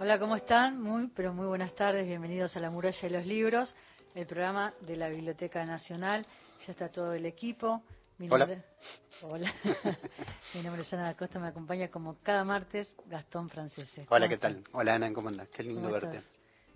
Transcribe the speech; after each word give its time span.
Hola, 0.00 0.18
¿cómo 0.18 0.36
están? 0.36 0.80
Muy, 0.80 1.08
pero 1.08 1.32
muy 1.32 1.46
buenas 1.46 1.74
tardes. 1.74 2.06
Bienvenidos 2.06 2.56
a 2.56 2.60
La 2.60 2.70
Muralla 2.70 3.00
de 3.00 3.10
los 3.10 3.26
Libros, 3.26 3.74
el 4.14 4.26
programa 4.26 4.72
de 4.80 4.96
la 4.96 5.08
Biblioteca 5.08 5.64
Nacional. 5.64 6.26
Ya 6.66 6.72
está 6.72 6.88
todo 6.88 7.12
el 7.12 7.26
equipo. 7.26 7.82
Mi 8.18 8.28
Hola. 8.30 8.64
Hola. 9.22 9.52
Mi 10.54 10.62
nombre 10.62 10.82
es 10.82 10.92
Ana 10.92 11.14
Costa, 11.14 11.38
me 11.38 11.48
acompaña 11.48 11.88
como 11.88 12.16
cada 12.22 12.44
martes 12.44 12.96
Gastón 13.06 13.48
Francese. 13.48 14.06
Hola, 14.08 14.28
¿qué 14.28 14.38
tal? 14.38 14.64
Hola, 14.72 14.94
Ana, 14.94 15.12
¿cómo 15.12 15.28
andas? 15.28 15.48
Qué 15.48 15.62
lindo 15.62 15.90
verte. 15.90 16.20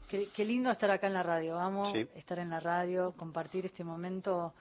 Qué, 0.08 0.44
lindo 0.44 0.70
estar 0.70 0.90
acá 0.90 1.06
en 1.06 1.14
la 1.14 1.22
radio. 1.22 1.54
Vamos, 1.54 1.90
estar 2.14 2.38
en 2.38 2.50
la 2.50 2.60
radio, 2.60 3.14
compartir 3.16 3.64
este 3.64 3.82
momento 3.82 4.54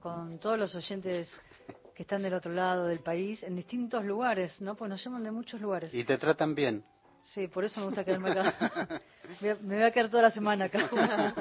con 0.00 0.38
todos 0.38 0.58
los 0.58 0.74
oyentes 0.74 1.40
que 1.96 2.02
están 2.02 2.22
del 2.22 2.34
otro 2.34 2.52
lado 2.52 2.86
del 2.86 3.00
país, 3.00 3.42
en 3.42 3.56
distintos 3.56 4.04
lugares, 4.04 4.60
¿no? 4.60 4.74
Pues 4.74 4.90
nos 4.90 5.02
llaman 5.02 5.24
de 5.24 5.30
muchos 5.30 5.58
lugares. 5.62 5.94
Y 5.94 6.04
te 6.04 6.18
tratan 6.18 6.54
bien. 6.54 6.84
Sí, 7.22 7.48
por 7.48 7.64
eso 7.64 7.80
me 7.80 7.86
gusta 7.86 8.04
quedarme 8.04 8.32
acá. 8.32 9.00
me 9.40 9.76
voy 9.76 9.82
a 9.82 9.90
quedar 9.90 10.10
toda 10.10 10.24
la 10.24 10.30
semana 10.30 10.66
acá. 10.66 10.90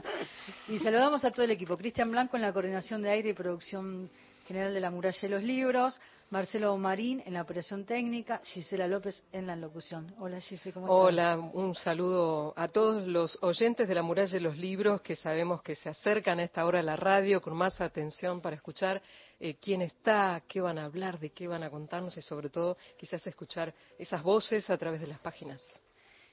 y 0.70 0.80
saludamos 0.80 1.26
a 1.26 1.32
todo 1.32 1.44
el 1.44 1.52
equipo. 1.52 1.76
Cristian 1.77 2.10
Blanco 2.10 2.38
en 2.38 2.44
la 2.44 2.54
coordinación 2.54 3.02
de 3.02 3.10
aire 3.10 3.30
y 3.32 3.34
producción 3.34 4.10
general 4.45 4.73
de 4.73 4.80
la 4.80 4.91
muralla 4.91 5.20
de 5.22 5.30
los 5.30 5.44
libros. 5.44 5.99
Marcelo 6.30 6.76
Marín 6.77 7.22
en 7.26 7.34
la 7.34 7.44
operación 7.44 7.85
técnica, 7.85 8.41
Gisela 8.44 8.88
López 8.88 9.23
en 9.31 9.45
la 9.45 9.55
locución. 9.55 10.13
Hola 10.20 10.40
Gisela, 10.41 10.73
¿cómo 10.73 10.88
estás? 10.88 10.98
Hola, 10.98 11.38
un 11.54 11.76
saludo 11.76 12.54
a 12.58 12.68
todos 12.68 13.05
los 13.08 13.38
oyentes 13.41 13.88
de 13.88 13.94
la 13.94 14.02
muralla 14.02 14.31
de 14.31 14.40
los 14.40 14.58
libros 14.58 15.02
que 15.02 15.16
sabemos 15.16 15.62
que 15.62 15.76
se 15.76 15.90
acercan 15.90 16.40
a 16.40 16.44
esta 16.44 16.66
hora 16.66 16.80
a 16.80 16.84
la 16.84 16.95
radio 16.95 17.41
con 17.41 17.55
más 17.55 17.80
atención 17.80 18.41
para 18.41 18.55
escuchar 18.55 19.02
eh, 19.40 19.55
quién 19.62 19.84
está, 19.84 20.41
qué 20.48 20.62
van 20.62 20.80
a 20.80 20.85
hablar, 20.85 21.20
de 21.20 21.30
qué 21.30 21.48
van 21.48 21.63
a 21.63 21.70
contarnos 21.70 22.18
y 22.18 22.21
sobre 22.21 22.49
todo 22.49 22.76
quizás 22.98 23.26
escuchar 23.27 23.73
esas 23.99 24.23
voces 24.23 24.68
a 24.70 24.77
través 24.77 25.02
de 25.02 25.07
las 25.07 25.20
páginas. 25.20 25.62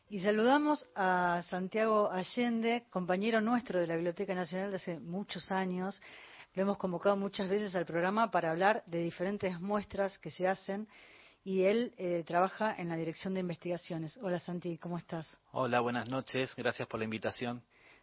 Y 0.08 0.20
saludamos 0.20 0.86
a 0.94 1.40
Santiago 1.48 2.10
Allende, 2.10 2.84
compañero 2.90 3.40
nuestro 3.40 3.80
de 3.80 3.86
la 3.86 3.94
Biblioteca 3.94 4.34
Nacional 4.34 4.70
de 4.70 4.76
hace 4.76 5.00
muchos 5.00 5.50
años. 5.50 6.00
Lo 6.54 6.62
hemos 6.62 6.76
convocado 6.76 7.16
muchas 7.16 7.48
veces 7.48 7.74
al 7.74 7.86
programa 7.86 8.30
para 8.30 8.50
hablar 8.50 8.82
de 8.84 9.02
diferentes 9.02 9.58
muestras 9.58 10.18
que 10.18 10.28
se 10.28 10.46
hacen 10.46 10.86
y 11.44 11.62
él 11.62 11.94
eh, 11.96 12.24
trabaja 12.26 12.74
en 12.76 12.90
la 12.90 12.96
Dirección 12.96 13.32
de 13.32 13.40
Investigaciones. 13.40 14.18
Hola 14.22 14.38
Santi, 14.38 14.76
¿cómo 14.76 14.98
estás? 14.98 15.26
Hola, 15.52 15.80
buenas 15.80 16.10
noches. 16.10 16.54
Gracias 16.54 16.86
por 16.86 16.98
la 16.98 17.04
invitación. 17.04 17.62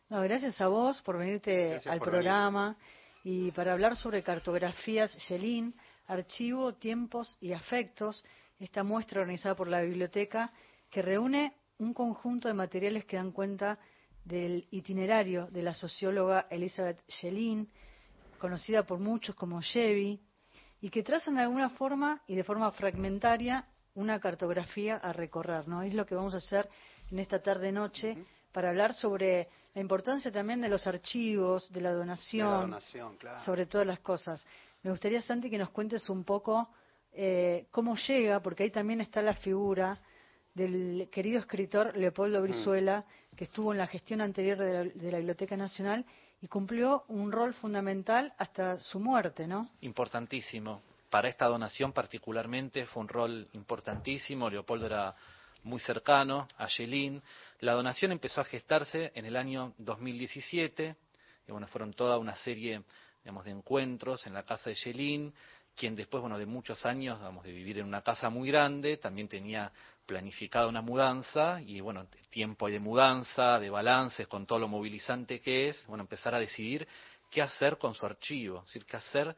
No, 0.10 0.20
gracias 0.22 0.60
a 0.62 0.68
vos 0.68 1.00
por 1.04 1.20
venirte 1.20 1.80
al 1.86 2.00
programa 2.00 2.76
y 3.24 3.52
para 3.52 3.74
hablar 3.74 3.96
sobre 3.96 4.24
cartografías 4.24 5.16
Yelin, 5.28 5.76
archivo, 6.08 6.74
tiempos 6.74 7.38
y 7.40 7.54
afectos, 7.54 8.26
esta 8.58 8.84
muestra 8.84 9.22
organizada 9.22 9.54
por 9.54 9.68
la 9.68 9.82
biblioteca 9.82 10.52
que 10.90 11.04
reúne 11.04 11.54
un 11.78 11.94
conjunto 11.94 12.48
de 12.48 12.56
materiales 12.56 13.06
que 13.06 13.18
dan 13.18 13.32
cuenta 13.32 13.78
del 14.26 14.68
itinerario 14.72 15.46
de 15.52 15.62
la 15.62 15.76
socióloga 15.76 16.48
Elizabeth 16.50 17.00
Yelin, 17.22 17.70
conocida 18.40 18.84
por 18.84 19.00
muchos 19.00 19.36
como 19.36 19.62
Chevy, 19.62 20.20
y 20.82 20.90
que 20.90 21.04
trazan 21.04 21.36
de 21.36 21.42
alguna 21.42 21.70
forma 21.72 22.22
y 22.26 22.36
de 22.36 22.44
forma 22.44 22.72
fragmentaria 22.72 23.68
una 23.96 24.20
cartografía 24.20 24.96
a 24.96 25.12
recorrer, 25.14 25.68
¿no? 25.68 25.82
Es 25.82 25.94
lo 25.94 26.06
que 26.06 26.16
vamos 26.16 26.34
a 26.34 26.38
hacer 26.38 26.70
en 27.12 27.20
esta 27.20 27.42
tarde-noche 27.42 28.18
para 28.52 28.70
hablar 28.70 28.94
sobre 28.94 29.50
la 29.74 29.82
importancia 29.82 30.32
también 30.32 30.62
de 30.62 30.70
los 30.70 30.88
archivos, 30.88 31.72
de 31.72 31.82
la 31.82 31.94
donación, 31.94 32.76
sobre 33.44 33.66
todas 33.66 33.86
las 33.86 34.00
cosas. 34.00 34.46
Me 34.84 34.92
gustaría, 34.92 35.22
Santi, 35.22 35.50
que 35.50 35.58
nos 35.58 35.70
cuentes 35.70 36.10
un 36.10 36.24
poco 36.24 36.70
eh, 37.12 37.68
cómo 37.72 37.96
llega, 37.96 38.40
porque 38.42 38.64
ahí 38.64 38.72
también 38.72 39.02
está 39.02 39.22
la 39.22 39.36
figura 39.36 40.00
del 40.54 41.10
querido 41.12 41.40
escritor 41.40 41.96
Leopoldo. 41.96 42.42
Brizuela, 42.42 43.06
que 43.36 43.46
estuvo 43.46 43.72
en 43.72 43.78
la 43.78 43.88
gestión 43.88 44.22
anterior 44.22 44.58
de 44.58 45.12
la 45.12 45.18
Biblioteca 45.18 45.56
Nacional 45.58 46.06
y 46.42 46.48
cumplió 46.48 47.04
un 47.08 47.32
rol 47.32 47.54
fundamental 47.54 48.34
hasta 48.38 48.80
su 48.80 49.00
muerte, 49.00 49.48
¿no? 49.48 49.70
Importantísimo. 49.82 50.82
Para 51.10 51.28
esta 51.28 51.46
donación 51.46 51.92
particularmente 51.92 52.86
fue 52.86 53.02
un 53.02 53.10
rol 53.10 53.48
importantísimo. 53.54 54.50
Leopoldo 54.50 54.86
era 54.86 55.16
muy 55.64 55.80
cercano 55.80 56.48
a 56.58 56.68
Yelin. 56.68 57.22
La 57.60 57.74
donación 57.74 58.12
empezó 58.12 58.42
a 58.42 58.46
gestarse 58.46 59.12
en 59.16 59.26
el 59.26 59.36
año 59.36 59.74
2017. 59.78 60.96
Y 61.48 61.52
bueno, 61.52 61.68
fueron 61.68 61.94
toda 61.94 62.18
una 62.18 62.36
serie 62.36 62.84
de 63.24 63.52
encuentros 63.52 64.26
en 64.28 64.34
la 64.34 64.44
casa 64.44 64.70
de 64.70 64.76
Yelin, 64.76 65.34
quien 65.80 65.96
después, 65.96 66.20
bueno, 66.20 66.38
de 66.38 66.46
muchos 66.46 66.86
años, 66.86 67.18
digamos, 67.20 67.42
de 67.46 67.54
vivir 67.54 67.80
en 67.80 67.86
una 67.86 68.02
casa 68.02 68.30
muy 68.30 68.50
grande, 68.50 68.98
también 68.98 69.30
tenía 69.30 69.72
planificada 70.06 70.68
una 70.68 70.82
mudanza 70.82 71.62
y 71.62 71.80
bueno, 71.80 72.06
tiempo 72.30 72.68
de 72.68 72.82
mudanza, 72.82 73.58
de 73.60 73.70
balances, 73.70 74.28
con 74.28 74.46
todo 74.46 74.60
lo 74.60 74.68
movilizante 74.68 75.40
que 75.40 75.70
es, 75.70 75.88
bueno, 75.88 76.04
empezar 76.04 76.36
a 76.36 76.40
decidir 76.40 76.86
qué 77.32 77.42
hacer 77.42 77.78
con 77.78 77.94
su 77.96 78.06
archivo, 78.06 78.60
es 78.60 78.66
decir, 78.66 78.86
qué 78.86 78.98
hacer 78.98 79.38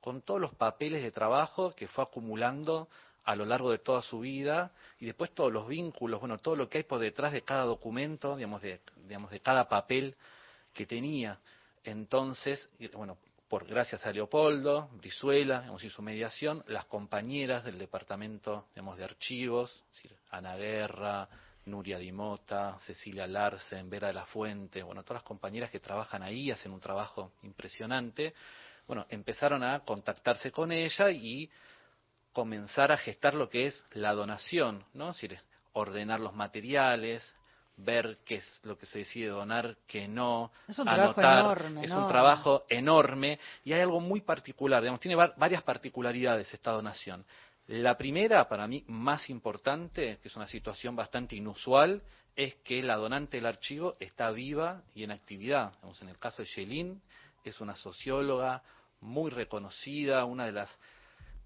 con 0.00 0.22
todos 0.22 0.40
los 0.40 0.54
papeles 0.54 1.02
de 1.02 1.10
trabajo 1.10 1.74
que 1.74 1.86
fue 1.88 2.04
acumulando 2.04 2.88
a 3.24 3.36
lo 3.36 3.44
largo 3.44 3.70
de 3.70 3.78
toda 3.78 4.00
su 4.00 4.20
vida 4.20 4.72
y 4.98 5.04
después 5.04 5.34
todos 5.34 5.52
los 5.52 5.68
vínculos, 5.68 6.20
bueno, 6.20 6.38
todo 6.38 6.56
lo 6.56 6.70
que 6.70 6.78
hay 6.78 6.84
por 6.84 7.00
detrás 7.00 7.34
de 7.34 7.42
cada 7.42 7.64
documento, 7.64 8.36
digamos, 8.36 8.62
de, 8.62 8.80
digamos, 9.06 9.30
de 9.30 9.40
cada 9.40 9.68
papel 9.68 10.16
que 10.72 10.86
tenía. 10.86 11.38
Entonces, 11.84 12.66
bueno, 12.94 13.18
por 13.52 13.66
gracias 13.66 14.06
a 14.06 14.12
Leopoldo, 14.12 14.88
Brizuela, 14.94 15.64
hemos 15.66 15.82
su 15.92 16.00
mediación, 16.00 16.62
las 16.68 16.86
compañeras 16.86 17.62
del 17.62 17.76
departamento 17.78 18.68
de 18.96 19.04
archivos, 19.04 19.84
Ana 20.30 20.56
Guerra, 20.56 21.28
Nuria 21.66 21.98
Dimota, 21.98 22.78
Cecilia 22.86 23.26
Larsen, 23.26 23.90
Vera 23.90 24.06
de 24.06 24.14
la 24.14 24.24
Fuente, 24.24 24.82
bueno, 24.82 25.02
todas 25.02 25.20
las 25.20 25.28
compañeras 25.28 25.70
que 25.70 25.80
trabajan 25.80 26.22
ahí 26.22 26.50
hacen 26.50 26.72
un 26.72 26.80
trabajo 26.80 27.32
impresionante, 27.42 28.32
bueno, 28.86 29.04
empezaron 29.10 29.62
a 29.62 29.80
contactarse 29.80 30.50
con 30.50 30.72
ella 30.72 31.10
y 31.10 31.50
comenzar 32.32 32.90
a 32.90 32.96
gestar 32.96 33.34
lo 33.34 33.50
que 33.50 33.66
es 33.66 33.84
la 33.92 34.14
donación, 34.14 34.82
¿no? 34.94 35.08
Decir, 35.08 35.38
ordenar 35.74 36.20
los 36.20 36.32
materiales, 36.32 37.22
ver 37.76 38.18
qué 38.24 38.36
es 38.36 38.60
lo 38.62 38.76
que 38.76 38.86
se 38.86 39.00
decide 39.00 39.28
donar, 39.28 39.76
qué 39.86 40.06
no, 40.06 40.50
es 40.68 40.78
un 40.78 40.84
trabajo 40.84 41.20
enorme, 41.20 41.84
es 41.84 41.90
un 41.90 42.06
trabajo 42.06 42.64
enorme 42.68 43.38
y 43.64 43.72
hay 43.72 43.80
algo 43.80 44.00
muy 44.00 44.20
particular, 44.20 44.82
digamos, 44.82 45.00
tiene 45.00 45.16
varias 45.16 45.62
particularidades 45.62 46.52
esta 46.52 46.72
donación. 46.72 47.24
La 47.68 47.96
primera, 47.96 48.48
para 48.48 48.66
mí 48.66 48.84
más 48.88 49.30
importante, 49.30 50.18
que 50.20 50.28
es 50.28 50.36
una 50.36 50.46
situación 50.46 50.96
bastante 50.96 51.36
inusual, 51.36 52.02
es 52.34 52.54
que 52.56 52.82
la 52.82 52.96
donante 52.96 53.36
del 53.36 53.46
archivo 53.46 53.96
está 54.00 54.30
viva 54.30 54.82
y 54.94 55.04
en 55.04 55.10
actividad. 55.10 55.72
en 56.00 56.08
el 56.08 56.18
caso 56.18 56.42
de 56.42 56.48
Yelin, 56.48 57.00
es 57.44 57.60
una 57.60 57.76
socióloga 57.76 58.62
muy 59.00 59.30
reconocida, 59.30 60.24
una 60.24 60.46
de 60.46 60.52
las 60.52 60.78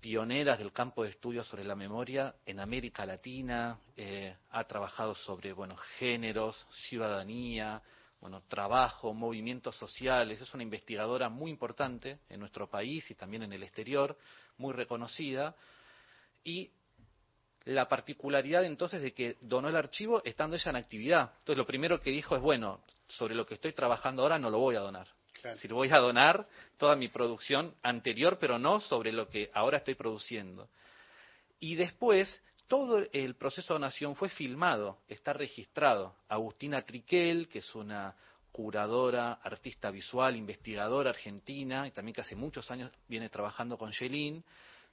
pioneras 0.06 0.60
del 0.60 0.70
campo 0.70 1.02
de 1.02 1.10
estudios 1.10 1.48
sobre 1.48 1.64
la 1.64 1.74
memoria 1.74 2.32
en 2.46 2.60
América 2.60 3.04
Latina, 3.04 3.76
eh, 3.96 4.36
ha 4.50 4.62
trabajado 4.62 5.16
sobre 5.16 5.52
bueno, 5.52 5.76
géneros, 5.98 6.64
ciudadanía, 6.88 7.82
bueno, 8.20 8.44
trabajo, 8.46 9.12
movimientos 9.12 9.74
sociales, 9.74 10.40
es 10.40 10.54
una 10.54 10.62
investigadora 10.62 11.28
muy 11.28 11.50
importante 11.50 12.20
en 12.28 12.38
nuestro 12.38 12.70
país 12.70 13.10
y 13.10 13.16
también 13.16 13.42
en 13.42 13.52
el 13.52 13.64
exterior, 13.64 14.16
muy 14.58 14.72
reconocida, 14.74 15.56
y 16.44 16.70
la 17.64 17.88
particularidad 17.88 18.64
entonces 18.64 19.02
de 19.02 19.12
que 19.12 19.36
donó 19.40 19.68
el 19.68 19.74
archivo 19.74 20.22
estando 20.24 20.54
ella 20.54 20.70
en 20.70 20.76
actividad. 20.76 21.32
Entonces 21.40 21.58
lo 21.58 21.66
primero 21.66 22.00
que 22.00 22.12
dijo 22.12 22.36
es, 22.36 22.42
bueno, 22.42 22.80
sobre 23.08 23.34
lo 23.34 23.44
que 23.44 23.54
estoy 23.54 23.72
trabajando 23.72 24.22
ahora 24.22 24.38
no 24.38 24.50
lo 24.50 24.60
voy 24.60 24.76
a 24.76 24.80
donar. 24.80 25.08
Voy 25.70 25.88
a 25.92 25.98
donar 25.98 26.46
toda 26.76 26.96
mi 26.96 27.08
producción 27.08 27.74
anterior, 27.82 28.38
pero 28.40 28.58
no 28.58 28.80
sobre 28.80 29.12
lo 29.12 29.28
que 29.28 29.50
ahora 29.54 29.78
estoy 29.78 29.94
produciendo. 29.94 30.68
Y 31.60 31.74
después, 31.74 32.28
todo 32.66 33.04
el 33.12 33.34
proceso 33.34 33.74
de 33.74 33.80
donación 33.80 34.16
fue 34.16 34.28
filmado, 34.28 34.98
está 35.08 35.32
registrado. 35.32 36.14
Agustina 36.28 36.82
Triquel, 36.82 37.48
que 37.48 37.60
es 37.60 37.74
una 37.74 38.14
curadora, 38.52 39.34
artista 39.34 39.90
visual, 39.90 40.34
investigadora 40.34 41.10
argentina, 41.10 41.86
y 41.86 41.90
también 41.90 42.14
que 42.14 42.22
hace 42.22 42.34
muchos 42.34 42.70
años 42.70 42.90
viene 43.06 43.28
trabajando 43.28 43.76
con 43.76 43.92
Yelin, 43.92 44.42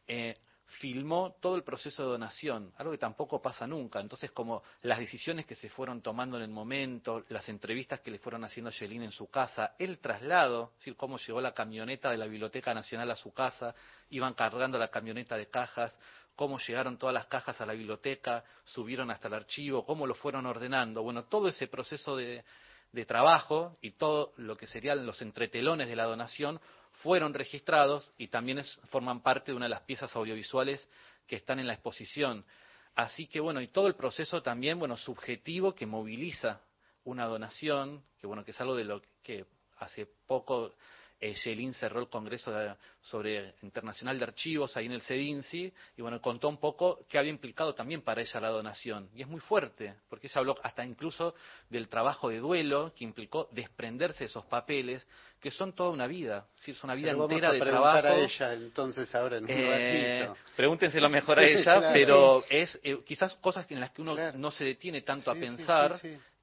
eh, 0.08 0.38
filmó 0.80 1.36
todo 1.40 1.56
el 1.56 1.64
proceso 1.64 2.04
de 2.04 2.10
donación, 2.10 2.74
algo 2.78 2.92
que 2.92 2.98
tampoco 2.98 3.42
pasa 3.42 3.68
nunca. 3.68 4.00
Entonces, 4.00 4.32
como 4.32 4.64
las 4.82 5.00
decisiones 5.00 5.46
que 5.46 5.56
se 5.56 5.70
fueron 5.70 6.02
tomando 6.02 6.38
en 6.38 6.44
el 6.44 6.50
momento, 6.50 7.24
las 7.30 7.48
entrevistas 7.50 8.00
que 8.02 8.12
le 8.12 8.20
fueron 8.20 8.44
haciendo 8.44 8.70
a 8.70 8.74
Yelin 8.74 9.04
en 9.04 9.12
su 9.12 9.30
casa, 9.30 9.76
el 9.80 10.00
traslado, 10.00 10.72
es 10.74 10.80
decir, 10.80 10.96
cómo 10.96 11.18
llegó 11.18 11.42
la 11.42 11.54
camioneta 11.54 12.10
de 12.10 12.18
la 12.18 12.26
Biblioteca 12.26 12.74
Nacional 12.74 13.12
a 13.12 13.16
su 13.16 13.34
casa, 13.34 13.76
iban 14.10 14.34
cargando 14.34 14.78
la 14.78 14.90
camioneta 14.90 15.38
de 15.38 15.48
cajas, 15.48 15.96
cómo 16.36 16.58
llegaron 16.60 16.98
todas 16.98 17.14
las 17.14 17.28
cajas 17.28 17.60
a 17.62 17.66
la 17.66 17.74
biblioteca, 17.74 18.44
subieron 18.66 19.12
hasta 19.12 19.28
el 19.28 19.36
archivo, 19.36 19.86
cómo 19.86 20.08
lo 20.08 20.16
fueron 20.16 20.46
ordenando. 20.46 21.04
Bueno, 21.04 21.26
todo 21.26 21.48
ese 21.48 21.68
proceso 21.68 22.16
de, 22.16 22.44
de 22.92 23.06
trabajo 23.06 23.78
y 23.82 23.92
todo 23.92 24.34
lo 24.38 24.56
que 24.56 24.68
serían 24.68 25.06
los 25.06 25.22
entretelones 25.22 25.88
de 25.88 25.96
la 25.96 26.06
donación 26.06 26.60
fueron 27.04 27.34
registrados 27.34 28.12
y 28.18 28.30
también 28.30 28.64
forman 28.90 29.22
parte 29.22 29.52
de 29.52 29.58
una 29.58 29.66
de 29.66 29.72
las 29.72 29.82
piezas 29.82 30.16
audiovisuales 30.16 30.88
que 31.28 31.36
están 31.36 31.60
en 31.60 31.68
la 31.68 31.74
exposición. 31.74 32.46
Así 32.96 33.28
que 33.28 33.42
bueno, 33.42 33.62
y 33.62 33.68
todo 33.68 33.88
el 33.88 33.96
proceso 33.96 34.42
también, 34.42 34.80
bueno, 34.80 34.96
subjetivo 34.96 35.76
que 35.76 35.86
moviliza 35.86 36.62
una 37.04 37.26
donación, 37.26 38.02
que 38.20 38.28
bueno, 38.28 38.46
que 38.46 38.52
es 38.52 38.62
algo 38.62 38.76
de 38.76 38.86
lo 38.86 39.02
que 39.22 39.46
hace 39.80 40.08
poco 40.26 40.76
eh, 41.24 41.74
cerró 41.74 42.02
el 42.02 42.10
Congreso 42.10 42.54
sobre 43.02 43.56
Internacional 43.62 44.20
de 44.20 44.26
Archivos 44.26 44.76
ahí 44.76 44.88
en 44.88 44.92
el 44.92 45.02
CEDINCI 45.02 45.74
y 45.98 46.02
bueno, 46.02 46.22
contó 46.22 46.50
un 46.50 46.58
poco 46.58 47.06
qué 47.08 47.18
había 47.18 47.32
implicado 47.32 47.74
también 47.74 48.02
para 48.02 48.22
ella 48.22 48.42
la 48.42 48.50
donación. 48.50 49.10
Y 49.16 49.22
es 49.22 49.28
muy 49.28 49.40
fuerte, 49.40 49.96
porque 50.10 50.28
ella 50.28 50.40
habló 50.40 50.56
hasta 50.64 50.84
incluso 50.84 51.34
del 51.70 51.88
trabajo 51.88 52.28
de 52.28 52.40
duelo 52.40 52.94
que 52.94 53.06
implicó 53.06 53.48
desprenderse 53.52 54.20
de 54.20 54.26
esos 54.26 54.46
papeles, 54.46 55.08
que 55.40 55.50
son 55.50 55.74
toda 55.74 55.92
una 55.92 56.08
vida, 56.08 56.48
¿sí? 56.56 56.72
es 56.72 56.84
una 56.84 56.96
vida 56.96 57.12
entera 57.12 57.54
de 57.54 57.60
trabajo. 57.60 58.08
a 58.08 58.16
ella 58.16 58.54
entonces 58.54 59.14
ahora 59.16 59.38
en 59.38 59.44
un 59.46 59.50
eh, 59.50 60.30
Pregúntenselo 60.56 61.10
mejor 61.10 61.40
a 61.40 61.46
ella, 61.46 61.90
pero 61.94 62.44
es 62.50 62.78
eh, 62.84 63.00
quizás 63.06 63.36
cosas 63.36 63.66
en 63.70 63.80
las 63.80 63.92
que 63.92 64.02
uno 64.02 64.16
no 64.34 64.52
se 64.52 64.66
detiene 64.66 65.02
tanto 65.02 65.32
a 65.32 65.36
pensar 65.36 66.00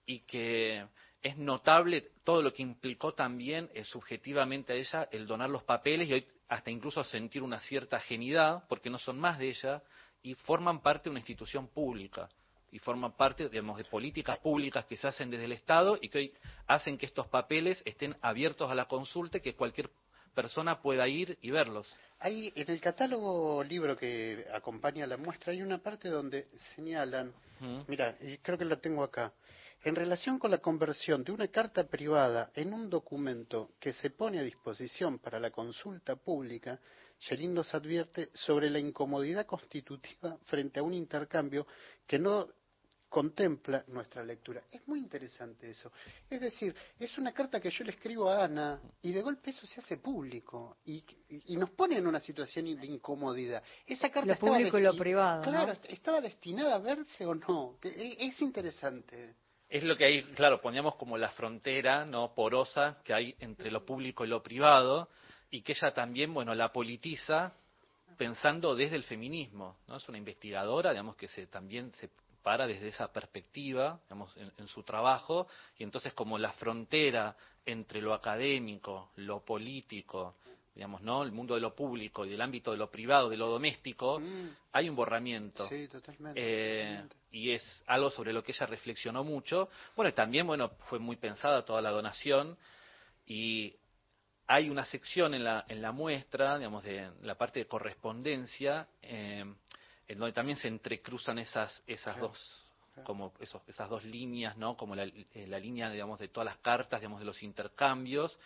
y 0.06 0.20
que 0.20 0.86
es 1.22 1.36
notable 1.36 2.10
todo 2.24 2.42
lo 2.42 2.52
que 2.52 2.62
implicó 2.62 3.12
también 3.14 3.70
eh, 3.74 3.84
subjetivamente 3.84 4.72
a 4.72 4.76
ella 4.76 5.08
el 5.10 5.26
donar 5.26 5.50
los 5.50 5.62
papeles 5.62 6.08
y 6.08 6.14
hoy 6.14 6.26
hasta 6.48 6.70
incluso 6.70 7.04
sentir 7.04 7.42
una 7.42 7.60
cierta 7.60 8.00
genidad, 8.00 8.64
porque 8.68 8.90
no 8.90 8.98
son 8.98 9.20
más 9.20 9.38
de 9.38 9.48
ella 9.48 9.82
y 10.22 10.34
forman 10.34 10.80
parte 10.82 11.04
de 11.04 11.10
una 11.10 11.20
institución 11.20 11.68
pública 11.68 12.28
y 12.72 12.78
forman 12.78 13.12
parte, 13.12 13.48
digamos, 13.48 13.76
de 13.76 13.84
políticas 13.84 14.38
públicas 14.38 14.84
que 14.84 14.96
se 14.96 15.08
hacen 15.08 15.30
desde 15.30 15.44
el 15.44 15.52
Estado 15.52 15.98
y 16.00 16.08
que 16.08 16.18
hoy 16.18 16.34
hacen 16.66 16.98
que 16.98 17.06
estos 17.06 17.26
papeles 17.28 17.82
estén 17.84 18.16
abiertos 18.20 18.70
a 18.70 18.74
la 18.74 18.86
consulta 18.86 19.38
y 19.38 19.40
que 19.40 19.54
cualquier 19.54 19.90
persona 20.34 20.80
pueda 20.80 21.06
ir 21.08 21.38
y 21.40 21.50
verlos. 21.50 21.92
Hay 22.20 22.52
en 22.54 22.70
el 22.70 22.80
catálogo 22.80 23.62
libro 23.64 23.96
que 23.96 24.46
acompaña 24.52 25.06
la 25.06 25.16
muestra 25.16 25.52
hay 25.52 25.62
una 25.62 25.78
parte 25.78 26.08
donde 26.08 26.48
señalan, 26.74 27.32
mira, 27.88 28.16
creo 28.42 28.58
que 28.58 28.64
la 28.64 28.76
tengo 28.76 29.02
acá. 29.02 29.32
En 29.82 29.94
relación 29.94 30.38
con 30.38 30.50
la 30.50 30.58
conversión 30.58 31.24
de 31.24 31.32
una 31.32 31.48
carta 31.48 31.84
privada 31.84 32.50
en 32.54 32.74
un 32.74 32.90
documento 32.90 33.70
que 33.80 33.94
se 33.94 34.10
pone 34.10 34.38
a 34.38 34.42
disposición 34.42 35.18
para 35.18 35.40
la 35.40 35.50
consulta 35.50 36.16
pública, 36.16 36.78
Sherin 37.18 37.54
nos 37.54 37.72
advierte 37.74 38.28
sobre 38.34 38.68
la 38.68 38.78
incomodidad 38.78 39.46
constitutiva 39.46 40.36
frente 40.44 40.80
a 40.80 40.82
un 40.82 40.92
intercambio 40.92 41.66
que 42.06 42.18
no 42.18 42.48
contempla 43.08 43.82
nuestra 43.88 44.22
lectura. 44.22 44.62
Es 44.70 44.86
muy 44.86 44.98
interesante 44.98 45.70
eso. 45.70 45.90
Es 46.28 46.40
decir, 46.40 46.74
es 46.98 47.16
una 47.16 47.32
carta 47.32 47.58
que 47.58 47.70
yo 47.70 47.82
le 47.82 47.92
escribo 47.92 48.28
a 48.28 48.44
Ana 48.44 48.80
y 49.00 49.12
de 49.12 49.22
golpe 49.22 49.48
eso 49.48 49.66
se 49.66 49.80
hace 49.80 49.96
público 49.96 50.76
y, 50.84 51.02
nos 51.56 51.70
pone 51.70 51.96
en 51.96 52.06
una 52.06 52.20
situación 52.20 52.66
de 52.78 52.86
incomodidad. 52.86 53.62
Esa 53.86 54.10
carta 54.10 54.34
lo 54.34 54.38
público 54.38 54.78
y 54.78 54.82
lo 54.82 54.94
privado. 54.94 55.42
Claro, 55.42 55.72
estaba 55.88 56.20
destinada 56.20 56.74
a 56.74 56.78
verse 56.80 57.24
o 57.24 57.34
no. 57.34 57.78
Es 57.82 58.40
interesante 58.42 59.36
es 59.70 59.84
lo 59.84 59.96
que 59.96 60.04
hay, 60.04 60.22
claro, 60.34 60.60
poníamos 60.60 60.96
como 60.96 61.16
la 61.16 61.28
frontera 61.30 62.04
no 62.04 62.34
porosa 62.34 62.98
que 63.04 63.14
hay 63.14 63.36
entre 63.38 63.70
lo 63.70 63.86
público 63.86 64.24
y 64.24 64.28
lo 64.28 64.42
privado 64.42 65.08
y 65.48 65.62
que 65.62 65.72
ella 65.72 65.94
también, 65.94 66.34
bueno, 66.34 66.54
la 66.54 66.72
politiza 66.72 67.54
pensando 68.18 68.74
desde 68.74 68.96
el 68.96 69.04
feminismo, 69.04 69.78
¿no? 69.86 69.96
Es 69.96 70.08
una 70.08 70.18
investigadora, 70.18 70.90
digamos, 70.90 71.16
que 71.16 71.28
se, 71.28 71.46
también 71.46 71.92
se 71.92 72.10
para 72.42 72.66
desde 72.66 72.88
esa 72.88 73.12
perspectiva, 73.12 74.00
digamos, 74.04 74.36
en, 74.36 74.66
su 74.66 74.82
trabajo, 74.82 75.46
y 75.78 75.84
entonces 75.84 76.14
como 76.14 76.38
la 76.38 76.52
frontera 76.52 77.36
entre 77.64 78.00
lo 78.00 78.12
académico, 78.14 79.10
lo 79.16 79.44
político, 79.44 80.36
digamos, 80.74 81.02
¿no? 81.02 81.22
El 81.22 81.32
mundo 81.32 81.54
de 81.54 81.60
lo 81.60 81.74
público 81.74 82.24
y 82.24 82.30
del 82.30 82.40
ámbito 82.40 82.70
de 82.70 82.76
lo 82.76 82.90
privado, 82.90 83.28
de 83.28 83.36
lo 83.36 83.48
doméstico, 83.48 84.20
mm. 84.20 84.48
hay 84.72 84.88
un 84.88 84.96
borramiento. 84.96 85.68
Sí, 85.68 85.88
totalmente, 85.88 86.40
eh, 86.42 87.02
Y 87.32 87.52
es 87.52 87.82
algo 87.86 88.10
sobre 88.10 88.32
lo 88.32 88.42
que 88.42 88.52
ella 88.52 88.66
reflexionó 88.66 89.24
mucho. 89.24 89.68
Bueno, 89.96 90.12
también, 90.14 90.46
bueno, 90.46 90.70
fue 90.88 90.98
muy 90.98 91.16
pensada 91.16 91.64
toda 91.64 91.82
la 91.82 91.90
donación 91.90 92.56
y 93.26 93.74
hay 94.46 94.68
una 94.68 94.84
sección 94.84 95.34
en 95.34 95.44
la, 95.44 95.64
en 95.68 95.80
la 95.80 95.92
muestra, 95.92 96.58
digamos, 96.58 96.82
de 96.82 97.10
la 97.22 97.36
parte 97.36 97.60
de 97.60 97.66
correspondencia, 97.66 98.88
eh, 99.02 99.44
en 100.08 100.18
donde 100.18 100.32
también 100.32 100.58
se 100.58 100.68
entrecruzan 100.68 101.38
esas, 101.38 101.82
esas 101.86 102.18
dos 102.18 102.66
como 103.04 103.32
esos, 103.40 103.62
esas 103.68 103.88
dos 103.88 104.04
líneas, 104.04 104.56
¿no? 104.56 104.76
Como 104.76 104.94
la, 104.94 105.04
eh, 105.04 105.46
la 105.46 105.58
línea, 105.58 105.90
digamos, 105.90 106.18
de 106.18 106.28
todas 106.28 106.46
las 106.46 106.58
cartas, 106.58 107.00
digamos, 107.00 107.20
de 107.20 107.26
los 107.26 107.42
intercambios, 107.42 108.38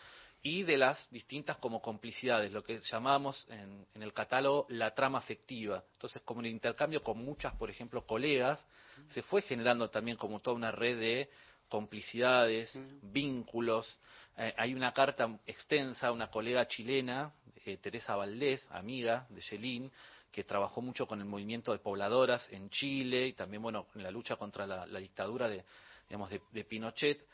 y 0.47 0.63
de 0.63 0.77
las 0.77 1.11
distintas 1.11 1.57
como 1.57 1.81
complicidades, 1.81 2.53
lo 2.53 2.63
que 2.63 2.79
llamamos 2.83 3.47
en, 3.49 3.87
el 3.95 4.13
catálogo 4.13 4.67
la 4.69 4.95
trama 4.95 5.19
afectiva. 5.19 5.83
Entonces, 5.95 6.21
como 6.23 6.41
en 6.41 6.47
el 6.47 6.53
intercambio 6.53 7.03
con 7.03 7.17
muchas, 7.25 7.55
por 7.55 7.71
ejemplo, 7.71 8.07
colegas, 8.07 8.61
se 9.09 9.23
fue 9.23 9.41
generando 9.41 9.89
también 9.89 10.19
como 10.19 10.41
toda 10.41 10.55
una 10.55 10.71
red 10.71 11.01
de 11.01 11.31
complicidades, 11.71 12.79
vínculos. 13.01 13.99
Eh, 14.37 14.53
hay 14.59 14.75
una 14.75 14.93
carta 14.93 15.35
extensa, 15.47 16.13
una 16.13 16.31
colega 16.31 16.69
chilena, 16.69 17.33
eh, 17.65 17.79
Teresa 17.79 18.15
Valdés, 18.15 18.67
amiga 18.71 19.27
de 19.31 19.41
Yelín, 19.41 19.91
que 20.31 20.45
trabajó 20.45 20.83
mucho 20.83 21.07
con 21.07 21.21
el 21.21 21.27
movimiento 21.27 21.73
de 21.73 21.79
pobladoras 21.79 22.47
en 22.51 22.69
Chile 22.69 23.29
y 23.29 23.33
también, 23.33 23.63
bueno, 23.63 23.87
en 23.95 24.03
la 24.03 24.11
lucha 24.11 24.37
contra 24.37 24.67
la, 24.67 25.01
dictadura 25.01 25.49
de, 25.49 25.65
digamos, 26.07 26.29
de 26.29 26.65
Pinochet 26.65 27.27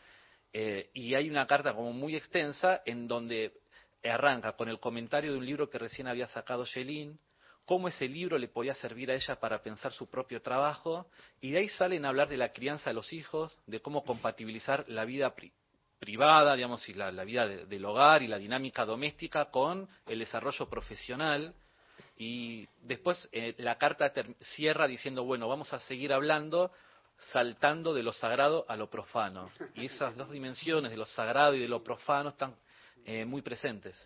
eh, 0.52 0.90
y 0.94 1.14
hay 1.14 1.30
una 1.30 1.46
carta 1.46 1.74
como 1.74 1.92
muy 1.92 2.16
extensa 2.16 2.82
en 2.84 3.06
donde 3.06 3.52
arranca 4.02 4.52
con 4.52 4.68
el 4.68 4.80
comentario 4.80 5.32
de 5.32 5.38
un 5.38 5.46
libro 5.46 5.68
que 5.68 5.78
recién 5.78 6.08
había 6.08 6.26
sacado 6.28 6.64
Shelin, 6.64 7.18
cómo 7.64 7.88
ese 7.88 8.08
libro 8.08 8.38
le 8.38 8.48
podía 8.48 8.74
servir 8.74 9.10
a 9.10 9.14
ella 9.14 9.38
para 9.38 9.62
pensar 9.62 9.92
su 9.92 10.08
propio 10.08 10.42
trabajo, 10.42 11.06
y 11.40 11.52
de 11.52 11.58
ahí 11.58 11.68
salen 11.68 12.04
a 12.04 12.08
hablar 12.08 12.28
de 12.28 12.36
la 12.36 12.52
crianza 12.52 12.90
de 12.90 12.94
los 12.94 13.12
hijos, 13.12 13.56
de 13.66 13.80
cómo 13.80 14.02
compatibilizar 14.02 14.84
la 14.88 15.04
vida 15.04 15.34
privada, 15.98 16.56
digamos, 16.56 16.88
y 16.88 16.94
la, 16.94 17.10
vida 17.24 17.46
del 17.46 17.84
hogar 17.84 18.22
y 18.22 18.26
la 18.26 18.38
dinámica 18.38 18.84
doméstica 18.84 19.50
con 19.50 19.88
el 20.06 20.18
desarrollo 20.18 20.68
profesional. 20.68 21.54
Y 22.16 22.66
después 22.82 23.28
eh, 23.32 23.54
la 23.58 23.78
carta 23.78 24.12
cierra 24.56 24.86
diciendo, 24.88 25.24
bueno, 25.24 25.46
vamos 25.46 25.72
a 25.72 25.80
seguir 25.80 26.12
hablando 26.12 26.72
saltando 27.32 27.94
de 27.94 28.02
lo 28.02 28.12
sagrado 28.12 28.64
a 28.68 28.76
lo 28.76 28.88
profano. 28.88 29.50
Y 29.74 29.86
esas 29.86 30.16
dos 30.16 30.30
dimensiones 30.30 30.90
de 30.90 30.96
lo 30.96 31.04
sagrado 31.04 31.54
y 31.54 31.60
de 31.60 31.68
lo 31.68 31.82
profano 31.82 32.30
están 32.30 32.54
eh, 33.04 33.24
muy 33.24 33.42
presentes. 33.42 33.96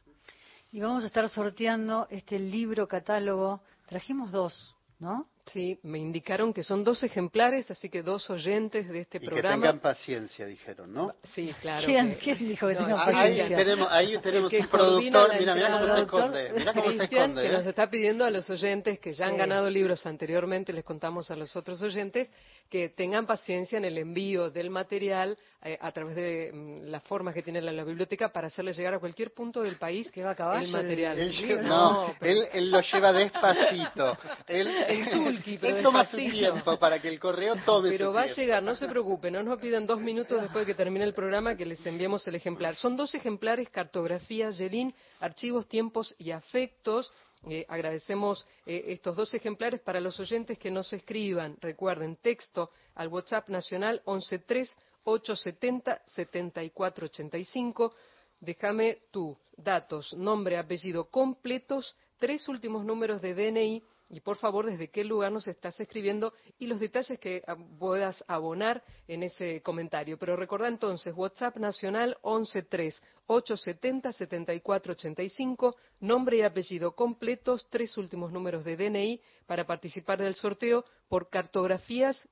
Y 0.72 0.80
vamos 0.80 1.04
a 1.04 1.06
estar 1.06 1.28
sorteando 1.28 2.08
este 2.10 2.38
libro 2.38 2.88
catálogo. 2.88 3.60
Trajimos 3.86 4.32
dos, 4.32 4.74
¿no? 4.98 5.28
Sí, 5.46 5.78
me 5.82 5.98
indicaron 5.98 6.54
que 6.54 6.62
son 6.62 6.84
dos 6.84 7.02
ejemplares, 7.02 7.70
así 7.70 7.90
que 7.90 8.02
dos 8.02 8.30
oyentes 8.30 8.88
de 8.88 9.00
este 9.00 9.18
y 9.18 9.26
programa. 9.26 9.56
Que 9.56 9.60
tengan 9.60 9.80
paciencia, 9.80 10.46
dijeron, 10.46 10.92
¿no? 10.92 11.14
Sí, 11.34 11.54
claro. 11.60 11.86
¿Quién, 11.86 12.16
dijo 12.38 12.66
que 12.66 12.74
tengan 12.74 12.96
paciencia? 12.96 13.44
Ahí 13.44 13.54
tenemos, 13.54 13.92
ahí 13.92 14.18
tenemos 14.18 14.52
un 14.52 14.66
productor, 14.68 15.38
mira, 15.38 15.54
mira 15.54 15.70
cómo 15.70 15.94
se 15.94 16.02
esconde. 16.02 16.52
Mira 16.56 16.72
cómo 16.72 16.90
se 16.90 17.04
esconde. 17.04 17.42
que 17.42 17.48
nos 17.50 17.66
¿eh? 17.66 17.68
está 17.68 17.90
pidiendo 17.90 18.24
a 18.24 18.30
los 18.30 18.48
oyentes 18.48 18.98
que 18.98 19.12
ya 19.12 19.26
han 19.26 19.36
ganado 19.36 19.68
libros 19.68 20.06
anteriormente, 20.06 20.72
les 20.72 20.84
contamos 20.84 21.30
a 21.30 21.36
los 21.36 21.54
otros 21.56 21.82
oyentes, 21.82 22.32
que 22.70 22.88
tengan 22.88 23.26
paciencia 23.26 23.76
en 23.76 23.84
el 23.84 23.98
envío 23.98 24.50
del 24.50 24.70
material 24.70 25.36
eh, 25.62 25.78
a 25.80 25.92
través 25.92 26.16
de 26.16 26.50
mm, 26.52 26.90
las 26.90 27.02
formas 27.04 27.34
que 27.34 27.42
tiene 27.42 27.60
la, 27.60 27.84
biblioteca 27.84 28.30
para 28.32 28.48
hacerle 28.48 28.72
llegar 28.72 28.94
a 28.94 28.98
cualquier 28.98 29.32
punto 29.32 29.62
del 29.62 29.76
país 29.76 30.10
que 30.10 30.22
va 30.22 30.34
a 30.36 30.62
el 30.62 30.70
material. 30.70 31.18
no, 31.62 32.14
él, 32.20 32.70
lo 32.70 32.80
lleva 32.80 33.12
despacito. 33.12 34.18
él, 34.48 35.33
pero 35.60 35.82
toma 35.82 36.06
su 36.06 36.16
tiempo 36.16 36.78
para 36.78 37.00
que 37.00 37.08
el 37.08 37.18
correo 37.20 37.56
tome 37.64 37.90
Pero 37.90 38.12
va 38.12 38.22
a 38.22 38.26
llegar, 38.26 38.62
no 38.62 38.74
se 38.74 38.88
preocupe, 38.88 39.30
no 39.30 39.42
nos 39.42 39.58
piden 39.58 39.86
dos 39.86 40.00
minutos 40.00 40.40
después 40.40 40.66
de 40.66 40.72
que 40.72 40.76
termine 40.76 41.04
el 41.04 41.14
programa 41.14 41.56
que 41.56 41.66
les 41.66 41.84
enviemos 41.86 42.26
el 42.26 42.34
ejemplar. 42.34 42.76
Son 42.76 42.96
dos 42.96 43.14
ejemplares, 43.14 43.68
cartografías, 43.70 44.58
Yelín, 44.58 44.94
archivos, 45.20 45.68
tiempos 45.68 46.14
y 46.18 46.30
afectos. 46.30 47.12
Eh, 47.46 47.66
agradecemos 47.68 48.46
eh, 48.64 48.84
estos 48.88 49.16
dos 49.16 49.34
ejemplares 49.34 49.80
para 49.80 50.00
los 50.00 50.18
oyentes 50.18 50.58
que 50.58 50.70
nos 50.70 50.92
escriban. 50.92 51.56
Recuerden, 51.60 52.16
texto 52.16 52.70
al 52.94 53.08
WhatsApp 53.08 53.48
nacional 53.48 54.02
113 54.04 54.74
870 55.04 56.02
7485. 56.06 57.94
Déjame 58.40 58.98
tus 59.10 59.36
datos, 59.56 60.14
nombre, 60.14 60.58
apellido 60.58 61.10
completos, 61.10 61.94
tres 62.18 62.48
últimos 62.48 62.84
números 62.84 63.20
de 63.22 63.34
DNI 63.34 63.82
y 64.10 64.20
por 64.20 64.36
favor 64.36 64.66
desde 64.66 64.90
qué 64.90 65.04
lugar 65.04 65.32
nos 65.32 65.48
estás 65.48 65.78
escribiendo 65.80 66.32
y 66.58 66.66
los 66.66 66.80
detalles 66.80 67.18
que 67.18 67.42
ah, 67.46 67.56
puedas 67.78 68.22
abonar 68.28 68.82
en 69.08 69.22
ese 69.22 69.62
comentario. 69.62 70.18
Pero 70.18 70.36
recordá 70.36 70.68
entonces, 70.68 71.14
WhatsApp 71.16 71.56
nacional 71.56 72.16
113 72.22 73.00
870 73.26 74.12
7485, 74.12 75.76
nombre 76.00 76.38
y 76.38 76.42
apellido 76.42 76.92
completos, 76.94 77.66
tres 77.70 77.96
últimos 77.96 78.32
números 78.32 78.64
de 78.64 78.76
DNI 78.76 79.20
para 79.46 79.66
participar 79.66 80.18
del 80.18 80.34
sorteo 80.34 80.84
por 81.08 81.30
cartografías 81.30 82.28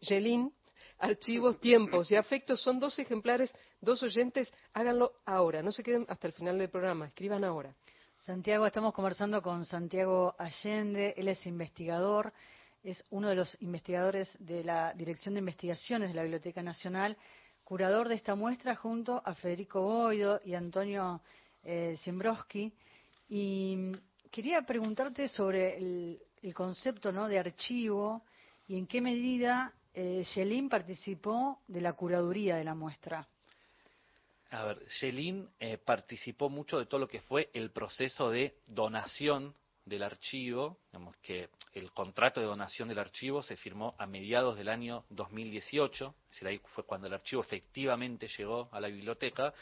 Gelín, 0.00 0.52
archivos, 0.98 1.60
tiempos 1.60 2.10
y 2.10 2.16
afectos. 2.16 2.62
Son 2.62 2.78
dos 2.78 2.98
ejemplares, 2.98 3.52
dos 3.80 4.02
oyentes, 4.02 4.52
háganlo 4.72 5.12
ahora, 5.24 5.62
no 5.62 5.72
se 5.72 5.82
queden 5.82 6.06
hasta 6.08 6.28
el 6.28 6.32
final 6.32 6.58
del 6.58 6.70
programa, 6.70 7.06
escriban 7.06 7.44
ahora. 7.44 7.74
Santiago, 8.26 8.66
estamos 8.66 8.92
conversando 8.92 9.40
con 9.40 9.64
Santiago 9.64 10.34
Allende, 10.36 11.14
él 11.16 11.28
es 11.28 11.46
investigador, 11.46 12.32
es 12.82 13.04
uno 13.10 13.28
de 13.28 13.36
los 13.36 13.56
investigadores 13.62 14.36
de 14.40 14.64
la 14.64 14.92
Dirección 14.94 15.34
de 15.34 15.38
Investigaciones 15.38 16.08
de 16.08 16.14
la 16.16 16.22
Biblioteca 16.22 16.60
Nacional, 16.60 17.16
curador 17.62 18.08
de 18.08 18.16
esta 18.16 18.34
muestra 18.34 18.74
junto 18.74 19.22
a 19.24 19.32
Federico 19.36 19.80
Boido 19.80 20.40
y 20.44 20.54
Antonio 20.54 21.20
eh, 21.62 21.96
Y 23.28 23.92
quería 24.32 24.62
preguntarte 24.62 25.28
sobre 25.28 25.78
el, 25.78 26.20
concepto 26.52 27.12
¿no? 27.12 27.28
de 27.28 27.38
archivo 27.38 28.24
y 28.66 28.76
en 28.76 28.88
qué 28.88 29.00
medida 29.00 29.72
eh, 29.94 30.24
participó 30.68 31.60
de 31.68 31.80
la 31.80 31.92
curaduría 31.92 32.56
de 32.56 32.64
la 32.64 32.74
muestra. 32.74 33.28
A 34.50 34.64
ver, 34.64 34.86
Shelin 34.88 35.48
eh, 35.58 35.78
participó 35.78 36.48
mucho 36.48 36.78
de 36.78 36.86
todo 36.86 37.00
lo 37.00 37.08
que 37.08 37.20
fue 37.22 37.50
el 37.52 37.70
proceso 37.70 38.30
de 38.30 38.54
donación 38.66 39.54
del 39.84 40.02
archivo, 40.02 40.78
digamos 40.90 41.16
que 41.18 41.48
el 41.72 41.92
contrato 41.92 42.40
de 42.40 42.46
donación 42.46 42.88
del 42.88 42.98
archivo 42.98 43.42
se 43.42 43.56
firmó 43.56 43.94
a 43.98 44.06
mediados 44.06 44.56
del 44.56 44.68
año 44.68 45.04
2018, 45.10 46.14
es 46.22 46.30
decir, 46.30 46.48
ahí 46.48 46.60
fue 46.74 46.84
cuando 46.84 47.06
el 47.06 47.14
archivo 47.14 47.42
efectivamente 47.42 48.28
llegó 48.28 48.68
a 48.72 48.80
la 48.80 48.88
biblioteca, 48.88 49.54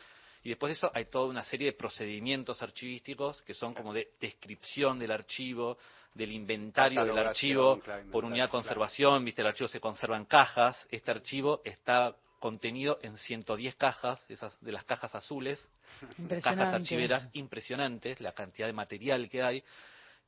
y 0.43 0.51
después 0.51 0.71
de 0.71 0.75
eso 0.75 0.91
hay 0.95 1.07
toda 1.07 1.27
una 1.27 1.45
serie 1.45 1.69
de 1.69 1.73
procedimientos 1.77 2.63
archivísticos 2.63 3.43
que 3.43 3.55
son 3.55 3.75
como 3.75 3.93
de 3.93 4.13
descripción 4.21 4.99
del 4.99 5.11
archivo, 5.11 5.79
del 6.15 6.33
inventario 6.33 7.05
del 7.05 7.19
archivo 7.19 7.81
por 8.11 8.25
unidad 8.25 8.45
de 8.45 8.51
conservación, 8.51 9.25
viste, 9.25 9.43
el 9.43 9.49
archivo 9.49 9.69
se 9.69 9.81
conserva 9.81 10.17
en 10.17 10.27
cajas, 10.27 10.87
este 10.91 11.11
archivo 11.11 11.61
está 11.65 12.15
contenido 12.45 12.99
en 13.01 13.17
110 13.17 13.75
cajas, 13.77 14.23
esas 14.29 14.55
de 14.61 14.71
las 14.71 14.85
cajas 14.85 15.15
azules, 15.15 15.67
cajas 16.43 16.75
archiveras 16.75 17.27
impresionantes, 17.33 18.21
la 18.21 18.33
cantidad 18.33 18.67
de 18.67 18.75
material 18.75 19.31
que 19.31 19.43
hay. 19.43 19.65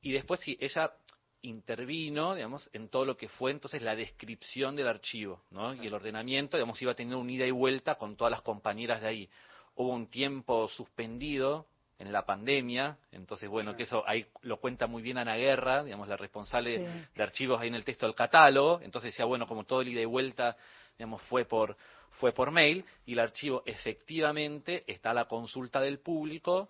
Y 0.01 0.13
después 0.13 0.41
sí, 0.41 0.57
ella 0.59 0.95
intervino, 1.43 2.35
digamos, 2.35 2.71
en 2.73 2.89
todo 2.89 3.05
lo 3.05 3.19
que 3.19 3.29
fue 3.29 3.51
entonces 3.51 3.83
la 3.83 3.95
descripción 3.95 4.77
del 4.77 4.89
archivo, 4.89 5.43
¿no? 5.51 5.75
Y 5.75 5.89
el 5.89 5.93
ordenamiento, 5.93 6.57
digamos, 6.57 6.81
iba 6.81 6.93
a 6.93 6.95
tener 6.95 7.17
un 7.17 7.29
ida 7.29 7.45
y 7.45 7.51
vuelta 7.51 7.97
con 7.97 8.17
todas 8.17 8.31
las 8.31 8.41
compañeras 8.41 9.03
de 9.03 9.09
ahí. 9.09 9.31
Hubo 9.75 9.93
un 9.93 10.07
tiempo 10.07 10.69
suspendido 10.69 11.67
en 11.99 12.13
la 12.13 12.25
pandemia, 12.25 12.97
entonces 13.13 13.47
bueno, 13.51 13.77
que 13.77 13.83
eso 13.83 14.03
ahí 14.09 14.25
lo 14.41 14.59
cuenta 14.59 14.87
muy 14.87 15.03
bien 15.03 15.19
Ana 15.19 15.37
Guerra, 15.37 15.85
digamos, 15.85 16.09
la 16.09 16.17
responsable 16.17 16.79
de 17.15 17.23
archivos 17.23 17.61
ahí 17.61 17.69
en 17.69 17.75
el 17.75 17.85
texto 17.85 18.07
del 18.07 18.15
catálogo, 18.15 18.81
entonces 18.81 19.13
decía, 19.13 19.27
bueno, 19.27 19.47
como 19.47 19.65
todo 19.65 19.83
el 19.83 19.89
ida 19.89 20.01
y 20.01 20.07
vuelta, 20.07 20.57
digamos, 20.97 21.21
fue 21.25 21.45
por 21.45 21.77
fue 22.19 22.33
por 22.33 22.51
mail 22.51 22.85
y 23.05 23.15
el 23.15 23.21
archivo 23.21 23.63
efectivamente 23.67 24.85
está 24.87 25.11
a 25.11 25.15
la 25.15 25.27
consulta 25.27 25.81
del 25.81 25.99
público 25.99 26.69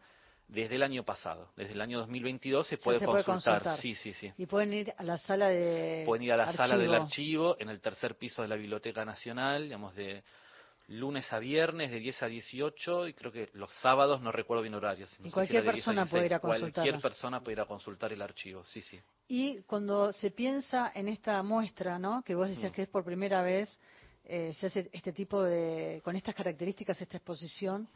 desde 0.49 0.77
el 0.77 0.83
año 0.83 1.05
pasado, 1.05 1.51
desde 1.57 1.73
el 1.73 1.81
año 1.81 1.99
2022 1.99 2.67
se, 2.69 2.79
puede, 2.79 3.05
consultar. 3.05 3.79
Sí, 3.79 3.95
sí, 3.95 4.13
sí. 4.13 4.33
Y 4.39 4.47
pueden 4.47 4.73
ir 4.73 4.95
a 4.97 5.03
la 5.03 5.19
sala 5.19 5.49
de 5.49 6.05
Pueden 6.07 6.23
ir 6.23 6.33
a 6.33 6.37
la 6.37 6.53
sala 6.53 6.79
del 6.79 6.95
archivo 6.95 7.57
en 7.59 7.69
el 7.69 7.81
tercer 7.81 8.17
piso 8.17 8.43
de 8.43 8.49
la 8.49 8.57
Biblioteca 8.57 9.05
Nacional, 9.05 9.65
digamos 9.65 9.95
de 9.97 10.23
lunes 10.89 11.33
a 11.33 11.41
viernes 11.41 11.91
de 11.91 11.99
10 11.99 12.23
a 12.23 12.27
18 12.27 13.09
y 13.09 13.15
creo 13.15 13.33
que 13.33 13.51
los 13.55 13.73
sábados 13.83 14.21
no 14.21 14.31
recuerdo 14.31 14.63
bien 14.63 14.75
horarios. 14.75 15.11
y 15.23 15.31
cualquier 15.31 15.65
persona 15.65 16.07
puede 16.07 16.27
ir 16.27 16.35
a 16.35 16.39
consultar. 16.39 16.85
Cualquier 16.85 17.03
persona 17.03 17.41
puede 17.41 17.53
ir 17.55 17.61
a 17.61 17.65
consultar 17.65 18.13
el 18.13 18.23
archivo, 18.23 18.63
sí, 18.65 18.83
sí. 18.83 19.01
Y 19.27 19.63
cuando 19.63 20.13
se 20.13 20.31
piensa 20.31 20.93
en 20.95 21.09
esta 21.09 21.43
muestra, 21.43 21.99
¿no? 21.99 22.23
Que 22.23 22.37
vos 22.37 22.49
decías 22.49 22.71
mm. 22.71 22.75
que 22.75 22.83
es 22.83 22.89
por 22.89 23.05
primera 23.05 23.43
vez 23.43 23.81
eh, 24.29 24.53
se 24.55 24.67
hace 24.67 24.91
este 24.93 25.13
tipo 25.13 25.43
de, 25.43 26.01
con 26.03 26.17
estas 26.17 26.35
características, 26.35 27.01
esta 27.01 27.19
exposición. 27.19 27.89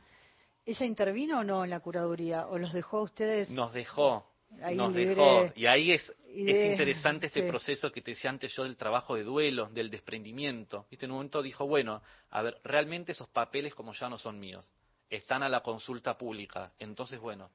¿Ella 0.64 0.86
intervino 0.86 1.40
o 1.40 1.44
no 1.44 1.64
en 1.64 1.70
la 1.70 1.80
curaduría? 1.80 2.46
¿O 2.46 2.58
los 2.58 2.72
dejó 2.72 2.98
a 2.98 3.02
ustedes? 3.02 3.50
Nos 3.50 3.72
dejó, 3.72 4.24
nos 4.72 4.94
dejó. 4.94 5.50
Y 5.56 5.66
ahí 5.66 5.92
es, 5.92 6.12
es 6.28 6.70
interesante 6.70 7.26
ese 7.26 7.42
proceso 7.42 7.90
que 7.90 8.02
te 8.02 8.12
decía 8.12 8.30
antes 8.30 8.54
yo 8.54 8.62
del 8.62 8.76
trabajo 8.76 9.16
de 9.16 9.24
duelo, 9.24 9.68
del 9.70 9.90
desprendimiento. 9.90 10.86
¿Viste? 10.90 11.06
En 11.06 11.12
un 11.12 11.16
momento 11.18 11.42
dijo, 11.42 11.66
bueno, 11.66 12.02
a 12.30 12.42
ver, 12.42 12.60
realmente 12.62 13.12
esos 13.12 13.28
papeles 13.28 13.74
como 13.74 13.92
ya 13.92 14.08
no 14.08 14.18
son 14.18 14.38
míos, 14.38 14.64
están 15.08 15.42
a 15.42 15.48
la 15.48 15.62
consulta 15.62 16.16
pública. 16.16 16.72
Entonces, 16.78 17.18
bueno, 17.18 17.50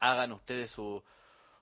hagan 0.00 0.32
ustedes 0.32 0.70
su, 0.72 1.02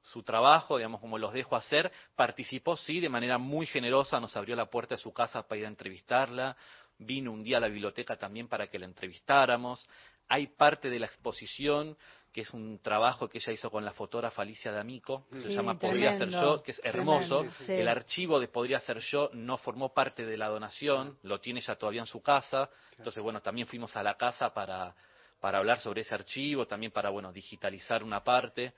su 0.02 0.22
trabajo, 0.22 0.76
digamos, 0.76 1.00
como 1.00 1.18
los 1.18 1.32
dejo 1.32 1.56
hacer. 1.56 1.92
Participó, 2.16 2.76
sí, 2.76 3.00
de 3.00 3.08
manera 3.08 3.38
muy 3.38 3.66
generosa, 3.66 4.20
nos 4.20 4.36
abrió 4.36 4.56
la 4.56 4.66
puerta 4.66 4.94
de 4.94 5.00
su 5.00 5.12
casa 5.12 5.46
para 5.46 5.58
ir 5.58 5.64
a 5.66 5.68
entrevistarla. 5.68 6.56
Vino 6.98 7.32
un 7.32 7.42
día 7.42 7.58
a 7.58 7.60
la 7.60 7.68
biblioteca 7.68 8.16
también 8.16 8.48
para 8.48 8.68
que 8.68 8.78
la 8.78 8.86
entrevistáramos. 8.86 9.88
Hay 10.28 10.48
parte 10.48 10.90
de 10.90 10.98
la 10.98 11.06
exposición 11.06 11.96
que 12.32 12.42
es 12.42 12.50
un 12.50 12.78
trabajo 12.80 13.28
que 13.28 13.38
ella 13.38 13.52
hizo 13.52 13.70
con 13.70 13.84
la 13.84 13.92
fotógrafa 13.92 14.42
Alicia 14.42 14.70
D'Amico, 14.70 15.26
que 15.30 15.40
se 15.40 15.52
llama 15.52 15.78
Podría 15.78 16.18
ser 16.18 16.28
yo, 16.28 16.62
que 16.62 16.72
es 16.72 16.80
hermoso. 16.84 17.46
El 17.66 17.88
archivo 17.88 18.38
de 18.38 18.48
Podría 18.48 18.80
ser 18.80 18.98
yo 18.98 19.30
no 19.32 19.56
formó 19.56 19.94
parte 19.94 20.26
de 20.26 20.36
la 20.36 20.48
donación, 20.48 21.18
lo 21.22 21.40
tiene 21.40 21.60
ella 21.60 21.76
todavía 21.76 22.02
en 22.02 22.06
su 22.06 22.20
casa. 22.20 22.68
Entonces, 22.96 23.22
bueno, 23.22 23.40
también 23.40 23.66
fuimos 23.66 23.96
a 23.96 24.02
la 24.02 24.16
casa 24.16 24.52
para, 24.52 24.94
para 25.40 25.58
hablar 25.58 25.80
sobre 25.80 26.02
ese 26.02 26.14
archivo, 26.14 26.66
también 26.66 26.92
para, 26.92 27.10
bueno, 27.10 27.32
digitalizar 27.32 28.04
una 28.04 28.22
parte. 28.22 28.74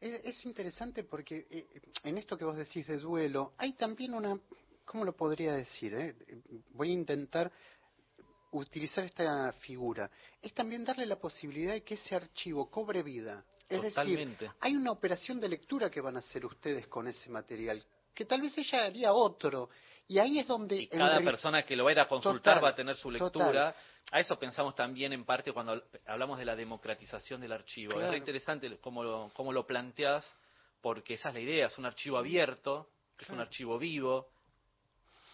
Es, 0.00 0.46
interesante 0.46 1.04
porque 1.04 1.46
eh, 1.50 1.66
en 2.04 2.16
esto 2.16 2.38
que 2.38 2.44
vos 2.44 2.56
decís 2.56 2.86
de 2.86 2.96
duelo, 2.96 3.52
hay 3.58 3.74
también 3.74 4.14
una, 4.14 4.38
¿cómo 4.86 5.04
lo 5.04 5.14
podría 5.14 5.52
decir? 5.54 5.94
Eh? 5.94 6.14
Voy 6.70 6.90
a 6.90 6.94
intentar 6.94 7.52
utilizar 8.52 9.04
esta 9.04 9.52
figura. 9.52 10.10
Es 10.40 10.54
también 10.54 10.84
darle 10.84 11.04
la 11.04 11.18
posibilidad 11.18 11.72
de 11.72 11.82
que 11.82 11.94
ese 11.94 12.14
archivo 12.14 12.70
cobre 12.70 13.02
vida. 13.02 13.44
Es 13.68 13.82
decir, 13.82 14.36
hay 14.58 14.74
una 14.74 14.90
operación 14.90 15.38
de 15.38 15.48
lectura 15.48 15.90
que 15.90 16.00
van 16.00 16.16
a 16.16 16.20
hacer 16.20 16.44
ustedes 16.44 16.88
con 16.88 17.06
ese 17.06 17.30
material, 17.30 17.84
que 18.12 18.24
tal 18.24 18.40
vez 18.40 18.56
ella 18.58 18.84
haría 18.84 19.12
otro. 19.12 19.70
Y 20.08 20.18
ahí 20.18 20.38
es 20.38 20.46
donde... 20.46 20.88
cada 20.88 21.20
persona 21.20 21.62
que 21.62 21.76
lo 21.76 21.84
vaya 21.84 22.02
a 22.02 22.08
consultar 22.08 22.62
va 22.62 22.70
a 22.70 22.74
tener 22.74 22.96
su 22.96 23.10
lectura. 23.10 23.74
A 24.10 24.18
eso 24.18 24.36
pensamos 24.38 24.74
también 24.74 25.12
en 25.12 25.24
parte 25.24 25.52
cuando 25.52 25.82
hablamos 26.06 26.38
de 26.38 26.44
la 26.44 26.56
democratización 26.56 27.40
del 27.40 27.52
archivo. 27.52 28.00
Es 28.00 28.16
interesante 28.16 28.78
cómo 28.78 29.04
lo, 29.04 29.30
cómo 29.34 29.52
lo 29.52 29.66
planteas, 29.66 30.26
porque 30.80 31.14
esa 31.14 31.28
es 31.28 31.34
la 31.34 31.40
idea, 31.40 31.66
es 31.66 31.78
un 31.78 31.86
archivo 31.86 32.18
abierto, 32.18 32.88
es 33.18 33.28
un 33.28 33.38
archivo 33.38 33.78
vivo, 33.78 34.28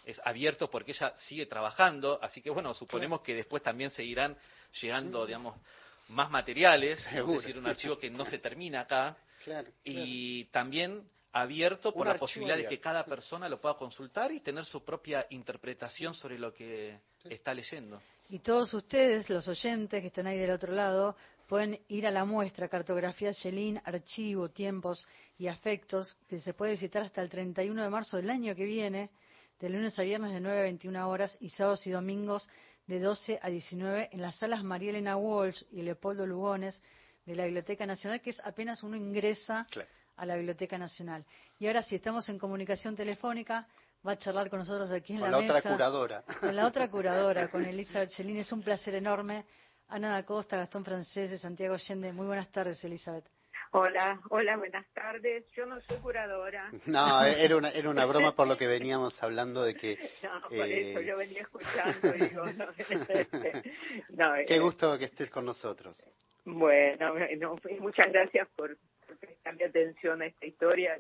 es 0.05 0.21
abierto 0.25 0.71
porque 0.71 0.93
ella 0.93 1.13
sigue 1.17 1.47
trabajando, 1.47 2.19
así 2.23 2.41
que 2.41 2.51
bueno, 2.51 2.75
suponemos 2.75 3.23
que 3.23 3.35
después 3.35 3.63
también 3.63 3.91
seguirán 3.91 4.37
llegando, 4.81 5.25
mm. 5.25 5.27
digamos, 5.27 5.61
más 6.09 6.31
materiales, 6.31 7.05
es 7.13 7.27
decir, 7.27 7.59
un 7.59 7.67
archivo 7.67 7.99
que 7.99 8.11
no 8.11 8.25
se 8.25 8.39
termina 8.39 8.83
acá, 8.83 9.17
y 9.85 10.45
también 10.47 11.09
abierto 11.41 11.93
por 11.93 12.07
la 12.07 12.17
posibilidad 12.17 12.57
de 12.57 12.67
que 12.67 12.81
cada 12.81 13.05
persona 13.05 13.49
lo 13.49 13.61
pueda 13.61 13.77
consultar 13.77 14.33
y 14.33 14.41
tener 14.41 14.65
su 14.65 14.83
propia 14.85 15.27
interpretación 15.31 16.15
sobre 16.15 16.39
lo 16.39 16.55
que 16.55 16.99
está 17.25 17.53
leyendo. 17.53 18.01
Y 18.31 18.39
todos 18.39 18.73
ustedes, 18.73 19.29
los 19.29 19.47
oyentes 19.47 20.01
que 20.01 20.07
están 20.07 20.27
ahí 20.27 20.39
del 20.39 20.51
otro 20.51 20.73
lado, 20.73 21.15
pueden 21.47 21.79
ir 21.89 22.07
a 22.07 22.11
la 22.11 22.25
muestra 22.25 22.69
Cartografía 22.69 23.33
Shelin, 23.33 23.81
Archivo, 23.85 24.49
Tiempos 24.49 25.07
y 25.39 25.49
Afectos, 25.49 26.17
que 26.27 26.41
se 26.41 26.55
puede 26.55 26.73
visitar 26.73 27.03
hasta 27.03 27.21
el 27.21 27.29
31 27.29 27.83
de 27.83 27.91
marzo 27.91 28.17
del 28.17 28.31
año 28.31 28.55
que 28.55 28.65
viene, 28.65 29.11
de 29.61 29.69
lunes 29.69 29.99
a 29.99 30.03
viernes 30.03 30.33
de 30.33 30.41
9 30.41 30.59
a 30.59 30.63
21 30.63 31.09
horas 31.09 31.37
y 31.41 31.51
sábados 31.51 31.87
y 31.87 31.91
domingos 31.91 32.49
de 32.87 32.99
12 32.99 33.41
a 33.43 33.49
19 33.49 34.09
en 34.13 34.23
las 34.23 34.37
salas 34.37 34.65
María 34.65 34.91
Elena 34.91 35.17
Walsh 35.17 35.63
y 35.71 35.83
Leopoldo 35.83 36.27
Lugones 36.27 36.83
de 37.27 37.35
la 37.35 37.45
Biblioteca 37.45 37.85
Nacional, 37.85 38.21
que 38.21 38.31
es 38.31 38.41
apenas 38.41 38.83
uno 38.83 38.97
ingresa 38.97 39.67
a 40.17 40.27
la 40.27 40.37
Biblioteca 40.37 40.79
Nacional. 40.79 41.25
Y 41.59 41.67
ahora, 41.67 41.83
si 41.83 41.95
estamos 41.95 42.29
en 42.29 42.39
comunicación 42.39 42.97
telefónica, 42.97 43.67
va 44.07 44.13
a 44.13 44.19
charlar 44.19 44.49
con 44.51 44.61
nosotros 44.61 44.91
aquí 44.93 45.15
en 45.15 45.21
la, 45.21 45.31
la 45.31 45.39
otra 45.39 45.63
curadora. 45.63 46.23
Con 46.41 46.57
la 46.57 46.67
otra 46.67 46.89
curadora, 46.91 47.49
con 47.49 47.65
Elizabeth 47.67 48.11
Chelín. 48.11 48.39
Es 48.39 48.53
un 48.53 48.63
placer 48.63 48.95
enorme. 48.95 49.45
Ana 49.89 50.11
da 50.11 50.25
Costa, 50.25 50.57
Gastón 50.57 50.85
Francés, 50.85 51.41
Santiago 51.41 51.75
Allende. 51.75 52.13
Muy 52.13 52.27
buenas 52.27 52.51
tardes, 52.51 52.83
Elizabeth. 52.85 53.25
Hola, 53.73 54.21
hola, 54.31 54.57
buenas 54.57 54.87
tardes. 54.95 55.45
Yo 55.53 55.67
no 55.67 55.81
soy 55.83 55.99
curadora. 55.99 56.71
No, 56.87 57.25
era 57.25 57.57
una, 57.57 57.71
era 57.71 57.91
una 57.91 58.07
broma 58.07 58.35
por 58.35 58.47
lo 58.47 58.57
que 58.57 58.67
veníamos 58.79 59.21
hablando 59.23 59.63
de 59.63 59.75
que... 59.75 59.99
No, 60.23 60.41
por 60.49 60.67
eso 60.67 61.01
yo 61.01 61.17
venía 61.17 61.43
escuchando 61.43 62.15
y 62.15 62.21
digo... 62.29 62.45
No, 64.11 64.33
Qué 64.47 64.57
eh, 64.57 64.61
gusto 64.61 64.97
que 64.99 65.07
estés 65.07 65.31
con 65.31 65.45
nosotros. 65.45 66.03
Bueno, 66.45 67.15
muchas 67.81 68.13
gracias 68.13 68.49
por, 68.57 68.79
prestarme 69.17 69.65
atención 69.65 70.23
a 70.23 70.27
esta 70.27 70.47
historia 70.47 70.99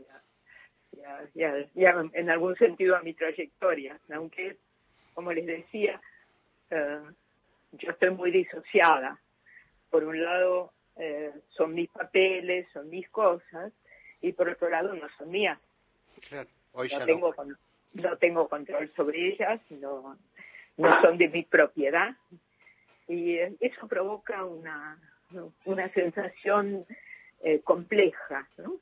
ya, 1.35 1.67
ya, 1.75 2.05
en 2.13 2.31
algún 2.31 2.57
sentido 2.57 2.97
a 2.97 3.03
mi 3.03 3.15
trayectoria, 3.15 3.99
aunque, 4.13 4.57
como 5.15 5.33
les 5.33 5.47
decía, 5.47 6.01
eh, 6.71 7.01
yo 7.73 7.91
estoy 7.91 8.11
muy 8.11 8.31
disociada. 8.31 9.19
Por 9.91 10.05
un 10.05 10.23
lado, 10.23 10.73
eh, 10.97 11.33
son 11.51 11.75
mis 11.75 11.89
papeles, 11.91 12.67
son 12.73 12.89
mis 12.91 13.09
cosas, 13.11 13.73
y 14.21 14.33
por 14.33 14.49
otro 14.49 14.69
lado, 14.69 14.95
no 14.95 15.09
son 15.19 15.31
mías. 15.31 15.59
no, 16.31 17.05
tengo, 17.05 17.35
no. 17.95 18.17
tengo 18.19 18.49
control 18.49 18.91
sobre 18.97 19.29
ellas, 19.29 19.61
no, 19.71 20.17
no 20.77 21.03
son 21.03 21.19
de 21.19 21.29
mi 21.29 21.43
propiedad. 21.43 22.15
Y 23.09 23.39
eso 23.61 23.87
provoca 23.87 24.45
una, 24.45 24.99
una 25.65 25.89
sensación 25.91 26.85
eh, 27.43 27.61
compleja, 27.61 28.49
¿no? 28.57 28.81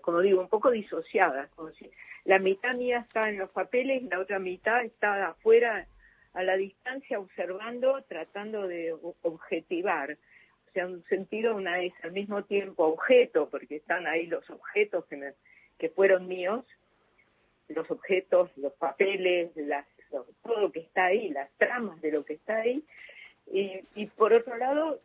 como 0.00 0.20
digo, 0.20 0.40
un 0.40 0.48
poco 0.48 0.70
disociada, 0.70 1.48
como 1.54 1.70
si 1.72 1.90
la 2.24 2.38
mitad 2.38 2.74
mía 2.74 3.00
está 3.00 3.28
en 3.28 3.38
los 3.38 3.50
papeles 3.50 4.02
y 4.02 4.08
la 4.08 4.20
otra 4.20 4.38
mitad 4.38 4.84
está 4.84 5.28
afuera 5.28 5.86
a 6.34 6.42
la 6.42 6.56
distancia 6.56 7.18
observando, 7.18 8.02
tratando 8.08 8.68
de 8.68 8.94
objetivar. 9.22 10.12
O 10.68 10.70
sea, 10.72 10.86
un 10.86 11.02
sentido 11.04 11.56
una 11.56 11.80
es 11.80 11.92
al 12.02 12.12
mismo 12.12 12.44
tiempo 12.44 12.84
objeto, 12.84 13.48
porque 13.50 13.76
están 13.76 14.06
ahí 14.06 14.26
los 14.26 14.48
objetos 14.50 15.04
que, 15.06 15.34
que 15.78 15.88
fueron 15.88 16.28
míos, 16.28 16.64
los 17.68 17.90
objetos, 17.90 18.50
los 18.56 18.72
papeles, 18.74 19.50
las, 19.56 19.86
todo 20.42 20.60
lo 20.60 20.72
que 20.72 20.80
está 20.80 21.06
ahí, 21.06 21.30
las 21.30 21.50
tramas 21.58 22.00
de 22.00 22.12
lo 22.12 22.24
que 22.24 22.34
está 22.34 22.58
ahí, 22.58 22.84
y, 23.52 23.80
y 23.94 24.06
por 24.06 24.32
otro 24.32 24.56
lado, 24.56 25.00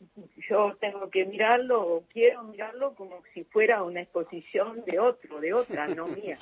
yo 0.50 0.76
tengo 0.80 1.10
que 1.10 1.26
mirarlo 1.26 1.82
o 1.82 2.04
quiero 2.12 2.44
mirarlo 2.44 2.94
como 2.96 3.22
si 3.34 3.44
fuera 3.46 3.84
una 3.84 4.02
exposición 4.02 4.84
de 4.86 5.00
otro, 5.00 5.40
de 5.40 5.54
otra, 5.54 5.88
no 5.96 6.08
mía. 6.08 6.38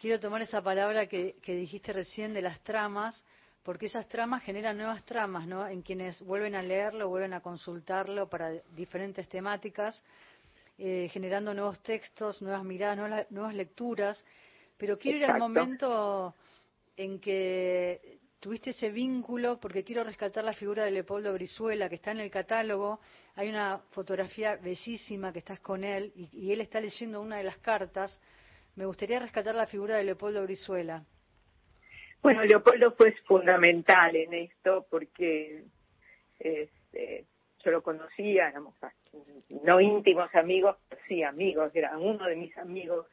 Quiero 0.00 0.20
tomar 0.20 0.42
esa 0.42 0.62
palabra 0.62 1.06
que, 1.06 1.36
que 1.42 1.54
dijiste 1.54 1.92
recién 1.92 2.34
de 2.34 2.42
las 2.42 2.60
tramas, 2.62 3.24
porque 3.62 3.86
esas 3.86 4.08
tramas 4.08 4.42
generan 4.42 4.76
nuevas 4.76 5.04
tramas, 5.04 5.46
¿no? 5.46 5.66
En 5.66 5.82
quienes 5.82 6.20
vuelven 6.22 6.54
a 6.54 6.62
leerlo, 6.62 7.08
vuelven 7.08 7.34
a 7.34 7.40
consultarlo 7.40 8.28
para 8.28 8.50
diferentes 8.74 9.28
temáticas, 9.28 10.02
eh, 10.78 11.08
generando 11.10 11.54
nuevos 11.54 11.80
textos, 11.82 12.42
nuevas 12.42 12.64
miradas, 12.64 12.96
nuevas, 12.96 13.30
nuevas 13.30 13.54
lecturas. 13.54 14.24
Pero 14.76 14.98
quiero 14.98 15.18
ir 15.18 15.24
al 15.24 15.38
momento 15.38 16.34
en 16.96 17.18
que 17.18 18.15
tuviste 18.40 18.70
ese 18.70 18.90
vínculo, 18.90 19.58
porque 19.58 19.84
quiero 19.84 20.04
rescatar 20.04 20.44
la 20.44 20.52
figura 20.52 20.84
de 20.84 20.90
Leopoldo 20.90 21.32
Brizuela, 21.32 21.88
que 21.88 21.96
está 21.96 22.10
en 22.12 22.20
el 22.20 22.30
catálogo. 22.30 23.00
Hay 23.34 23.48
una 23.48 23.78
fotografía 23.90 24.56
bellísima 24.56 25.32
que 25.32 25.40
estás 25.40 25.60
con 25.60 25.84
él 25.84 26.12
y, 26.14 26.52
él 26.52 26.60
está 26.60 26.80
leyendo 26.80 27.20
una 27.20 27.36
de 27.36 27.44
las 27.44 27.58
cartas. 27.58 28.20
Me 28.76 28.86
gustaría 28.86 29.18
rescatar 29.18 29.54
la 29.54 29.66
figura 29.66 29.96
de 29.96 30.04
Leopoldo 30.04 30.42
Brizuela. 30.42 31.04
Bueno, 32.22 32.44
Leopoldo 32.44 32.92
fue 32.92 33.12
fundamental 33.26 34.16
en 34.16 34.34
esto 34.34 34.86
porque 34.90 35.64
este, 36.38 37.24
yo 37.64 37.70
lo 37.70 37.82
conocía, 37.82 38.52
no 39.62 39.80
íntimos 39.80 40.34
amigos, 40.34 40.76
sí 41.08 41.22
amigos, 41.22 41.70
era 41.74 41.96
uno 41.98 42.26
de 42.26 42.36
mis 42.36 42.56
amigos 42.58 43.06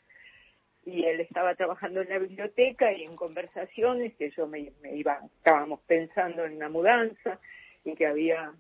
y 0.85 1.05
él 1.05 1.21
estaba 1.21 1.55
trabajando 1.55 2.01
en 2.01 2.09
la 2.09 2.19
biblioteca 2.19 2.91
y 2.91 3.03
en 3.03 3.15
conversaciones 3.15 4.13
que 4.15 4.31
yo 4.31 4.47
me, 4.47 4.73
iba, 4.93 5.19
estábamos 5.37 5.79
pensando 5.81 6.45
en 6.45 6.57
una 6.57 6.69
mudanza 6.69 7.39
y 7.85 7.95
que 7.95 8.05
había 8.05 8.53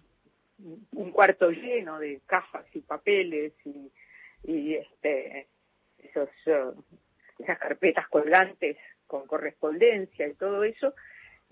un 0.57 1.11
cuarto 1.11 1.49
lleno 1.51 1.99
de 1.99 2.21
cajas 2.25 2.65
y 2.73 2.81
papeles 2.81 3.53
y, 3.65 3.91
y 4.43 4.75
este 4.75 5.47
esos 5.97 6.29
esas 7.39 7.59
carpetas 7.59 8.07
colgantes 8.07 8.77
con 9.07 9.25
correspondencia 9.25 10.27
y 10.27 10.33
todo 10.35 10.63
eso 10.63 10.93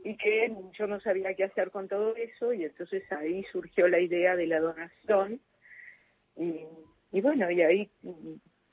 y 0.03 0.15
que 0.17 0.53
yo 0.73 0.87
no 0.87 0.99
sabía 1.01 1.33
qué 1.33 1.45
hacer 1.45 1.71
con 1.71 1.87
todo 1.87 2.15
eso 2.15 2.53
y 2.53 2.63
entonces 2.63 3.03
ahí 3.11 3.43
surgió 3.51 3.87
la 3.87 3.99
idea 3.99 4.35
de 4.35 4.47
la 4.47 4.59
donación 4.59 5.41
y, 6.37 6.65
y 7.11 7.21
bueno 7.21 7.49
y 7.51 7.61
ahí 7.61 7.91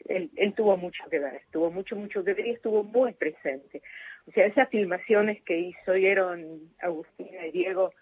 él, 0.08 0.54
tuvo 0.54 0.76
mucho 0.76 1.04
que 1.10 1.18
ver, 1.18 1.34
estuvo 1.34 1.70
mucho, 1.70 1.96
mucho 1.96 2.24
que 2.24 2.34
ver 2.34 2.46
y 2.46 2.50
estuvo 2.50 2.82
muy 2.82 3.12
presente. 3.12 3.82
O 4.26 4.32
sea, 4.32 4.46
esas 4.46 4.68
filmaciones 4.68 5.42
que 5.42 5.58
hizo 5.58 5.96
hicieron 5.96 6.72
Agustina 6.80 7.46
y 7.46 7.52
Diego 7.52 7.92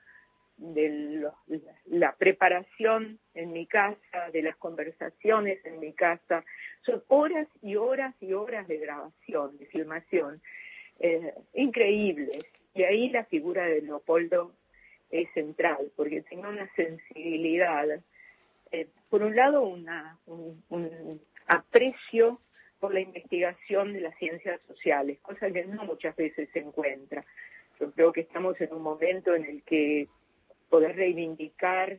de 0.56 1.28
la 1.86 2.14
preparación 2.16 3.18
en 3.34 3.52
mi 3.52 3.66
casa, 3.66 4.30
de 4.32 4.42
las 4.42 4.56
conversaciones 4.56 5.64
en 5.66 5.80
mi 5.80 5.92
casa, 5.92 6.44
son 6.82 7.02
horas 7.08 7.46
y 7.62 7.76
horas 7.76 8.14
y 8.20 8.32
horas 8.32 8.66
de 8.66 8.78
grabación, 8.78 9.58
de 9.58 9.66
filmación, 9.66 10.40
eh, 11.00 11.34
increíbles. 11.52 12.46
Y 12.74 12.84
ahí 12.84 13.10
la 13.10 13.24
figura 13.24 13.66
de 13.66 13.82
Leopoldo 13.82 14.52
es 15.10 15.28
central, 15.34 15.90
porque 15.96 16.22
tiene 16.22 16.48
una 16.48 16.68
sensibilidad, 16.74 17.86
eh, 18.72 18.88
por 19.08 19.22
un 19.22 19.36
lado 19.36 19.62
una, 19.62 20.18
un, 20.26 21.20
aprecio 21.46 22.40
por 22.80 22.92
la 22.92 23.00
investigación 23.00 23.92
de 23.92 24.00
las 24.00 24.16
ciencias 24.18 24.60
sociales, 24.66 25.18
cosa 25.20 25.50
que 25.50 25.64
no 25.64 25.84
muchas 25.84 26.14
veces 26.16 26.48
se 26.52 26.60
encuentra. 26.60 27.24
Yo 27.80 27.90
creo 27.92 28.12
que 28.12 28.22
estamos 28.22 28.60
en 28.60 28.72
un 28.72 28.82
momento 28.82 29.34
en 29.34 29.44
el 29.44 29.62
que 29.62 30.08
poder 30.68 30.96
reivindicar, 30.96 31.98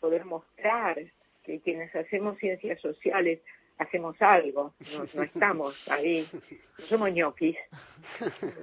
poder 0.00 0.24
mostrar 0.24 0.98
que 1.44 1.60
quienes 1.60 1.94
hacemos 1.94 2.38
ciencias 2.38 2.80
sociales 2.80 3.40
hacemos 3.78 4.20
algo, 4.20 4.74
no, 5.14 5.22
estamos 5.22 5.88
ahí, 5.88 6.26
somos 6.88 7.12
ñoquis. 7.12 7.56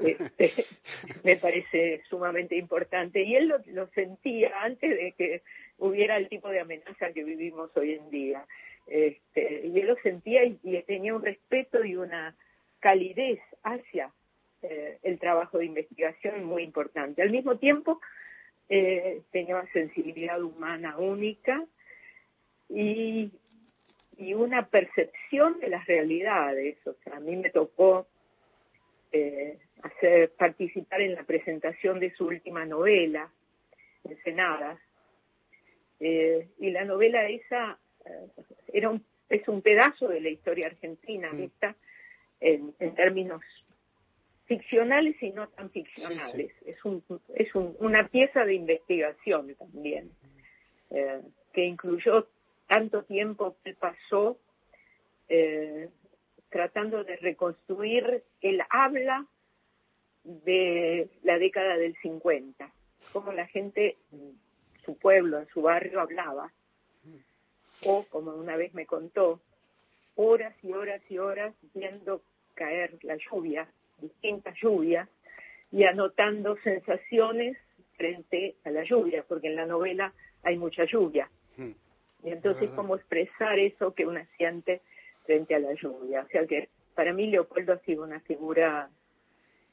Este, 0.03 0.65
me 1.23 1.35
parece 1.37 2.01
sumamente 2.09 2.55
importante. 2.55 3.23
Y 3.23 3.35
él 3.35 3.47
lo, 3.47 3.57
lo, 3.67 3.87
sentía 3.87 4.51
antes 4.61 4.89
de 4.89 5.13
que 5.17 5.41
hubiera 5.77 6.17
el 6.17 6.29
tipo 6.29 6.49
de 6.49 6.59
amenaza 6.59 7.11
que 7.13 7.23
vivimos 7.23 7.75
hoy 7.75 7.93
en 7.93 8.09
día. 8.09 8.45
Este, 8.89 9.67
y 9.67 9.79
él 9.79 9.87
lo 9.87 9.95
sentía 9.97 10.43
y, 10.43 10.81
tenía 10.87 11.13
un 11.13 11.21
respeto 11.21 11.85
y 11.85 11.95
una 11.95 12.35
calidez 12.79 13.39
hacia 13.63 14.11
eh, 14.63 14.97
el 15.03 15.19
trabajo 15.19 15.59
de 15.59 15.65
investigación 15.65 16.43
muy 16.43 16.63
importante. 16.63 17.21
Al 17.21 17.29
mismo 17.29 17.57
tiempo, 17.57 18.01
eh, 18.67 19.21
tenía 19.31 19.57
una 19.57 19.71
sensibilidad 19.71 20.41
humana 20.41 20.97
única 20.97 21.63
y, 22.67 23.31
y 24.17 24.33
una 24.33 24.67
percepción 24.67 25.59
de 25.59 25.69
las 25.69 25.85
realidades. 25.85 26.75
O 26.87 26.95
sea, 27.03 27.17
a 27.17 27.19
mí 27.19 27.35
me 27.35 27.51
tocó 27.51 28.07
eh, 29.11 29.59
hacer 29.83 30.31
participar 30.31 31.01
en 31.01 31.13
la 31.13 31.23
presentación 31.23 31.99
de 31.99 32.11
su 32.15 32.25
última 32.25 32.65
novela, 32.65 33.31
Ensenadas, 34.03 34.79
y 35.99 36.71
la 36.71 36.85
novela 36.85 37.27
esa 37.27 37.77
era 38.71 38.89
un, 38.89 39.03
es 39.29 39.47
un 39.47 39.61
pedazo 39.61 40.07
de 40.07 40.21
la 40.21 40.29
historia 40.29 40.67
argentina, 40.67 41.31
mm. 41.31 41.37
vista 41.37 41.75
en, 42.39 42.73
términos 42.95 43.41
ficcionales 44.45 45.21
y 45.21 45.31
no 45.31 45.47
tan 45.49 45.69
ficcionales. 45.69 46.51
Es, 46.65 46.83
un, 46.83 47.03
es 47.35 47.53
una 47.53 48.07
pieza 48.07 48.45
de 48.45 48.55
investigación 48.55 49.53
también, 49.55 50.11
eh, 50.89 51.21
que 51.53 51.65
incluyó 51.65 52.27
tanto 52.67 53.03
tiempo 53.03 53.55
que 53.63 53.73
pasó 53.73 54.37
eh, 55.27 55.89
tratando 56.49 57.03
de 57.03 57.17
reconstruir 57.17 58.23
el 58.41 58.61
habla 58.69 59.25
de 60.23 61.09
la 61.23 61.37
década 61.37 61.77
del 61.77 61.95
50, 62.01 62.71
cómo 63.13 63.31
la 63.31 63.47
gente, 63.47 63.97
su 64.83 64.97
pueblo, 64.97 65.39
en 65.39 65.47
su 65.49 65.61
barrio 65.61 66.01
hablaba, 66.01 66.51
o, 67.85 68.05
como 68.09 68.31
una 68.31 68.55
vez 68.55 68.73
me 68.73 68.85
contó, 68.85 69.39
horas 70.15 70.53
y 70.63 70.73
horas 70.73 71.01
y 71.09 71.17
horas 71.17 71.53
viendo 71.73 72.21
caer 72.55 72.97
la 73.03 73.17
lluvia, 73.17 73.67
distintas 73.99 74.55
lluvias, 74.61 75.07
y 75.71 75.83
anotando 75.83 76.57
sensaciones 76.57 77.57
frente 77.95 78.55
a 78.65 78.71
la 78.71 78.83
lluvia, 78.83 79.23
porque 79.27 79.47
en 79.47 79.55
la 79.55 79.65
novela 79.65 80.13
hay 80.43 80.57
mucha 80.57 80.85
lluvia. 80.85 81.29
Hmm. 81.57 81.71
Y 82.23 82.31
entonces, 82.31 82.69
¿cómo 82.75 82.95
expresar 82.95 83.59
eso 83.59 83.93
que 83.93 84.05
uno 84.05 84.19
siente 84.37 84.81
frente 85.25 85.55
a 85.55 85.59
la 85.59 85.73
lluvia? 85.73 86.21
O 86.21 86.27
sea 86.27 86.45
que 86.45 86.69
para 86.95 87.13
mí 87.13 87.27
Leopoldo 87.27 87.73
ha 87.73 87.79
sido 87.79 88.03
una 88.03 88.19
figura 88.21 88.89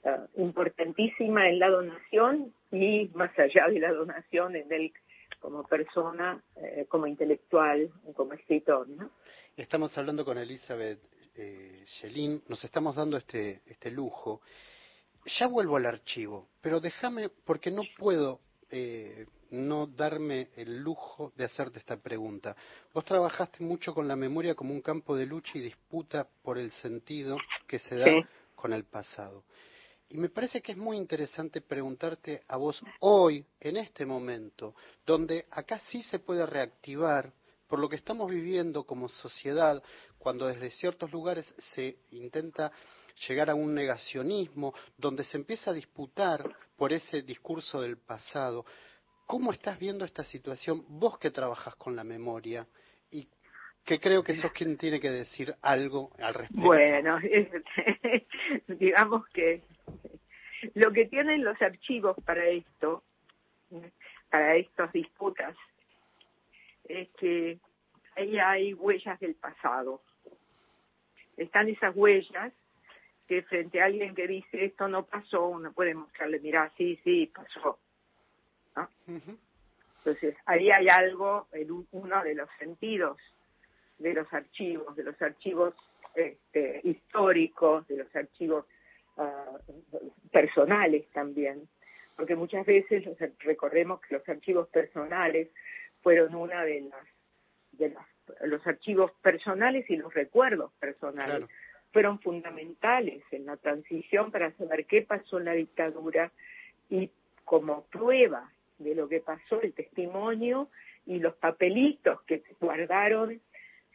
ah, 0.05 0.27
importantísima 0.37 1.49
en 1.49 1.59
la 1.59 1.71
donación 1.71 2.53
y 2.71 3.11
más 3.15 3.37
allá 3.39 3.67
de 3.69 3.81
la 3.81 3.93
donación 3.93 4.55
en 4.55 4.73
el 4.73 4.93
como 5.47 5.63
persona, 5.63 6.43
eh, 6.57 6.87
como 6.89 7.07
intelectual, 7.07 7.89
como 8.17 8.33
escritor. 8.33 8.89
¿no? 8.89 9.13
Estamos 9.57 9.97
hablando 9.97 10.25
con 10.25 10.39
Elizabeth 10.39 10.99
eh, 11.37 11.85
nos 12.49 12.65
estamos 12.65 12.97
dando 12.97 13.17
este, 13.17 13.63
este 13.67 13.93
lujo. 13.93 14.41
Ya 15.39 15.47
vuelvo 15.47 15.77
al 15.77 15.87
archivo, 15.87 16.49
pero 16.61 16.81
déjame, 16.81 17.29
porque 17.29 17.71
no 17.71 17.83
puedo 17.97 18.41
eh, 18.73 19.27
no 19.51 19.87
darme 19.87 20.49
el 20.57 20.79
lujo 20.79 21.33
de 21.37 21.45
hacerte 21.45 21.79
esta 21.79 21.97
pregunta. 21.97 22.57
Vos 22.93 23.05
trabajaste 23.05 23.63
mucho 23.63 23.95
con 23.95 24.09
la 24.09 24.17
memoria 24.17 24.57
como 24.57 24.75
un 24.75 24.81
campo 24.81 25.15
de 25.15 25.27
lucha 25.27 25.53
y 25.55 25.61
disputa 25.61 26.27
por 26.43 26.59
el 26.59 26.73
sentido 26.73 27.37
que 27.69 27.79
se 27.79 27.95
da 27.95 28.07
con 28.57 28.73
el 28.73 28.83
pasado. 28.83 29.45
Y 30.09 30.19
me 30.19 30.29
parece 30.29 30.63
que 30.63 30.73
es 30.73 30.79
muy 30.79 30.97
interesante 30.97 31.61
preguntarte 31.61 32.43
a 32.47 32.57
vos 32.57 32.81
hoy, 33.01 33.45
en 33.59 33.77
este 33.77 34.07
momento, 34.07 34.75
donde 35.05 35.47
acá 35.51 35.81
sí 35.81 36.03
se 36.03 36.21
puede 36.21 36.47
reactivar 36.47 37.33
por 37.67 37.81
lo 37.81 37.89
que 37.89 37.97
estamos 37.97 38.31
viviendo 38.31 38.85
como 38.85 39.09
sociedad, 39.09 39.83
cuando 40.19 40.47
desde 40.47 40.71
ciertos 40.71 41.11
lugares 41.11 41.47
se 41.75 41.99
intenta 42.13 42.71
llegar 43.27 43.51
a 43.51 43.55
un 43.57 43.75
negacionismo, 43.75 44.75
donde 44.97 45.25
se 45.25 45.37
empieza 45.37 45.71
a 45.71 45.75
disputar 45.75 46.55
por 46.77 46.93
ese 46.93 47.23
discurso 47.23 47.81
del 47.81 47.97
pasado. 47.97 48.65
¿Cómo 49.27 49.53
estás 49.53 49.79
viendo 49.79 50.05
esta 50.05 50.23
situación 50.23 50.85
vos 50.89 51.19
que 51.19 51.33
trabajas 51.33 51.75
con 51.77 51.97
la 51.97 52.05
memoria? 52.05 52.67
¿Y 53.87 53.89
que 53.89 54.01
creo 54.01 54.25
que 54.25 54.35
sos 54.35 54.51
quien 54.51 54.77
tiene 54.77 54.99
que 54.99 55.11
decir 55.11 55.55
algo 55.63 56.11
al 56.19 56.35
respecto. 56.35 56.61
Bueno, 56.61 57.21
digamos 58.67 59.29
que 59.29 59.63
lo 60.75 60.91
que 60.93 61.07
tienen 61.07 61.45
los 61.45 61.61
archivos 61.63 62.17
para 62.25 62.49
esto, 62.49 63.05
para 64.29 64.57
estas 64.57 64.93
disputas, 64.93 65.57
es 66.89 67.09
que 67.11 67.61
ahí 68.17 68.37
hay 68.39 68.75
huellas 68.75 69.21
del 69.21 69.37
pasado. 69.37 70.03
Están 71.37 71.69
esas 71.69 71.95
huellas 71.95 72.53
que 73.29 73.43
frente 73.43 73.81
a 73.81 73.85
alguien 73.85 74.17
que 74.17 74.27
dice 74.27 74.65
esto 74.65 74.89
no 74.89 75.05
pasó, 75.05 75.47
uno 75.47 75.73
puede 75.73 75.95
mostrarle, 75.95 76.41
mira, 76.41 76.73
sí, 76.77 76.99
sí, 77.05 77.31
pasó. 77.33 77.79
Entonces, 79.07 80.37
ahí 80.45 80.73
hay 80.73 80.89
algo 80.89 81.47
en 81.53 81.87
uno 81.93 82.25
de 82.25 82.35
los 82.35 82.49
sentidos 82.59 83.17
de 83.99 84.15
los 84.15 84.33
archivos, 84.33 84.95
de 84.97 85.05
los 85.05 85.21
archivos 85.21 85.75
este, 86.15 86.81
históricos, 86.85 87.87
de 87.89 87.99
los 87.99 88.17
archivos 88.17 88.67
ah, 89.17 89.59
personales 90.33 91.07
también, 91.13 91.69
porque 92.17 92.37
muchas 92.37 92.65
veces 92.65 93.05
recordemos 93.41 94.01
que 94.01 94.15
los 94.15 94.29
archivos 94.29 94.69
personales 94.69 95.49
fueron 96.03 96.35
una 96.35 96.65
de 96.65 96.81
las 96.81 97.07
de 97.79 98.49
los 98.49 98.67
archivos 98.67 99.13
personales 99.23 99.89
y 99.89 99.97
los 99.97 100.13
recuerdos 100.13 100.73
personales 100.81 101.45
fueron 101.93 102.19
fundamentales 102.21 103.23
en 103.31 103.47
la 103.47 103.57
transición 103.57 104.31
para 104.31 104.53
saber 104.53 104.85
qué 104.87 105.03
pasó 105.03 105.39
en 105.39 105.47
la 105.47 105.53
dictadura 105.53 106.31
y 106.91 107.11
como 107.45 107.85
prueba 107.85 108.51
de 108.79 108.95
lo 108.95 109.09
que 109.09 109.21
pasó 109.21 109.63
el 109.63 109.73
testimonio 109.73 110.69
y 111.07 111.21
los 111.21 111.35
papelitos 111.37 112.21
que 112.23 112.43
guardaron 112.61 113.41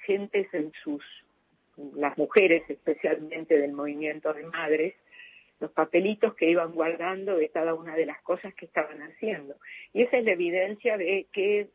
gentes 0.05 0.53
en 0.53 0.71
sus, 0.83 1.03
las 1.95 2.17
mujeres 2.17 2.63
especialmente 2.69 3.57
del 3.57 3.73
movimiento 3.73 4.33
de 4.33 4.43
madres, 4.43 4.95
los 5.59 5.71
papelitos 5.71 6.33
que 6.35 6.49
iban 6.49 6.73
guardando 6.73 7.35
de 7.35 7.49
cada 7.49 7.75
una 7.75 7.95
de 7.95 8.05
las 8.05 8.21
cosas 8.21 8.53
que 8.55 8.65
estaban 8.65 9.01
haciendo. 9.03 9.55
Y 9.93 10.03
esa 10.03 10.17
es 10.17 10.25
la 10.25 10.31
evidencia 10.31 10.97
de 10.97 11.27
que 11.31 11.69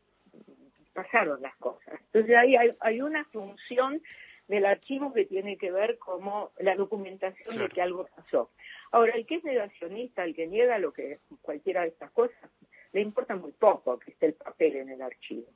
pasaron 0.93 1.41
las 1.41 1.55
cosas. 1.57 1.99
Entonces 2.07 2.35
ahí 2.35 2.55
hay, 2.79 3.01
una 3.01 3.23
función 3.25 4.01
del 4.47 4.65
archivo 4.65 5.13
que 5.13 5.25
tiene 5.25 5.57
que 5.57 5.71
ver 5.71 5.97
como 5.99 6.51
la 6.59 6.75
documentación 6.75 7.57
de 7.57 7.69
que 7.69 7.81
algo 7.81 8.07
pasó. 8.15 8.49
Ahora, 8.91 9.13
el 9.13 9.25
que 9.25 9.35
es 9.35 9.43
negacionista, 9.43 10.23
el 10.23 10.35
que 10.35 10.47
niega 10.47 10.79
lo 10.79 10.93
que 10.93 11.19
cualquiera 11.41 11.81
de 11.81 11.89
estas 11.89 12.11
cosas, 12.11 12.49
le 12.93 13.01
importa 13.01 13.35
muy 13.35 13.51
poco 13.51 13.99
que 13.99 14.11
esté 14.11 14.27
el 14.27 14.33
papel 14.33 14.77
en 14.77 14.89
el 14.89 15.01
archivo. 15.01 15.47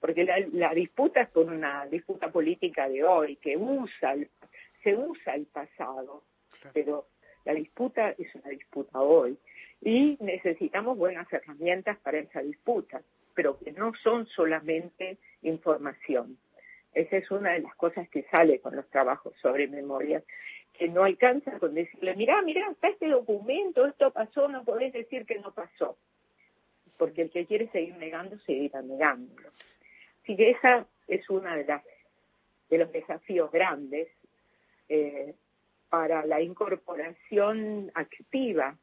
Porque 0.00 0.24
la, 0.24 0.74
disputa 0.74 1.22
es 1.22 1.28
por 1.30 1.46
una 1.46 1.86
disputa 1.86 2.30
política 2.30 2.88
de 2.88 3.04
hoy, 3.04 3.36
que 3.36 3.56
usa, 3.56 4.14
se 4.82 4.94
usa 4.94 5.34
el 5.34 5.46
pasado, 5.46 6.24
pero 6.72 7.06
la 7.44 7.54
disputa 7.54 8.10
es 8.18 8.34
una 8.34 8.50
disputa 8.50 9.00
hoy. 9.00 9.36
Y 9.80 10.16
necesitamos 10.20 10.96
buenas 10.96 11.32
herramientas 11.32 11.98
para 11.98 12.18
esa 12.18 12.40
disputa, 12.40 13.02
pero 13.34 13.58
que 13.58 13.72
no 13.72 13.92
son 14.02 14.26
solamente 14.26 15.18
información. 15.42 16.38
Esa 16.94 17.16
es 17.16 17.30
una 17.30 17.52
de 17.52 17.60
las 17.60 17.74
cosas 17.76 18.08
que 18.08 18.24
sale 18.24 18.60
con 18.60 18.76
los 18.76 18.88
trabajos 18.90 19.34
sobre 19.40 19.66
memoria, 19.66 20.22
que 20.74 20.88
no 20.88 21.04
alcanza 21.04 21.58
con 21.58 21.74
decirle, 21.74 22.14
mira, 22.16 22.40
mira, 22.42 22.70
está 22.70 22.88
este 22.88 23.08
documento, 23.08 23.86
esto 23.86 24.10
pasó, 24.10 24.48
no 24.48 24.64
podés 24.64 24.92
decir 24.92 25.24
que 25.26 25.38
no 25.38 25.52
pasó 25.52 25.96
porque 27.02 27.22
el 27.22 27.30
que 27.30 27.46
quiere 27.46 27.66
seguir 27.72 27.96
negando 27.96 28.38
seguirá 28.46 28.80
negándolo. 28.80 29.50
Así 30.22 30.36
que 30.36 30.50
esa 30.50 30.86
es 31.08 31.28
una 31.28 31.56
de 31.56 31.64
las 31.64 31.82
de 32.70 32.78
los 32.78 32.92
desafíos 32.92 33.50
grandes 33.50 34.06
eh, 34.88 35.34
para 35.90 36.24
la 36.24 36.40
incorporación 36.40 37.90
activa 37.94 38.76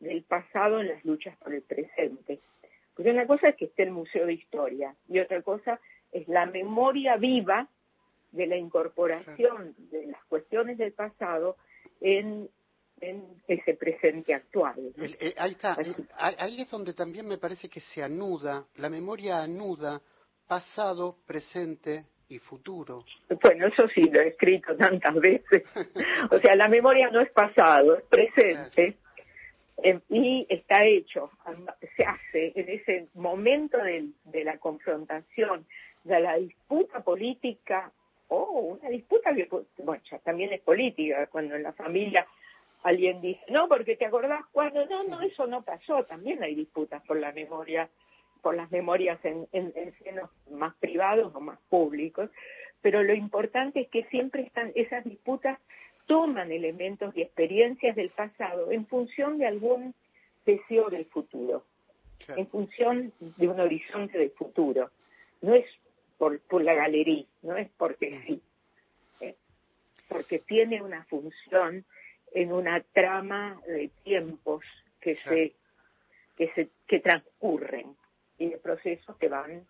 del 0.00 0.22
pasado 0.22 0.80
en 0.80 0.88
las 0.88 1.04
luchas 1.04 1.36
por 1.36 1.52
el 1.52 1.60
presente. 1.60 2.40
Porque 2.94 3.10
una 3.10 3.26
cosa 3.26 3.50
es 3.50 3.56
que 3.56 3.66
esté 3.66 3.82
el 3.82 3.90
Museo 3.90 4.24
de 4.24 4.32
Historia 4.32 4.94
y 5.06 5.18
otra 5.18 5.42
cosa 5.42 5.78
es 6.10 6.26
la 6.26 6.46
memoria 6.46 7.18
viva 7.18 7.68
de 8.32 8.46
la 8.46 8.56
incorporación 8.56 9.74
de 9.90 10.06
las 10.06 10.24
cuestiones 10.24 10.78
del 10.78 10.92
pasado 10.92 11.58
en 12.00 12.48
en 13.00 13.24
ese 13.46 13.74
presente 13.74 14.34
actual. 14.34 14.92
Eh, 14.96 15.34
ahí 15.36 15.52
está, 15.52 15.76
eh, 15.80 15.94
ahí 16.16 16.60
es 16.60 16.70
donde 16.70 16.94
también 16.94 17.26
me 17.26 17.38
parece 17.38 17.68
que 17.68 17.80
se 17.80 18.02
anuda, 18.02 18.64
la 18.76 18.88
memoria 18.88 19.42
anuda 19.42 20.00
pasado, 20.46 21.16
presente 21.26 22.04
y 22.28 22.38
futuro. 22.38 23.04
Bueno, 23.42 23.66
eso 23.66 23.88
sí, 23.94 24.02
lo 24.02 24.20
he 24.20 24.28
escrito 24.28 24.76
tantas 24.76 25.14
veces. 25.14 25.62
o 26.30 26.38
sea, 26.38 26.54
la 26.56 26.68
memoria 26.68 27.10
no 27.10 27.20
es 27.20 27.30
pasado, 27.30 27.96
es 27.96 28.04
presente. 28.04 28.96
Eh, 29.82 30.00
y 30.08 30.46
está 30.48 30.84
hecho, 30.84 31.30
se 31.96 32.04
hace 32.04 32.52
en 32.54 32.68
ese 32.68 33.08
momento 33.14 33.78
de, 33.78 34.08
de 34.24 34.44
la 34.44 34.58
confrontación, 34.58 35.66
de 36.04 36.20
la 36.20 36.36
disputa 36.36 37.00
política, 37.00 37.92
o 38.28 38.78
una 38.80 38.90
disputa 38.90 39.34
que, 39.34 39.48
bueno, 39.78 40.02
ya 40.10 40.18
también 40.18 40.52
es 40.52 40.60
política, 40.60 41.26
cuando 41.28 41.56
en 41.56 41.62
la 41.62 41.72
familia 41.72 42.26
alguien 42.82 43.20
dice, 43.20 43.40
no, 43.50 43.68
porque 43.68 43.96
te 43.96 44.06
acordás 44.06 44.44
cuando, 44.52 44.86
no, 44.86 45.04
no, 45.04 45.20
eso 45.22 45.46
no 45.46 45.62
pasó, 45.62 46.04
también 46.04 46.42
hay 46.42 46.54
disputas 46.54 47.02
por 47.06 47.18
la 47.18 47.32
memoria, 47.32 47.88
por 48.40 48.54
las 48.54 48.70
memorias 48.70 49.18
en, 49.24 49.48
en, 49.52 49.72
senos 50.02 50.30
más 50.50 50.74
privados 50.76 51.34
o 51.34 51.40
más 51.40 51.58
públicos, 51.68 52.30
pero 52.80 53.02
lo 53.02 53.14
importante 53.14 53.80
es 53.80 53.88
que 53.88 54.04
siempre 54.04 54.42
están, 54.42 54.72
esas 54.74 55.04
disputas 55.04 55.58
toman 56.06 56.52
elementos 56.52 57.14
y 57.16 57.22
experiencias 57.22 57.96
del 57.96 58.10
pasado 58.10 58.70
en 58.70 58.86
función 58.86 59.38
de 59.38 59.46
algún 59.46 59.94
deseo 60.46 60.88
del 60.88 61.04
futuro, 61.06 61.64
en 62.28 62.46
función 62.46 63.12
de 63.20 63.48
un 63.48 63.60
horizonte 63.60 64.18
del 64.18 64.30
futuro. 64.30 64.90
No 65.42 65.54
es 65.54 65.66
por, 66.16 66.40
por 66.40 66.62
la 66.62 66.74
galería, 66.74 67.26
no 67.42 67.56
es 67.56 67.68
porque 67.76 68.20
sí, 68.26 68.40
¿eh? 69.20 69.34
porque 70.08 70.38
tiene 70.38 70.80
una 70.80 71.04
función 71.04 71.84
en 72.32 72.52
una 72.52 72.80
trama 72.92 73.60
de 73.66 73.90
tiempos 74.04 74.64
que 75.00 75.16
se 75.16 75.54
que 76.36 76.52
se 76.54 76.68
que 76.86 77.00
transcurren 77.00 77.96
y 78.38 78.50
de 78.50 78.58
procesos 78.58 79.16
que 79.16 79.28
van 79.28 79.66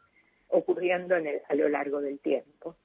ocurriendo 0.49 1.17
en 1.17 1.41
a 1.49 1.55
lo 1.55 1.69
largo 1.69 2.01
del 2.01 2.19
tiempo. 2.19 2.77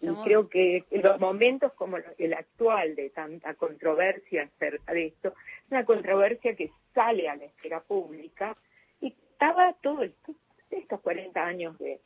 Y 0.00 0.08
creo 0.24 0.48
que 0.48 0.84
los 0.90 1.20
momentos 1.20 1.72
como 1.74 1.98
el 2.18 2.34
actual 2.34 2.96
de 2.96 3.10
tanta 3.10 3.54
controversia 3.54 4.44
acerca 4.44 4.92
de 4.94 5.06
esto, 5.06 5.34
una 5.70 5.84
controversia 5.84 6.56
que 6.56 6.70
sale 6.94 7.28
a 7.28 7.36
la 7.36 7.44
esfera 7.44 7.80
pública 7.80 8.56
y 9.00 9.08
estaba 9.08 9.74
todo 9.82 10.02
esto, 10.02 10.34
estos 10.70 11.00
40 11.00 11.44
años 11.44 11.78
de, 11.78 12.00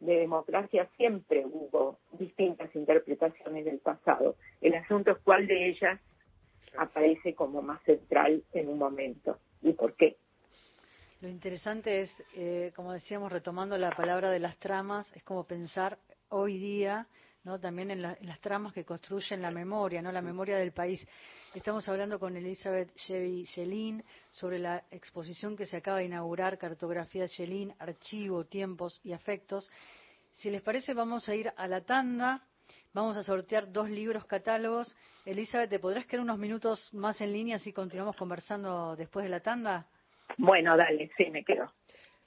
de 0.00 0.16
democracia 0.20 0.88
siempre 0.96 1.44
hubo 1.44 1.98
distintas 2.12 2.74
interpretaciones 2.74 3.64
del 3.64 3.78
pasado. 3.78 4.36
El 4.60 4.74
asunto 4.74 5.12
es 5.12 5.18
cuál 5.18 5.46
de 5.46 5.68
ellas 5.68 6.00
aparece 6.76 7.34
como 7.34 7.62
más 7.62 7.82
central 7.84 8.44
en 8.52 8.68
un 8.68 8.78
momento. 8.78 9.38
¿Y 9.62 9.72
por 9.72 9.94
qué? 9.94 10.16
Lo 11.20 11.28
interesante 11.28 12.02
es, 12.02 12.22
eh, 12.34 12.72
como 12.76 12.92
decíamos, 12.92 13.32
retomando 13.32 13.76
la 13.76 13.90
palabra 13.90 14.30
de 14.30 14.38
las 14.38 14.56
tramas, 14.58 15.12
es 15.16 15.22
como 15.24 15.44
pensar 15.44 15.98
hoy 16.28 16.58
día 16.58 17.08
¿no? 17.44 17.58
también 17.58 17.90
en, 17.90 18.02
las 18.02 18.40
tramas 18.40 18.72
que 18.72 18.84
construyen 18.84 19.42
la 19.42 19.50
memoria, 19.50 20.02
no 20.02 20.12
la 20.12 20.22
memoria 20.22 20.56
del 20.58 20.72
país. 20.72 21.06
Estamos 21.54 21.88
hablando 21.88 22.20
con 22.20 22.36
Elizabeth 22.36 22.94
Chevy 22.94 23.44
Shelin 23.44 24.04
sobre 24.30 24.58
la 24.58 24.84
exposición 24.90 25.56
que 25.56 25.66
se 25.66 25.78
acaba 25.78 25.98
de 25.98 26.04
inaugurar, 26.04 26.58
Cartografía 26.58 27.26
Shelin, 27.26 27.74
Archivo, 27.78 28.44
Tiempos 28.44 29.00
y 29.02 29.12
Afectos. 29.12 29.70
Si 30.32 30.50
les 30.50 30.62
parece, 30.62 30.94
vamos 30.94 31.28
a 31.28 31.34
ir 31.34 31.50
a 31.56 31.66
la 31.66 31.80
tanda 31.80 32.46
Vamos 32.92 33.16
a 33.16 33.22
sortear 33.22 33.70
dos 33.70 33.90
libros 33.90 34.24
catálogos. 34.24 34.96
Elizabeth, 35.24 35.70
¿te 35.70 35.78
podrás 35.78 36.06
quedar 36.06 36.22
unos 36.22 36.38
minutos 36.38 36.92
más 36.94 37.20
en 37.20 37.32
línea 37.32 37.58
si 37.58 37.72
continuamos 37.72 38.16
conversando 38.16 38.96
después 38.96 39.24
de 39.24 39.30
la 39.30 39.40
tanda? 39.40 39.86
Bueno, 40.36 40.76
dale, 40.76 41.10
sí, 41.16 41.30
me 41.30 41.44
quedo. 41.44 41.72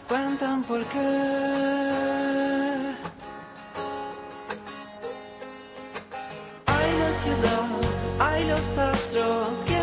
cuentan 0.06 0.62
por 0.64 0.86
qué. 0.88 0.98
Hay 6.66 6.98
la 6.98 7.22
ciudad, 7.22 7.68
hay 8.18 8.44
los 8.44 8.78
astros, 8.78 9.64
quiero 9.64 9.73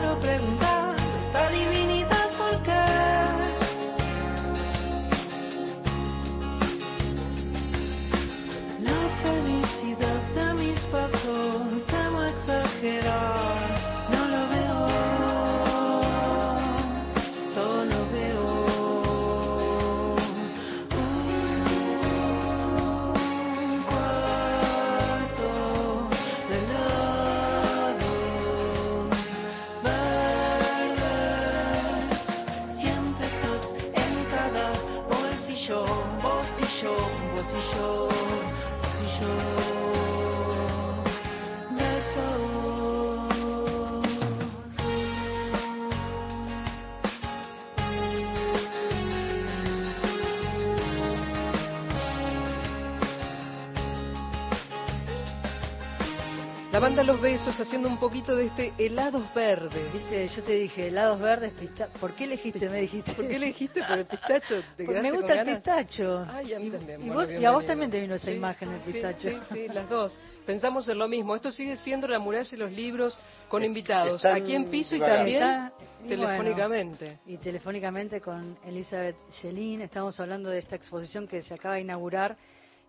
La 56.71 56.79
banda 56.79 57.03
Los 57.03 57.19
Besos 57.19 57.59
haciendo 57.59 57.89
un 57.89 57.97
poquito 57.97 58.33
de 58.33 58.45
este 58.45 58.73
helados 58.77 59.25
verdes. 59.33 59.91
Dice, 59.91 60.25
yo 60.29 60.41
te 60.43 60.53
dije, 60.53 60.87
helados 60.87 61.19
verdes, 61.19 61.51
pista... 61.51 61.87
¿por 61.99 62.13
qué 62.13 62.23
elegiste? 62.23 62.69
Me 62.69 62.79
dijiste. 62.81 63.11
¿Por 63.13 63.27
qué 63.27 63.35
elegiste 63.35 63.83
por 63.83 63.99
el 63.99 64.05
pistacho? 64.05 64.61
¿Te 64.77 64.85
Porque 64.85 65.01
me 65.01 65.11
gusta 65.11 65.33
el 65.33 65.37
ganas? 65.39 65.55
pistacho. 65.55 66.25
Ay, 66.29 66.53
a 66.53 66.59
mí 66.59 66.67
Y- 66.67 66.71
también. 66.71 67.01
Y, 67.01 67.09
bueno, 67.09 67.21
vos- 67.29 67.41
y 67.41 67.43
a 67.45 67.51
vos 67.51 67.65
también 67.65 67.91
te 67.91 67.99
vino 67.99 68.15
esa 68.15 68.27
Sí, 68.27 68.33
imagen 68.33 68.69
del 68.69 68.81
sí, 68.85 68.91
pistacho. 68.93 69.29
Sí, 69.29 69.37
sí, 69.51 69.67
las 69.67 69.89
dos. 69.89 70.17
Pensamos 70.45 70.87
en 70.87 70.97
lo 70.97 71.09
mismo. 71.09 71.35
Esto 71.35 71.51
sigue 71.51 71.75
siendo 71.75 72.07
la 72.07 72.19
muralla 72.19 72.49
y 72.49 72.57
los 72.57 72.71
libros 72.71 73.19
con 73.49 73.65
invitados. 73.65 74.23
están 74.23 74.41
Aquí 74.41 74.55
en 74.55 74.69
piso 74.69 74.95
y 74.95 74.99
también 75.01 75.43
Está- 75.43 75.73
y 76.05 76.07
telefónicamente. 76.07 77.19
Y 77.25 77.37
telefónicamente 77.37 78.21
con 78.21 78.57
Elizabeth 78.65 79.17
Yelin. 79.43 79.81
Estamos 79.81 80.17
hablando 80.21 80.49
de 80.49 80.59
esta 80.59 80.77
exposición 80.77 81.27
que 81.27 81.41
se 81.41 81.53
acaba 81.53 81.75
de 81.75 81.81
inaugurar 81.81 82.37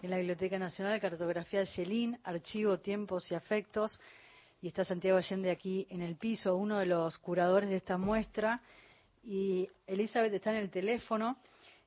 en 0.02 0.10
la 0.10 0.16
Biblioteca 0.16 0.58
Nacional, 0.58 1.00
Cartografía 1.00 1.60
de 1.60 1.66
Yelin, 1.66 2.18
Archivo, 2.24 2.80
Tiempos 2.80 3.30
y 3.30 3.36
Afectos. 3.36 4.00
Y 4.60 4.68
está 4.68 4.84
Santiago 4.84 5.16
Allende 5.16 5.50
aquí 5.50 5.86
en 5.90 6.02
el 6.02 6.16
piso, 6.16 6.56
uno 6.56 6.80
de 6.80 6.86
los 6.86 7.18
curadores 7.18 7.70
de 7.70 7.76
esta 7.76 7.96
muestra. 7.96 8.60
Y 9.22 9.68
Elizabeth 9.86 10.34
está 10.34 10.50
en 10.50 10.56
el 10.56 10.70
teléfono. 10.70 11.38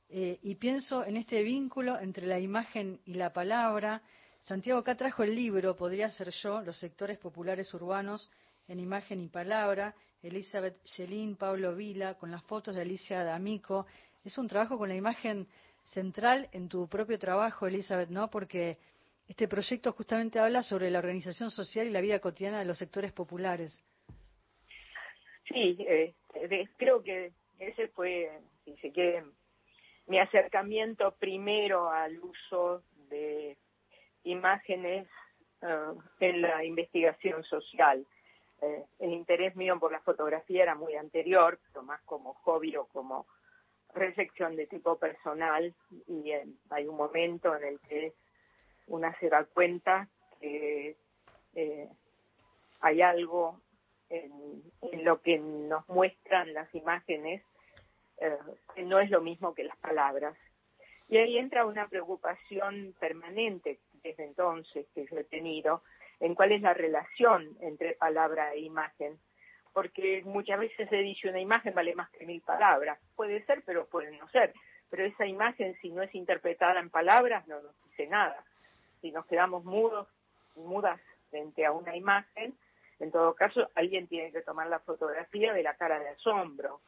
eh, 0.08 0.39
y 0.43 0.56
pienso 0.56 1.04
en 1.04 1.17
este 1.17 1.41
vínculo 1.43 1.99
entre 1.99 2.25
la 2.28 2.39
imagen 2.39 3.01
y 3.06 3.15
la 3.15 3.34
palabra. 3.34 4.01
Santiago 4.41 4.80
acá 4.80 4.95
trajo 4.95 5.23
el 5.23 5.36
libro, 5.36 5.75
podría 5.75 6.10
ser 6.10 6.30
yo, 6.30 6.62
Los 6.62 6.78
sectores 6.78 7.17
populares 7.17 7.73
urbanos 7.73 8.30
en 8.67 8.80
imagen 8.80 9.19
y 9.21 9.28
palabra. 9.28 9.93
Elizabeth 10.21 10.82
Yelin, 10.95 11.36
Pablo 11.36 11.75
Vila, 11.75 12.13
con 12.13 12.32
las 12.32 12.43
fotos 12.43 12.75
de 12.75 12.82
Alicia 12.82 13.23
D'Amico. 13.23 13.88
Es 14.23 14.38
un 14.38 14.47
trabajo 14.47 14.78
con 14.78 14.88
la 14.88 14.95
imagen 14.95 15.47
central 15.86 16.50
en 16.52 16.67
tu 16.69 16.88
propio 16.88 17.17
trabajo, 17.19 17.67
Elizabeth, 17.67 18.10
¿no? 18.10 18.30
Porque 18.30 18.78
este 19.28 19.48
proyecto 19.48 19.91
justamente 19.93 20.39
habla 20.39 20.62
sobre 20.63 20.91
la 20.91 21.00
organización 21.00 21.50
social 21.50 21.88
y 21.88 21.91
la 21.91 22.02
vida 22.02 22.19
cotidiana 22.19 22.60
de 22.60 22.65
los 22.65 22.78
sectores 22.78 23.12
populares. 23.12 23.82
Sí, 25.48 25.78
eh, 25.88 26.13
de- 26.48 26.69
creo 26.78 27.04
que 27.04 27.32
ese 27.60 27.88
fue, 27.89 28.32
si 28.63 28.76
se 28.78 28.91
quiere, 28.91 29.24
mi 30.08 30.19
acercamiento 30.19 31.15
primero 31.15 31.89
al 31.89 32.19
uso 32.19 32.84
de 33.10 33.58
imágenes 34.24 35.08
eh, 35.62 35.93
en 36.19 36.41
la 36.41 36.63
investigación 36.63 37.43
social. 37.43 38.06
Eh, 38.62 38.84
el 39.00 39.12
interés 39.12 39.56
mío 39.56 39.80
por 39.80 39.91
la 39.91 40.00
fotografía 40.02 40.63
era 40.63 40.76
muy 40.76 40.95
anterior, 40.95 41.60
pero 41.67 41.84
más 41.84 42.02
como 42.04 42.34
hobby 42.36 42.76
o 42.76 42.86
como 42.88 43.28
reflexión 43.95 44.55
de 44.55 44.67
tipo 44.67 44.97
personal 44.97 45.73
y 46.08 46.31
eh, 46.31 46.45
hay 46.69 46.88
un 46.88 46.97
momento 46.97 47.55
en 47.55 47.63
el 47.63 47.79
que 47.79 48.13
una 48.88 49.17
se 49.19 49.29
da 49.29 49.45
cuenta 49.45 50.08
que 50.39 50.95
eh, 51.55 51.89
hay 52.81 53.01
algo 53.01 53.60
en, 54.10 54.62
en 54.81 55.03
lo 55.03 55.21
que 55.21 55.39
nos 55.39 55.88
muestran 55.89 56.53
las 56.53 56.73
imágenes 56.75 57.41
eh, 58.17 58.38
que 58.73 58.84
no 58.84 58.99
es 58.99 59.10
lo 59.10 59.21
mismo 59.21 59.53
que 59.53 59.63
las 59.63 59.77
palabras. 59.77 60.38
Y 61.10 61.17
ahí 61.17 61.38
entra 61.38 61.65
una 61.65 61.88
preocupación 61.88 62.95
permanente 62.99 63.79
desde 64.03 64.23
entonces 64.23 64.88
que 64.93 65.05
yo 65.05 65.17
he 65.17 65.23
tenido 65.23 65.84
en 66.19 66.34
cuál 66.36 66.51
es 66.51 66.62
la 66.62 66.73
relación 66.73 67.58
entre 67.60 67.93
palabra 67.93 68.53
e 68.53 68.60
imagen, 68.60 69.19
porque 69.75 70.21
muchas 70.23 70.57
veces 70.57 70.88
se 70.88 70.95
dice 70.95 71.27
una 71.27 71.41
imagen 71.41 71.73
vale 71.73 71.93
más 71.95 72.09
que 72.11 72.25
mil 72.25 72.39
palabras. 72.39 72.97
Puede 73.13 73.45
ser, 73.45 73.61
pero 73.65 73.85
puede 73.85 74.17
no 74.17 74.25
ser. 74.29 74.53
Pero 74.89 75.03
esa 75.03 75.25
imagen, 75.25 75.75
si 75.81 75.89
no 75.89 76.01
es 76.01 76.15
interpretada 76.15 76.79
en 76.79 76.89
palabras, 76.89 77.45
no 77.45 77.61
nos 77.61 77.83
dice 77.83 78.07
nada. 78.07 78.41
Si 79.01 79.11
nos 79.11 79.25
quedamos 79.25 79.65
mudos, 79.65 80.07
mudas 80.55 81.01
frente 81.29 81.65
a 81.65 81.73
una 81.73 81.93
imagen, 81.93 82.53
en 83.01 83.11
todo 83.11 83.33
caso, 83.33 83.69
alguien 83.75 84.07
tiene 84.07 84.31
que 84.31 84.43
tomar 84.43 84.67
la 84.67 84.79
fotografía 84.79 85.51
de 85.51 85.63
la 85.63 85.75
cara 85.75 85.99
de 85.99 86.07
asombro 86.07 86.79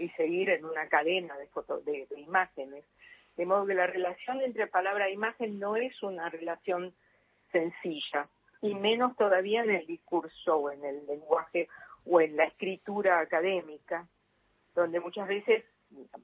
y 0.00 0.08
seguir 0.08 0.50
en 0.50 0.64
una 0.64 0.88
cadena 0.88 1.38
de, 1.38 1.46
foto, 1.46 1.78
de, 1.82 2.08
imágenes. 2.16 2.84
De 3.36 3.46
modo 3.46 3.66
que 3.66 3.74
la 3.74 3.86
relación 3.86 4.40
entre 4.40 4.66
palabra 4.66 5.06
e 5.06 5.12
imagen 5.12 5.60
no 5.60 5.76
es 5.76 6.02
una 6.02 6.28
relación 6.28 6.92
sencilla, 7.52 8.26
y 8.62 8.74
menos 8.74 9.16
todavía 9.16 9.62
en 9.62 9.70
el 9.70 9.86
discurso 9.86 10.56
o 10.56 10.70
en 10.72 10.84
el 10.84 11.06
lenguaje 11.06 11.68
o 12.06 12.20
en 12.20 12.36
la 12.36 12.44
escritura 12.44 13.20
académica, 13.20 14.06
donde 14.74 15.00
muchas 15.00 15.28
veces, 15.28 15.64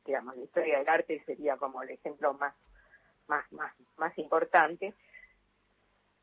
digamos, 0.04 0.36
la 0.36 0.44
historia 0.44 0.78
del 0.78 0.88
arte 0.88 1.22
sería 1.24 1.56
como 1.56 1.82
el 1.82 1.90
ejemplo 1.90 2.34
más, 2.34 2.54
más, 3.26 3.50
más, 3.52 3.72
más 3.96 4.16
importante, 4.18 4.94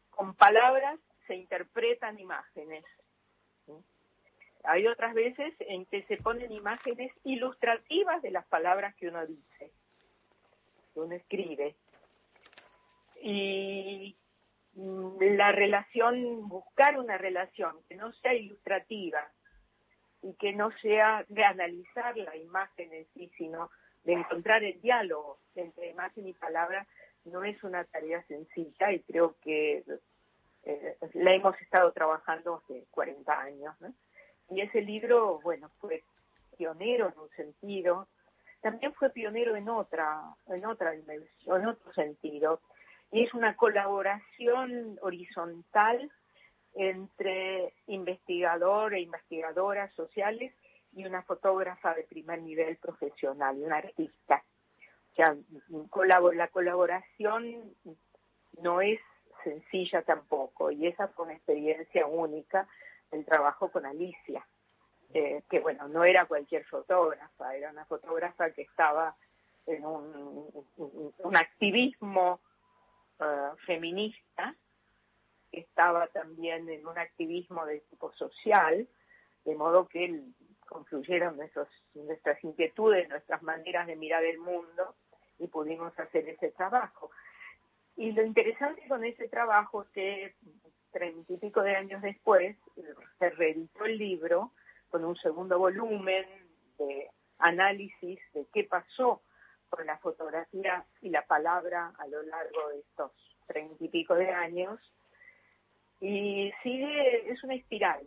con 0.09 0.33
palabras 0.33 0.99
se 1.27 1.35
interpretan 1.35 2.19
imágenes. 2.19 2.83
Hay 4.63 4.87
otras 4.87 5.13
veces 5.13 5.53
en 5.59 5.85
que 5.85 6.03
se 6.03 6.17
ponen 6.17 6.51
imágenes 6.51 7.11
ilustrativas 7.23 8.21
de 8.23 8.31
las 8.31 8.45
palabras 8.47 8.95
que 8.95 9.07
uno 9.09 9.25
dice, 9.25 9.71
que 10.93 10.99
uno 10.99 11.13
escribe. 11.13 11.75
Y 13.21 14.15
mm, 14.73 15.21
la 15.37 15.51
relación, 15.51 16.47
buscar 16.49 16.97
una 16.97 17.17
relación 17.17 17.75
que 17.87 17.95
no 17.95 18.11
sea 18.13 18.33
ilustrativa 18.33 19.31
y 20.25 20.33
que 20.33 20.53
no 20.53 20.71
sea 20.81 21.23
de 21.29 21.43
analizar 21.43 22.17
la 22.17 22.35
imagen 22.35 22.91
en 22.91 23.05
sí, 23.13 23.31
sino 23.37 23.69
de 24.03 24.13
encontrar 24.13 24.63
el 24.63 24.81
diálogo 24.81 25.37
entre 25.55 25.91
imagen 25.91 26.27
y 26.27 26.33
palabra, 26.33 26.87
no 27.25 27.43
es 27.43 27.63
una 27.63 27.83
tarea 27.85 28.23
sencilla 28.23 28.91
y 28.91 29.01
creo 29.01 29.35
que 29.43 29.83
eh, 30.63 30.97
la 31.13 31.33
hemos 31.35 31.59
estado 31.61 31.91
trabajando 31.91 32.55
hace 32.55 32.85
40 32.89 33.39
años. 33.39 33.75
Y 34.49 34.61
ese 34.61 34.81
libro, 34.81 35.39
bueno, 35.43 35.69
fue 35.79 36.03
pionero 36.57 37.09
en 37.09 37.19
un 37.19 37.29
sentido, 37.29 38.07
también 38.61 38.93
fue 38.93 39.11
pionero 39.11 39.55
en 39.55 39.69
otra, 39.69 40.21
en 40.47 40.65
otra 40.65 40.91
dimensión, 40.91 41.61
en 41.61 41.67
otro 41.67 41.93
sentido, 41.93 42.61
y 43.11 43.23
es 43.23 43.33
una 43.35 43.55
colaboración 43.55 44.97
horizontal 45.03 46.09
entre 46.75 47.73
investigador 47.87 48.93
e 48.93 49.01
investigadoras 49.01 49.93
sociales 49.93 50.53
y 50.93 51.05
una 51.05 51.23
fotógrafa 51.23 51.93
de 51.93 52.03
primer 52.03 52.41
nivel 52.41 52.77
profesional, 52.77 53.57
una 53.57 53.77
artista. 53.77 54.43
O 55.11 55.15
sea, 55.15 55.35
la 56.35 56.47
colaboración 56.49 57.73
no 58.61 58.81
es 58.81 58.99
sencilla 59.43 60.01
tampoco, 60.01 60.71
y 60.71 60.87
esa 60.87 61.07
fue 61.09 61.25
una 61.25 61.35
experiencia 61.35 62.05
única 62.05 62.67
el 63.11 63.23
trabajo 63.23 63.69
con 63.69 63.85
Alicia, 63.85 64.45
eh, 65.13 65.43
que 65.49 65.59
bueno, 65.59 65.87
no 65.87 66.03
era 66.03 66.25
cualquier 66.25 66.65
fotógrafa, 66.65 67.55
era 67.55 67.69
una 67.69 67.85
fotógrafa 67.85 68.49
que 68.51 68.63
estaba 68.63 69.15
en 69.65 69.85
un, 69.85 71.35
activismo 71.35 72.39
uh, 73.19 73.55
feminista, 73.65 74.55
estaba 75.59 76.07
también 76.07 76.69
en 76.69 76.85
un 76.87 76.97
activismo 76.97 77.65
de 77.65 77.79
tipo 77.81 78.11
social, 78.13 78.87
de 79.43 79.55
modo 79.55 79.87
que 79.87 80.21
confluyeron 80.67 81.37
nuestros, 81.37 81.67
nuestras 81.93 82.43
inquietudes, 82.43 83.07
nuestras 83.09 83.41
maneras 83.43 83.87
de 83.87 83.95
mirar 83.95 84.23
el 84.23 84.39
mundo 84.39 84.95
y 85.37 85.47
pudimos 85.47 85.97
hacer 85.99 86.27
ese 86.29 86.51
trabajo. 86.51 87.11
Y 87.95 88.11
lo 88.11 88.23
interesante 88.23 88.87
con 88.87 89.05
ese 89.05 89.27
trabajo 89.27 89.83
es 89.83 89.89
que 89.89 90.35
treinta 90.91 91.33
y 91.33 91.37
pico 91.37 91.61
de 91.61 91.75
años 91.75 92.01
después 92.01 92.57
se 93.19 93.29
reeditó 93.31 93.85
el 93.85 93.97
libro 93.97 94.51
con 94.89 95.05
un 95.05 95.15
segundo 95.17 95.59
volumen 95.59 96.25
de 96.77 97.09
análisis 97.39 98.19
de 98.33 98.45
qué 98.53 98.63
pasó 98.63 99.21
con 99.69 99.85
la 99.85 99.97
fotografía 99.97 100.85
y 101.01 101.09
la 101.09 101.25
palabra 101.25 101.93
a 101.97 102.07
lo 102.07 102.21
largo 102.23 102.69
de 102.69 102.79
estos 102.79 103.11
treinta 103.47 103.83
y 103.83 103.89
pico 103.89 104.15
de 104.15 104.29
años. 104.29 104.79
Y 106.01 106.51
sigue, 106.63 107.31
es 107.31 107.43
una 107.43 107.55
espiral. 107.55 108.05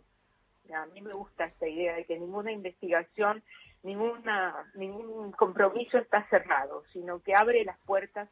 A 0.73 0.85
mí 0.87 1.01
me 1.01 1.13
gusta 1.13 1.45
esta 1.45 1.67
idea 1.67 1.95
de 1.95 2.05
que 2.05 2.19
ninguna 2.19 2.51
investigación, 2.51 3.43
ninguna, 3.81 4.71
ningún 4.75 5.31
compromiso 5.31 5.97
está 5.97 6.27
cerrado, 6.29 6.83
sino 6.93 7.21
que 7.21 7.33
abre 7.33 7.63
las 7.65 7.79
puertas 7.79 8.29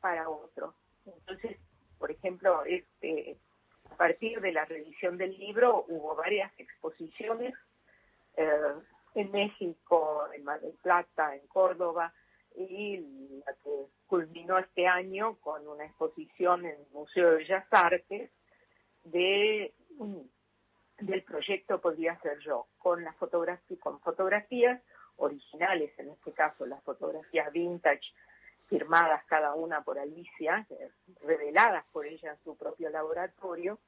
para 0.00 0.28
otro. 0.28 0.74
Entonces, 1.04 1.56
por 1.98 2.10
ejemplo, 2.10 2.64
este, 2.64 3.36
a 3.90 3.96
partir 3.96 4.40
de 4.40 4.52
la 4.52 4.64
revisión 4.64 5.18
del 5.18 5.36
libro 5.36 5.84
hubo 5.88 6.14
varias 6.14 6.52
exposiciones 6.58 7.54
eh, 8.36 8.74
en 9.14 9.30
México, 9.32 10.28
en 10.32 10.44
Mar 10.44 10.60
del 10.60 10.74
Plata, 10.74 11.34
en 11.34 11.46
Córdoba, 11.48 12.12
y 12.56 12.98
la 13.46 13.52
que 13.62 13.86
culminó 14.06 14.58
este 14.58 14.86
año 14.86 15.36
con 15.36 15.66
una 15.66 15.84
exposición 15.84 16.66
en 16.66 16.72
el 16.72 16.86
Museo 16.92 17.30
de 17.30 17.36
Bellas 17.38 17.66
Artes 17.70 18.30
de 19.04 19.72
del 21.00 21.22
proyecto 21.22 21.80
Podría 21.80 22.18
Ser 22.20 22.38
Yo, 22.40 22.66
con 22.78 23.02
las 23.04 23.16
fotografías, 23.16 23.80
con 23.80 24.00
fotografías 24.00 24.80
originales, 25.16 25.92
en 25.98 26.10
este 26.10 26.32
caso 26.32 26.66
las 26.66 26.82
fotografías 26.82 27.52
vintage, 27.52 28.12
firmadas 28.68 29.24
cada 29.24 29.54
una 29.54 29.82
por 29.82 29.98
Alicia, 29.98 30.66
eh, 30.70 30.90
reveladas 31.22 31.84
por 31.92 32.06
ella 32.06 32.32
en 32.32 32.44
su 32.44 32.56
propio 32.56 32.88
laboratorio, 32.90 33.78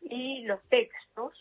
y 0.00 0.42
los 0.44 0.62
textos. 0.68 1.34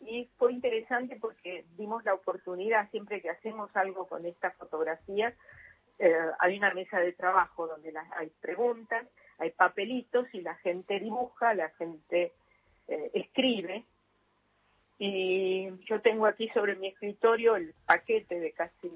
Y 0.00 0.28
fue 0.36 0.52
interesante 0.52 1.16
porque 1.20 1.64
dimos 1.76 2.04
la 2.04 2.14
oportunidad, 2.14 2.90
siempre 2.90 3.20
que 3.20 3.30
hacemos 3.30 3.74
algo 3.74 4.06
con 4.06 4.24
estas 4.26 4.54
fotografías, 4.56 5.34
eh, 5.98 6.14
hay 6.38 6.58
una 6.58 6.74
mesa 6.74 7.00
de 7.00 7.12
trabajo 7.12 7.66
donde 7.66 7.92
las, 7.92 8.10
hay 8.12 8.30
preguntas, 8.40 9.06
hay 9.38 9.50
papelitos 9.50 10.26
y 10.32 10.40
la 10.40 10.54
gente 10.56 10.98
dibuja, 11.00 11.54
la 11.54 11.70
gente 11.70 12.32
eh, 12.88 13.10
escribe. 13.14 13.84
Y 14.98 15.68
yo 15.84 16.00
tengo 16.00 16.26
aquí 16.26 16.48
sobre 16.50 16.76
mi 16.76 16.88
escritorio 16.88 17.56
el 17.56 17.74
paquete 17.84 18.40
de 18.40 18.52
casi, 18.52 18.90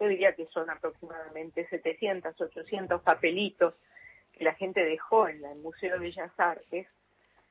yo 0.00 0.08
diría 0.08 0.34
que 0.34 0.46
son 0.46 0.68
aproximadamente 0.68 1.66
700, 1.68 2.40
800 2.40 3.02
papelitos 3.02 3.74
que 4.32 4.44
la 4.44 4.54
gente 4.54 4.84
dejó 4.84 5.28
en 5.28 5.44
el 5.44 5.58
Museo 5.58 5.94
de 5.94 6.00
Bellas 6.00 6.32
Artes 6.38 6.88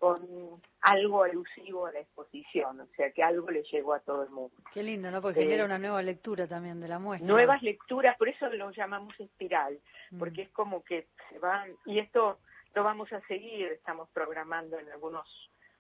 con 0.02 0.60
algo 0.82 1.24
alusivo 1.24 1.86
a 1.86 1.92
la 1.92 2.00
exposición, 2.00 2.80
o 2.80 2.88
sea 2.98 3.12
que 3.12 3.22
algo 3.22 3.52
le 3.52 3.62
llegó 3.62 3.94
a 3.94 4.00
todo 4.00 4.24
el 4.24 4.32
mundo. 4.32 4.56
Qué 4.74 4.82
lindo, 4.82 5.12
¿no? 5.12 5.22
Porque 5.22 5.42
genera 5.42 5.62
eh, 5.62 5.66
una 5.68 5.78
nueva 5.78 6.02
lectura 6.02 6.48
también 6.48 6.82
de 6.82 6.88
la 6.88 6.98
muestra. 6.98 7.32
Nuevas 7.32 7.62
lecturas, 7.62 8.18
por 8.18 8.28
eso 8.28 8.50
lo 8.50 8.72
llamamos 8.72 9.14
espiral, 9.20 9.80
mm. 10.10 10.18
porque 10.18 10.42
es 10.42 10.50
como 10.50 10.84
que 10.84 11.06
se 11.30 11.38
van, 11.38 11.76
y 11.86 12.00
esto 12.00 12.40
lo 12.74 12.84
vamos 12.84 13.14
a 13.14 13.22
seguir, 13.28 13.68
estamos 13.68 14.10
programando 14.10 14.80
en 14.80 14.90
algunos 14.90 15.28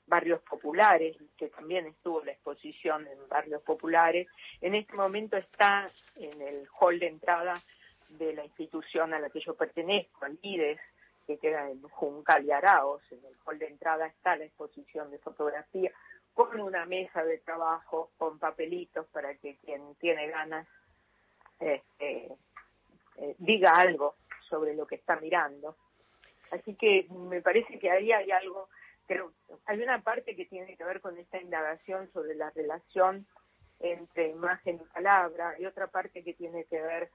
barrios 0.06 0.40
populares, 0.44 1.18
que 1.36 1.48
también 1.48 1.88
estuvo 1.88 2.24
la 2.24 2.34
exposición 2.34 3.08
en 3.08 3.28
barrios 3.28 3.64
populares. 3.64 4.28
En 4.62 4.76
este 4.76 4.94
momento 4.94 5.36
está 5.36 5.90
en 6.16 6.40
el 6.44 6.68
hall 6.80 7.00
de 7.00 7.08
entrada 7.08 7.56
de 8.08 8.34
la 8.34 8.46
institución 8.46 9.16
a 9.16 9.20
la 9.20 9.32
que 9.32 9.40
yo 9.40 9.56
pertenezco, 9.56 10.26
al 10.26 10.38
IDES, 10.44 10.80
que 11.32 11.39
queda 11.39 11.70
en 11.70 11.82
Juncal 11.82 12.46
y 12.46 12.52
Araos. 12.52 13.02
En 13.12 13.24
el 13.26 13.36
hall 13.46 13.60
de 13.60 13.67
entrada 13.67 14.08
está 14.08 14.36
la 14.36 14.46
exposición 14.46 15.12
de 15.12 15.20
fotografía 15.20 15.91
con 16.34 16.60
una 16.60 16.86
mesa 16.86 17.24
de 17.24 17.38
trabajo, 17.39 18.12
con 18.17 18.39
papelitos 18.39 19.06
para 19.08 19.36
que 19.36 19.58
quien 19.58 19.96
tiene 19.96 20.28
ganas 20.28 20.67
este, 21.60 22.34
eh, 23.17 23.36
diga 23.38 23.76
algo 23.76 24.15
sobre 24.50 24.74
lo 24.76 24.86
que 24.86 24.96
está 24.96 25.17
mirando. 25.17 25.76
Así 26.52 26.76
que 26.76 27.08
me 27.10 27.41
parece 27.41 27.80
que 27.80 27.89
ahí 27.89 28.12
hay 28.12 28.32
algo, 28.32 28.70
pero 29.08 29.32
hay 29.65 29.82
una 29.82 30.02
parte 30.02 30.36
que 30.36 30.46
tiene 30.46 30.76
que 30.76 30.84
ver 30.84 31.00
con 31.00 31.17
esta 31.17 31.39
indagación 31.39 32.12
sobre 32.12 32.36
la 32.36 32.50
relación 32.50 33.26
entre 33.80 34.30
imagen 34.30 34.76
y 34.76 34.94
palabra, 34.94 35.56
y 35.58 35.65
otra 35.65 35.88
parte 35.88 36.24
que 36.24 36.34
tiene 36.34 36.65
que 36.65 36.82
ver 36.82 37.10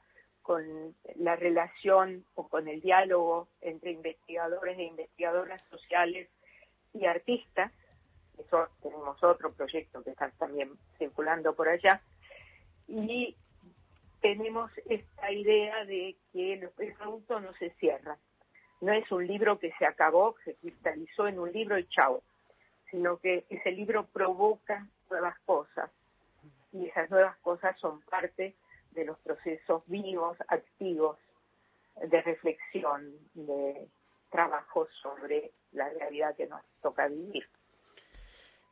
con 0.47 0.95
la 1.17 1.35
relación 1.35 2.25
o 2.37 2.47
con 2.47 2.69
el 2.69 2.81
diálogo 2.81 3.49
entre 3.63 3.91
investigadores 3.91 4.79
e 4.79 4.85
investigadoras 4.85 5.61
sociales 5.71 6.29
y 6.95 7.05
artistas. 7.05 7.73
Eso 8.39 8.69
tenemos 8.81 9.21
otro 9.25 9.51
proyecto 9.53 10.05
que 10.05 10.11
está 10.11 10.31
también 10.39 10.71
circulando 10.99 11.53
por 11.57 11.69
allá. 11.69 12.01
Y 12.87 13.35
tenemos 14.21 14.71
esta 14.89 15.33
idea 15.33 15.85
de 15.85 16.15
que 16.33 16.53
el 16.53 16.71
producto 16.97 17.41
no 17.41 17.53
se 17.55 17.71
cierra. 17.81 18.17
No 18.81 18.93
es 18.93 19.11
un 19.11 19.27
libro 19.27 19.59
que 19.59 19.73
se 19.81 19.85
acabó, 19.85 20.37
se 20.45 20.55
cristalizó 20.55 21.27
en 21.27 21.41
un 21.41 21.51
libro 21.51 21.77
y 21.77 21.89
chao, 21.89 22.23
sino 22.93 23.17
que 23.17 23.47
ese 23.51 23.73
libro 23.73 24.07
provoca 24.07 24.87
nuevas 25.11 25.37
cosas. 25.41 25.91
Y 26.73 26.87
esas 26.87 27.11
nuevas 27.11 27.37
cosas 27.39 27.77
son 27.81 28.01
parte 28.03 28.55
de 28.97 29.05
los 29.05 29.19
procesos 29.21 29.83
vivos, 29.87 30.37
activos, 30.49 31.19
de 32.03 32.23
reflexión, 32.23 33.15
de 33.35 33.87
trabajo 34.31 34.89
sobre 35.03 35.53
la 35.73 35.89
realidad 35.91 36.35
que 36.35 36.47
nos 36.47 36.63
toca 36.83 37.07
vivir. 37.07 37.47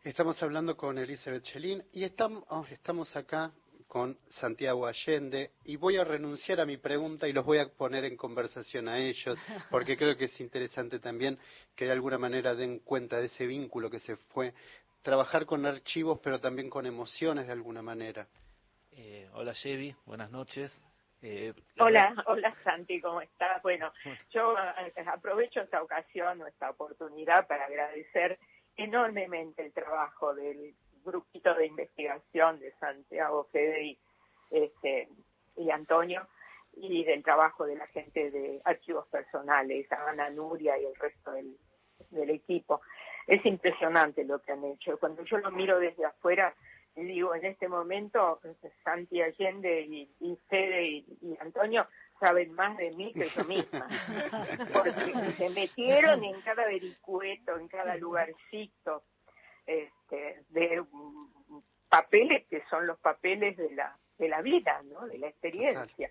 Estamos 0.02 0.42
hablando 0.42 0.76
con 0.76 0.98
Elizabeth 0.98 1.44
Chelín 1.44 1.84
y 1.92 2.04
estamos, 2.04 2.44
oh, 2.48 2.64
estamos 2.70 3.14
acá 3.16 3.52
con 3.86 4.18
Santiago 4.28 4.86
Allende 4.86 5.52
y 5.64 5.76
voy 5.76 5.96
a 5.98 6.04
renunciar 6.04 6.60
a 6.60 6.66
mi 6.66 6.78
pregunta 6.78 7.28
y 7.28 7.32
los 7.32 7.44
voy 7.44 7.58
a 7.58 7.68
poner 7.68 8.04
en 8.04 8.16
conversación 8.16 8.88
a 8.88 8.98
ellos 8.98 9.36
porque 9.70 9.96
creo 9.96 10.16
que 10.16 10.24
es 10.24 10.40
interesante 10.40 10.98
también 10.98 11.38
que 11.76 11.84
de 11.84 11.92
alguna 11.92 12.18
manera 12.18 12.54
den 12.54 12.80
cuenta 12.80 13.18
de 13.18 13.26
ese 13.26 13.46
vínculo 13.46 13.90
que 13.90 14.00
se 14.00 14.16
fue 14.16 14.52
trabajar 15.02 15.46
con 15.46 15.64
archivos 15.64 16.18
pero 16.22 16.40
también 16.40 16.68
con 16.68 16.86
emociones 16.86 17.46
de 17.46 17.52
alguna 17.52 17.82
manera. 17.82 18.26
Eh, 18.96 19.28
hola 19.34 19.52
Chevy, 19.54 19.94
buenas 20.06 20.30
noches. 20.30 20.72
Eh, 21.20 21.52
hola, 21.80 22.14
hola 22.26 22.54
Santi, 22.62 23.00
¿cómo 23.00 23.20
estás? 23.20 23.60
Bueno, 23.62 23.92
yo 24.30 24.54
eh, 24.56 24.92
aprovecho 25.06 25.62
esta 25.62 25.82
ocasión 25.82 26.40
o 26.42 26.46
esta 26.46 26.70
oportunidad 26.70 27.48
para 27.48 27.64
agradecer 27.64 28.38
enormemente 28.76 29.64
el 29.64 29.72
trabajo 29.72 30.34
del 30.34 30.74
grupito 31.04 31.54
de 31.54 31.66
investigación 31.66 32.60
de 32.60 32.72
Santiago 32.78 33.48
Fede 33.50 33.84
y, 33.84 33.98
este, 34.50 35.08
y 35.56 35.70
Antonio 35.70 36.28
y 36.76 37.04
del 37.04 37.22
trabajo 37.24 37.66
de 37.66 37.76
la 37.76 37.86
gente 37.88 38.30
de 38.30 38.60
archivos 38.64 39.08
personales, 39.08 39.90
Ana 39.90 40.30
Nuria 40.30 40.78
y 40.78 40.84
el 40.84 40.94
resto 40.94 41.32
del, 41.32 41.56
del 42.10 42.30
equipo. 42.30 42.80
Es 43.26 43.44
impresionante 43.44 44.24
lo 44.24 44.40
que 44.40 44.52
han 44.52 44.64
hecho. 44.64 44.98
Cuando 44.98 45.24
yo 45.24 45.38
lo 45.38 45.50
miro 45.50 45.78
desde 45.78 46.04
afuera, 46.04 46.54
digo, 47.02 47.34
en 47.34 47.44
este 47.44 47.68
momento 47.68 48.40
Santi 48.84 49.20
Allende 49.20 49.80
y, 49.80 50.10
y 50.20 50.36
Fede 50.48 50.86
y, 50.86 51.36
Antonio 51.40 51.86
saben 52.20 52.52
más 52.52 52.76
de 52.76 52.92
mí 52.92 53.12
que 53.12 53.28
yo 53.28 53.44
misma, 53.44 53.88
porque 54.72 55.32
se 55.36 55.50
metieron 55.50 56.22
en 56.22 56.40
cada 56.42 56.64
vericueto, 56.66 57.58
en 57.58 57.68
cada 57.68 57.96
lugarcito, 57.96 59.02
este, 59.66 60.42
de 60.50 60.84
papeles 61.88 62.46
que 62.48 62.62
son 62.70 62.86
los 62.86 62.98
papeles 62.98 63.56
de 63.56 63.74
la 63.74 63.98
de 64.18 64.28
la 64.28 64.42
vida, 64.42 64.80
¿no? 64.84 65.06
De 65.06 65.18
la 65.18 65.28
experiencia. 65.28 66.10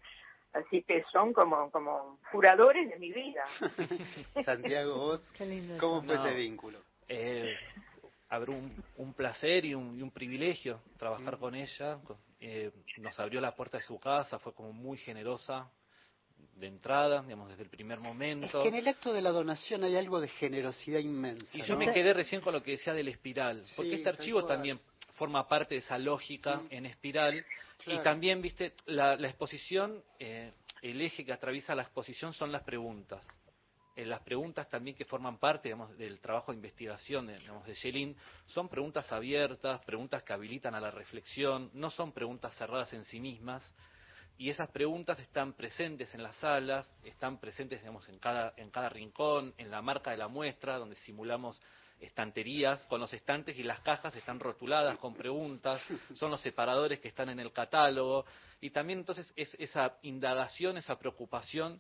Así 0.52 0.84
que 0.84 1.04
son 1.12 1.34
como 1.34 1.72
como 1.72 2.20
curadores 2.32 2.90
de 2.90 3.00
mi 3.00 3.12
vida. 3.12 3.46
Santiago, 4.44 4.98
vos, 4.98 5.32
¿cómo 5.80 6.04
fue 6.04 6.16
ese 6.16 6.34
vínculo? 6.36 6.80
Eh, 7.08 7.56
habrá 8.34 8.52
un, 8.98 9.14
placer 9.14 9.64
y 9.66 9.76
un, 9.76 10.12
privilegio 10.12 10.82
trabajar 10.98 11.38
con 11.38 11.54
ella. 11.54 12.00
Eh, 12.40 12.72
nos 12.98 13.20
abrió 13.20 13.40
la 13.40 13.56
puerta 13.56 13.78
de 13.78 13.84
su 13.84 14.00
casa, 14.00 14.40
fue 14.40 14.54
como 14.54 14.74
muy 14.74 14.98
generosa 14.98 15.70
de 16.56 16.68
entrada, 16.68 17.22
digamos, 17.22 17.50
desde 17.50 17.64
el 17.64 17.70
primer 17.70 18.00
momento. 18.00 18.58
Es 18.58 18.64
que 18.64 18.70
en 18.70 18.76
el 18.76 18.88
acto 18.88 19.14
de 19.14 19.22
la 19.22 19.30
donación 19.30 19.84
hay 19.84 19.96
algo 19.96 20.20
de 20.20 20.28
generosidad 20.30 21.00
inmensa. 21.00 21.56
Y 21.56 21.62
yo 21.62 21.78
me 21.78 21.94
quedé 21.94 22.14
recién 22.14 22.42
con 22.42 22.54
lo 22.54 22.64
que 22.64 22.72
decía 22.72 22.94
del 22.94 23.08
espiral, 23.08 23.64
porque 23.76 23.96
este 23.96 24.10
archivo 24.10 24.44
también 24.46 24.80
forma 25.14 25.48
parte 25.48 25.76
de 25.76 25.82
esa 25.82 26.00
lógica 26.00 26.58
mm. 26.58 26.68
en 26.72 26.86
espiral. 26.88 27.46
Y 27.86 27.98
también, 28.00 28.42
viste, 28.42 28.74
la, 28.86 29.14
exposición, 29.16 30.04
eh, 30.18 30.52
el 30.82 31.02
eje 31.02 31.24
que 31.24 31.34
atraviesa 31.34 31.76
la 31.76 31.84
exposición 31.84 32.34
son 32.34 32.52
las 32.52 32.64
preguntas. 32.64 33.24
Las 33.96 34.22
preguntas 34.22 34.68
también 34.70 34.96
que 34.96 35.06
forman 35.06 35.38
parte 35.38 35.70
digamos, 35.70 35.96
del 35.98 36.20
trabajo 36.20 36.52
de 36.52 36.58
investigación 36.58 37.28
digamos, 37.28 37.66
de 37.66 37.76
Yelin 37.76 38.16
son 38.48 38.68
preguntas 38.68 39.12
abiertas, 39.12 39.82
preguntas 39.86 40.24
que 40.24 40.34
habilitan 40.34 40.76
a 40.76 40.82
la 40.82 40.92
reflexión, 40.92 41.70
no 41.74 41.90
son 41.90 42.12
preguntas 42.12 42.56
cerradas 42.58 42.92
en 42.94 43.04
sí 43.06 43.20
mismas, 43.20 43.64
y 44.38 44.50
esas 44.50 44.70
preguntas 44.72 45.20
están 45.20 45.54
presentes 45.54 46.14
en 46.16 46.24
las 46.24 46.36
salas, 46.38 46.88
están 47.04 47.40
presentes 47.40 47.82
digamos, 47.82 48.08
en, 48.10 48.18
cada, 48.18 48.54
en 48.58 48.72
cada 48.72 48.90
rincón, 48.90 49.54
en 49.58 49.70
la 49.70 49.82
marca 49.82 50.12
de 50.12 50.18
la 50.18 50.28
muestra, 50.28 50.78
donde 50.78 50.96
simulamos 50.98 51.62
estanterías 52.00 52.84
con 52.86 53.00
los 53.00 53.14
estantes 53.14 53.58
y 53.58 53.64
las 53.64 53.80
cajas 53.82 54.16
están 54.16 54.40
rotuladas 54.40 54.98
con 54.98 55.14
preguntas, 55.14 55.82
son 56.16 56.32
los 56.32 56.42
separadores 56.42 57.00
que 57.00 57.08
están 57.08 57.30
en 57.30 57.40
el 57.40 57.54
catálogo, 57.54 58.26
y 58.60 58.72
también 58.72 59.00
entonces 59.00 59.32
es 59.36 59.56
esa 59.60 59.98
indagación, 60.02 60.78
esa 60.78 60.98
preocupación 60.98 61.80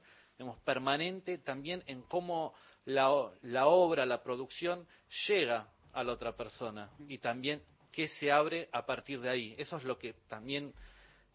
permanente 0.65 1.37
también 1.37 1.83
en 1.87 2.01
cómo 2.03 2.53
la, 2.85 3.31
la 3.41 3.67
obra, 3.67 4.05
la 4.05 4.23
producción 4.23 4.87
llega 5.27 5.67
a 5.93 6.03
la 6.03 6.13
otra 6.13 6.35
persona 6.35 6.89
y 7.07 7.19
también 7.19 7.61
qué 7.91 8.07
se 8.07 8.31
abre 8.31 8.67
a 8.71 8.85
partir 8.85 9.21
de 9.21 9.29
ahí. 9.29 9.55
Eso 9.57 9.77
es 9.77 9.83
lo 9.83 9.97
que 9.97 10.13
también 10.27 10.73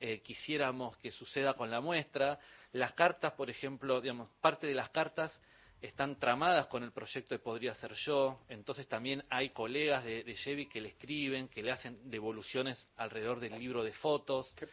eh, 0.00 0.20
quisiéramos 0.20 0.96
que 0.98 1.10
suceda 1.10 1.54
con 1.54 1.70
la 1.70 1.80
muestra. 1.80 2.38
Las 2.72 2.92
cartas, 2.92 3.32
por 3.32 3.48
ejemplo, 3.48 4.00
digamos, 4.00 4.28
parte 4.40 4.66
de 4.66 4.74
las 4.74 4.90
cartas 4.90 5.40
están 5.80 6.18
tramadas 6.18 6.66
con 6.66 6.82
el 6.82 6.92
proyecto 6.92 7.34
de 7.34 7.38
Podría 7.38 7.74
Ser 7.74 7.92
Yo, 7.94 8.40
entonces 8.48 8.88
también 8.88 9.24
hay 9.30 9.50
colegas 9.50 10.04
de, 10.04 10.24
de 10.24 10.68
que 10.72 10.80
le 10.80 10.88
escriben, 10.88 11.48
que 11.48 11.62
le 11.62 11.70
hacen 11.70 12.10
devoluciones 12.10 12.84
alrededor 12.96 13.38
del 13.40 13.58
libro 13.58 13.84
de 13.84 13.92
fotos. 13.92 14.52
Qué 14.56 14.66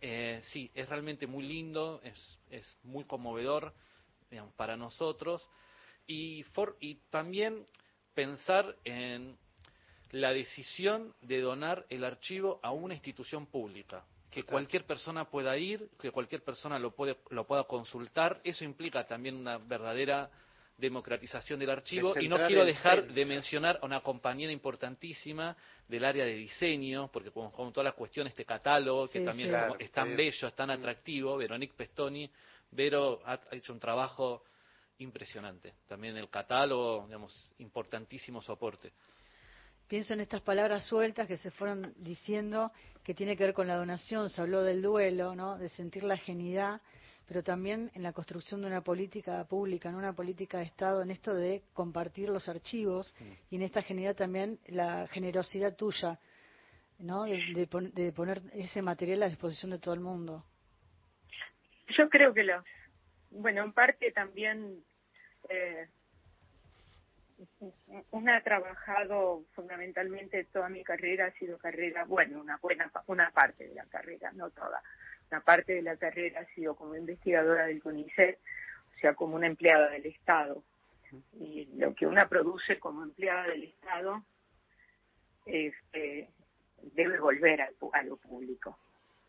eh, 0.00 0.40
sí, 0.44 0.70
es 0.74 0.88
realmente 0.88 1.26
muy 1.26 1.44
lindo, 1.44 2.00
es, 2.02 2.38
es 2.50 2.76
muy 2.82 3.04
conmovedor 3.04 3.74
digamos, 4.30 4.54
para 4.54 4.76
nosotros. 4.76 5.46
Y, 6.06 6.44
y 6.80 6.94
también 7.10 7.66
pensar 8.14 8.76
en 8.84 9.36
la 10.10 10.32
decisión 10.32 11.14
de 11.20 11.40
donar 11.40 11.84
el 11.90 12.04
archivo 12.04 12.60
a 12.62 12.70
una 12.70 12.94
institución 12.94 13.46
pública 13.46 14.04
que 14.30 14.42
cualquier 14.42 14.84
persona 14.84 15.30
pueda 15.30 15.56
ir, 15.56 15.88
que 15.98 16.10
cualquier 16.10 16.42
persona 16.44 16.78
lo, 16.78 16.94
puede, 16.94 17.16
lo 17.30 17.46
pueda 17.46 17.64
consultar. 17.64 18.40
Eso 18.44 18.64
implica 18.64 19.06
también 19.06 19.34
una 19.34 19.56
verdadera 19.56 20.30
democratización 20.78 21.58
del 21.58 21.70
archivo 21.70 22.18
y 22.20 22.28
no 22.28 22.36
quiero 22.46 22.64
dejar 22.64 23.06
de 23.06 23.24
mencionar 23.24 23.78
a 23.80 23.86
una 23.86 24.00
compañera 24.00 24.52
importantísima 24.52 25.56
del 25.88 26.04
área 26.04 26.24
de 26.24 26.34
diseño, 26.34 27.10
porque 27.10 27.30
con, 27.30 27.50
con 27.50 27.72
toda 27.72 27.84
la 27.84 27.92
cuestión 27.92 28.26
este 28.26 28.44
catálogo, 28.44 29.08
que 29.08 29.20
también 29.20 29.54
es, 29.78 29.90
tan 29.90 30.16
bello, 30.16 30.48
es 30.48 30.54
tan 30.54 30.70
atractivo, 30.70 31.36
Veronique 31.36 31.74
Pestoni, 31.74 32.30
Vero 32.70 33.22
ha, 33.24 33.40
hecho 33.52 33.72
un 33.72 33.80
trabajo 33.80 34.44
impresionante. 34.98 35.74
También 35.86 36.16
el 36.16 36.28
catálogo, 36.28 37.04
digamos, 37.06 37.50
importantísimo 37.58 38.42
soporte. 38.42 38.92
Pienso 39.88 40.14
en 40.14 40.20
estas 40.20 40.42
palabras 40.42 40.84
sueltas 40.84 41.28
que 41.28 41.36
se 41.36 41.50
fueron 41.52 41.94
diciendo 41.96 42.72
que 43.04 43.14
tiene 43.14 43.36
que 43.36 43.44
ver 43.44 43.54
con 43.54 43.68
la 43.68 43.76
donación, 43.76 44.28
se 44.28 44.40
habló 44.40 44.62
del 44.62 44.82
duelo, 44.82 45.36
¿no? 45.36 45.56
de 45.58 45.68
sentir 45.68 46.02
la 46.02 46.16
genidad 46.16 46.80
pero 47.26 47.42
también 47.42 47.90
en 47.94 48.02
la 48.02 48.12
construcción 48.12 48.60
de 48.60 48.68
una 48.68 48.82
política 48.82 49.44
pública, 49.44 49.88
en 49.88 49.96
una 49.96 50.12
política 50.12 50.58
de 50.58 50.64
Estado, 50.64 51.02
en 51.02 51.10
esto 51.10 51.34
de 51.34 51.62
compartir 51.72 52.28
los 52.28 52.48
archivos 52.48 53.14
y 53.50 53.56
en 53.56 53.62
esta 53.62 53.82
generidad 53.82 54.14
también 54.14 54.58
la 54.66 55.06
generosidad 55.08 55.74
tuya, 55.74 56.18
¿no? 56.98 57.24
De, 57.24 58.12
poner 58.14 58.42
ese 58.52 58.80
material 58.80 59.24
a 59.24 59.28
disposición 59.28 59.72
de 59.72 59.78
todo 59.78 59.94
el 59.94 60.00
mundo. 60.00 60.44
Yo 61.98 62.08
creo 62.08 62.32
que 62.32 62.44
lo, 62.44 62.64
bueno, 63.30 63.64
en 63.64 63.72
parte 63.72 64.12
también 64.12 64.84
eh, 65.48 65.88
una 68.10 68.36
ha 68.36 68.42
trabajado 68.42 69.44
fundamentalmente 69.52 70.44
toda 70.44 70.68
mi 70.68 70.82
carrera 70.82 71.26
ha 71.26 71.32
sido 71.32 71.58
carrera, 71.58 72.04
bueno, 72.04 72.40
una 72.40 72.56
buena 72.58 72.90
una 73.06 73.30
parte 73.30 73.68
de 73.68 73.74
la 73.74 73.84
carrera, 73.86 74.32
no 74.32 74.50
toda, 74.50 74.82
una 75.30 75.40
parte 75.40 75.74
de 75.74 75.82
la 75.82 75.96
carrera 75.96 76.40
ha 76.40 76.54
sido 76.54 76.76
como 76.76 76.96
investigadora 76.96 77.66
del 77.66 77.82
CONICET, 77.82 78.38
o 78.94 78.98
sea, 78.98 79.14
como 79.14 79.36
una 79.36 79.46
empleada 79.46 79.90
del 79.90 80.06
Estado. 80.06 80.62
Y 81.40 81.68
lo 81.76 81.94
que 81.94 82.06
una 82.06 82.28
produce 82.28 82.78
como 82.78 83.02
empleada 83.02 83.46
del 83.46 83.64
Estado 83.64 84.22
este, 85.46 86.28
debe 86.94 87.18
volver 87.18 87.62
a, 87.62 88.02
lo 88.02 88.16
público. 88.16 88.78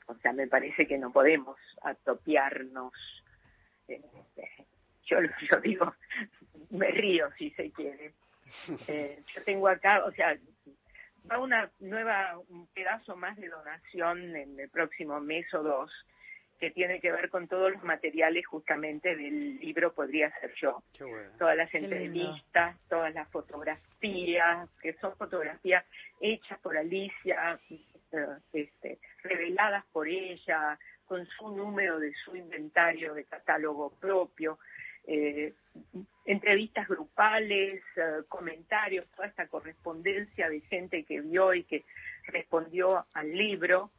O 0.07 0.15
sea, 0.15 0.33
me 0.33 0.47
parece 0.47 0.87
que 0.87 0.97
no 0.97 1.11
podemos 1.11 1.57
atopiarnos. 1.81 2.93
Este, 3.87 4.65
yo, 5.05 5.17
yo 5.49 5.59
digo, 5.61 5.93
me 6.69 6.91
río 6.91 7.29
si 7.37 7.51
se 7.51 7.71
quiere. 7.71 8.13
Eh, 8.87 9.21
yo 9.35 9.43
tengo 9.43 9.67
acá, 9.67 10.05
o 10.05 10.11
sea, 10.13 10.37
va 11.29 11.39
una 11.39 11.69
nueva, 11.79 12.39
un 12.49 12.67
pedazo 12.67 13.15
más 13.15 13.37
de 13.37 13.49
donación 13.49 14.35
en 14.35 14.59
el 14.59 14.69
próximo 14.69 15.19
mes 15.19 15.51
o 15.53 15.63
dos, 15.63 15.91
que 16.59 16.71
tiene 16.71 16.99
que 16.99 17.11
ver 17.11 17.29
con 17.29 17.47
todos 17.47 17.71
los 17.71 17.83
materiales 17.83 18.45
justamente 18.47 19.15
del 19.15 19.59
libro 19.59 19.93
Podría 19.93 20.31
ser 20.39 20.53
yo. 20.55 20.81
Todas 21.37 21.55
las 21.55 21.73
entrevistas, 21.73 22.75
todas 22.89 23.13
las 23.13 23.29
fotografías, 23.29 24.67
que 24.81 24.93
son 24.93 25.15
fotografías 25.17 25.85
hechas 26.19 26.59
por 26.59 26.75
Alicia, 26.75 27.59
eh, 27.69 28.37
este, 28.53 28.99
reveladas 29.21 29.85
por 29.91 30.07
ella, 30.07 30.79
con 31.05 31.25
su 31.25 31.55
número 31.55 31.99
de 31.99 32.11
su 32.25 32.35
inventario 32.35 33.13
de 33.13 33.23
catálogo 33.25 33.91
propio 33.99 34.57
eh, 35.05 35.53
entrevistas 36.25 36.87
grupales, 36.87 37.81
eh, 37.95 38.23
comentarios, 38.27 39.07
toda 39.15 39.27
esta 39.27 39.47
correspondencia 39.47 40.49
de 40.49 40.61
gente 40.61 41.03
que 41.03 41.21
vio 41.21 41.53
y 41.53 41.63
que 41.63 41.85
respondió 42.27 43.05
al 43.13 43.31
libro. 43.31 43.91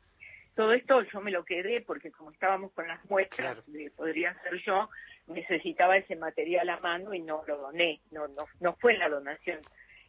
Todo 0.55 0.73
esto 0.73 1.03
yo 1.03 1.21
me 1.21 1.31
lo 1.31 1.45
quedé 1.45 1.81
porque 1.81 2.11
como 2.11 2.31
estábamos 2.33 2.73
con 2.73 2.89
las 2.89 3.05
muestras, 3.09 3.59
podría 3.97 4.35
ser 4.43 4.61
yo, 4.65 4.91
necesitaba 5.29 5.97
ese 5.97 6.17
material 6.17 6.69
a 6.69 6.81
mano 6.81 7.15
y 7.15 7.21
no 7.21 7.43
lo 7.47 7.59
doné, 7.59 8.01
no, 8.11 8.27
no, 8.29 8.47
no 8.61 8.75
fue 8.77 8.97
la 8.97 9.09
donación 9.09 9.61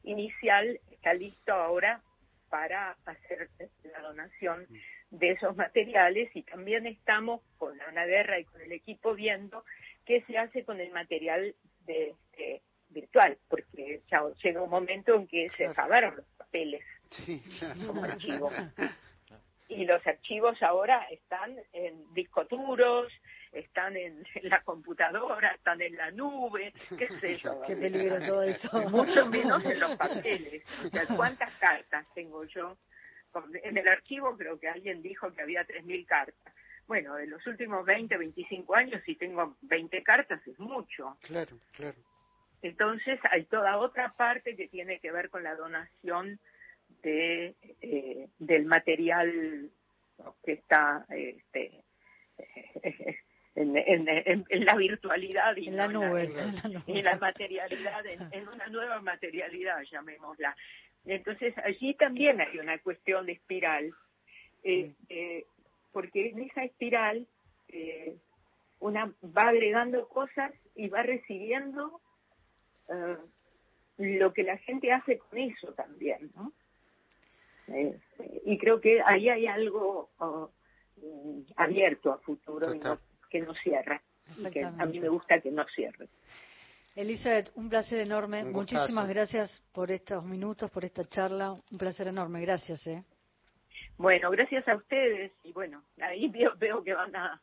inicial, 0.04 0.80
está 0.92 1.14
listo 1.14 1.54
ahora 1.54 2.02
para 2.50 2.98
hacer 3.06 3.50
la 3.84 4.02
donación 4.02 4.66
de 5.12 5.32
esos 5.32 5.56
materiales 5.56 6.30
y 6.36 6.44
también 6.44 6.86
estamos 6.86 7.42
con 7.58 7.78
la 7.78 8.06
Guerra 8.06 8.40
y 8.40 8.46
con 8.46 8.62
el 8.62 8.72
equipo 8.72 9.14
viendo 9.14 9.64
qué 10.10 10.24
se 10.26 10.40
hace 10.40 10.66
con 10.66 10.80
el 10.82 10.92
material 10.92 11.54
de, 11.86 12.16
virtual, 12.90 13.38
porque 13.48 14.02
ya 14.10 14.24
llega 14.44 14.64
un 14.64 14.70
momento 14.72 15.14
en 15.14 15.28
que 15.28 15.52
se 15.56 15.68
acabaron 15.68 16.16
los 16.16 16.26
papeles 16.36 16.84
como 17.86 18.04
archivo. 18.06 18.52
Y 19.68 19.86
los 19.86 20.06
archivos 20.08 20.64
ahora 20.64 21.06
están 21.12 21.56
en 21.74 22.12
discos 22.16 22.50
duros, 22.50 23.14
están 23.52 23.96
en, 23.96 24.24
la 24.42 24.64
computadora, 24.64 25.52
están 25.52 25.80
en 25.80 25.96
la 25.96 26.10
nube, 26.10 26.74
qué 26.98 27.08
sé 27.22 27.38
yo. 27.44 27.62
Qué 27.68 27.76
peligro 27.76 28.20
todo 28.26 28.42
eso. 28.42 28.90
Mucho 28.90 29.28
menos 29.28 29.64
en 29.64 29.80
los 29.80 29.96
papeles. 29.96 30.64
O 30.88 30.90
sea, 30.90 31.06
¿cuántas 31.16 31.54
cartas 31.60 32.08
tengo 32.16 32.44
yo? 32.46 32.76
En 33.62 33.78
el 33.78 33.88
archivo 33.88 34.36
creo 34.36 34.60
que 34.60 34.70
alguien 34.70 35.04
dijo 35.04 35.32
que 35.32 35.44
había 35.44 35.68
3.000 35.68 36.08
cartas 36.08 36.54
bueno, 36.90 37.16
de 37.16 37.28
los 37.28 37.46
últimos 37.46 37.86
20, 37.86 38.18
25 38.18 38.76
años, 38.76 39.00
si 39.06 39.14
tengo 39.14 39.56
20 39.62 40.02
cartas, 40.02 40.42
es 40.48 40.58
mucho. 40.58 41.18
Claro, 41.22 41.56
claro. 41.74 41.98
Entonces, 42.64 43.20
hay 43.32 43.46
toda 43.46 43.78
otra 43.78 44.14
parte 44.18 44.56
que 44.56 44.68
tiene 44.68 45.00
que 45.00 45.12
ver 45.12 45.30
con 45.30 45.44
la 45.44 45.54
donación 45.54 46.40
de 47.04 47.56
eh, 47.82 48.28
del 48.40 48.66
material 48.66 49.70
que 50.44 50.54
está 50.54 51.06
este, 51.10 51.84
en, 53.54 53.78
en, 53.78 54.66
la 54.66 54.76
virtualidad 54.76 55.56
y 55.58 55.68
en 55.68 55.78
la, 55.78 55.88
nube, 55.88 56.24
en, 56.88 57.04
la, 57.04 57.18
materialidad, 57.18 58.04
en, 58.32 58.48
una 58.48 58.66
nueva 58.66 59.00
materialidad, 59.00 59.84
llamémosla. 59.84 60.56
Entonces, 61.06 61.54
allí 61.60 61.94
también 61.94 62.42
hay 62.42 62.58
una 62.58 62.80
cuestión 62.80 63.28
de 63.28 63.34
espiral. 63.34 63.94
Eh, 64.64 64.92
eh, 65.08 65.46
porque 65.92 66.30
en 66.30 66.42
esa 66.42 66.64
espiral 66.64 67.28
eh, 67.70 68.18
una 68.80 69.14
va 69.24 69.50
agregando 69.50 70.08
cosas 70.08 70.52
y 70.76 70.88
va 70.88 71.04
recibiendo 71.04 72.02
eh, 72.90 73.18
lo 73.98 74.34
que 74.34 74.44
la 74.44 74.58
gente 74.58 74.92
hace 74.92 75.18
con 75.18 75.38
eso 75.38 75.74
también, 75.74 76.32
¿no? 76.36 76.54
Eh, 77.68 78.00
y 78.46 78.58
creo 78.58 78.80
que 78.82 79.02
ahí 79.06 79.30
hay 79.30 79.46
algo 79.46 80.10
oh, 80.20 80.50
abierto 81.56 82.12
a 82.12 82.18
futuro 82.20 82.74
y 82.74 82.80
que 83.30 83.42
no 83.42 83.54
cierra. 83.56 84.02
que 84.52 84.64
a 84.64 84.86
mí 84.86 85.00
me 85.00 85.10
gusta 85.10 85.40
que 85.40 85.52
no 85.52 85.66
cierre. 85.76 86.08
Elizabeth, 86.96 87.52
un 87.56 87.70
placer 87.70 88.00
enorme. 88.00 88.44
Muchísimas 88.44 89.08
gracias 89.08 89.62
por 89.72 89.92
estos 89.92 90.24
minutos, 90.26 90.72
por 90.72 90.84
esta 90.84 91.06
charla. 91.06 91.54
Un 91.72 91.78
placer 91.78 92.08
enorme. 92.08 92.42
Gracias. 92.42 92.86
¿eh? 92.88 93.04
Bueno, 94.00 94.32
gracias 94.32 94.66
a 94.70 94.78
ustedes 94.78 95.34
y 95.44 95.52
bueno, 95.52 95.84
ahí 96.02 96.30
veo, 96.32 96.54
veo 96.58 96.82
que 96.82 96.94
van 96.94 97.14
a, 97.16 97.42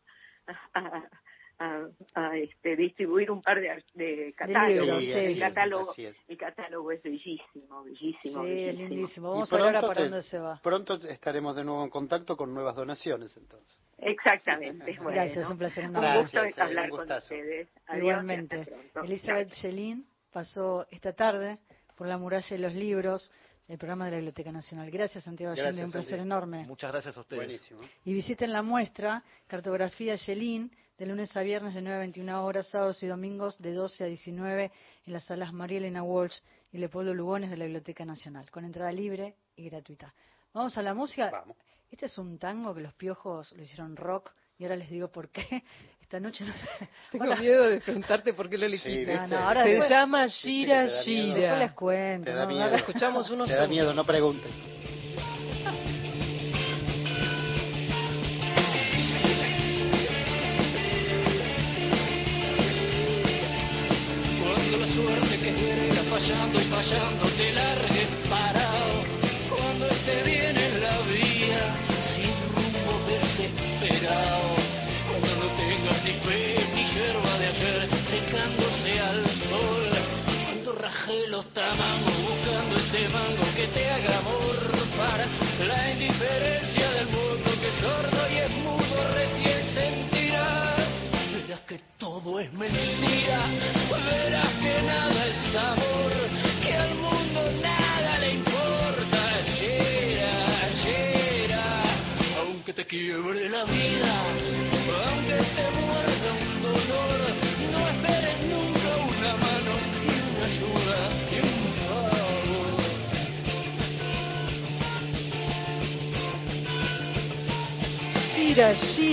a, 1.58 2.36
este, 2.36 2.76
distribuir 2.76 3.30
un 3.30 3.42
par 3.42 3.60
de, 3.60 3.84
de 3.92 4.34
catálogos. 4.34 5.02
el, 5.02 5.38
catálogo, 5.38 5.94
el 5.96 6.38
catálogo 6.38 6.92
es 6.92 7.02
bellísimo, 7.02 7.84
bellísimo. 7.84 8.42
Sí, 8.42 8.48
bellísimo. 8.48 8.84
es 8.84 8.90
lindísimo. 8.90 9.30
Vamos 9.32 9.52
a 9.52 9.56
ver 9.56 9.64
ahora 9.66 9.80
para 9.82 10.02
dónde 10.02 10.22
se 10.22 10.38
va. 10.38 10.58
Pronto 10.62 10.94
estaremos 10.94 11.54
de 11.56 11.64
nuevo 11.64 11.84
en 11.84 11.90
contacto 11.90 12.38
con 12.38 12.54
nuevas 12.54 12.74
donaciones, 12.74 13.36
entonces. 13.36 13.78
Exactamente. 13.98 14.96
Bueno, 15.02 15.10
Gracias, 15.10 15.50
un 15.50 15.58
placer 15.58 15.84
enorme. 15.84 16.16
Un 16.16 16.22
gusto 16.22 16.40
hablar 16.56 16.88
con 16.88 17.12
ustedes. 17.12 17.68
Igualmente. 17.94 18.66
Elizabeth 19.04 19.52
Shelin 19.52 20.06
pasó 20.32 20.86
esta 20.90 21.12
tarde 21.12 21.58
por 21.96 22.06
la 22.06 22.16
muralla 22.16 22.48
de 22.48 22.58
los 22.58 22.74
libros 22.74 23.30
el 23.68 23.78
programa 23.78 24.04
de 24.04 24.12
la 24.12 24.16
Biblioteca 24.18 24.52
Nacional. 24.52 24.90
Gracias, 24.90 25.24
Santiago 25.24 25.52
Allende, 25.52 25.84
un 25.84 25.90
placer 25.90 26.20
enorme. 26.20 26.66
Muchas 26.66 26.90
gracias 26.90 27.16
a 27.16 27.20
ustedes. 27.20 27.44
Buenísimo. 27.44 27.80
Y 28.04 28.12
visiten 28.12 28.52
la 28.52 28.62
muestra 28.62 29.22
Cartografía 29.46 30.14
Yelín 30.14 30.70
de 30.98 31.06
lunes 31.06 31.36
a 31.36 31.42
viernes 31.42 31.74
de 31.74 31.82
9 31.82 31.96
a 31.96 32.00
21 32.00 32.44
horas, 32.44 32.68
sábados 32.68 33.02
y 33.02 33.06
domingos 33.06 33.58
de 33.58 33.72
12 33.72 34.04
a 34.04 34.06
19 34.06 34.72
en 35.06 35.12
las 35.12 35.24
salas 35.24 35.52
María 35.52 35.78
Elena 35.78 36.02
Walsh 36.02 36.38
y 36.72 36.78
Leopoldo 36.78 37.12
Lugones 37.12 37.50
de 37.50 37.56
la 37.56 37.64
Biblioteca 37.64 38.04
Nacional, 38.04 38.50
con 38.50 38.64
entrada 38.64 38.92
libre 38.92 39.34
y 39.56 39.68
gratuita. 39.68 40.14
Vamos 40.54 40.78
a 40.78 40.82
la 40.82 40.94
música. 40.94 41.30
Vamos. 41.30 41.56
Este 41.90 42.06
es 42.06 42.18
un 42.18 42.38
tango 42.38 42.74
que 42.74 42.80
los 42.80 42.94
piojos 42.94 43.52
lo 43.52 43.62
hicieron 43.62 43.96
rock 43.96 44.32
y 44.58 44.64
ahora 44.64 44.76
les 44.76 44.90
digo 44.90 45.08
por 45.08 45.28
qué. 45.30 45.64
Esta 46.06 46.20
noche 46.20 46.44
no 46.44 46.52
sé. 46.52 46.68
Tengo 47.10 47.34
miedo 47.34 47.68
de 47.68 47.80
preguntarte 47.80 48.32
por 48.32 48.48
qué 48.48 48.56
lo 48.56 48.66
elegiste. 48.66 49.12
no, 49.12 49.26
no, 49.26 49.36
ahora 49.38 49.64
Se 49.64 49.70
después, 49.70 49.90
llama 49.90 50.26
Shira 50.28 50.86
Shira. 50.86 51.34
después 51.34 51.58
les 51.58 51.72
cuento. 51.72 52.24
Te 52.30 52.36
da 52.36 52.42
no, 52.44 52.48
miedo. 52.48 52.62
ahora- 52.62 52.76
Escuchamos 52.76 53.28
unos 53.30 53.48
Te 53.48 53.56
da 53.56 53.66
miedo, 53.66 53.92
no 53.92 54.04
preguntes. 54.04 54.52
Cuando 64.42 64.76
la 64.78 64.88
suerte 64.94 65.38
que 65.38 65.52
llega 65.52 66.02
fallando 66.04 66.60
y 66.60 66.64
fallando 66.66 67.26
te 67.36 67.52
largue 67.52 67.95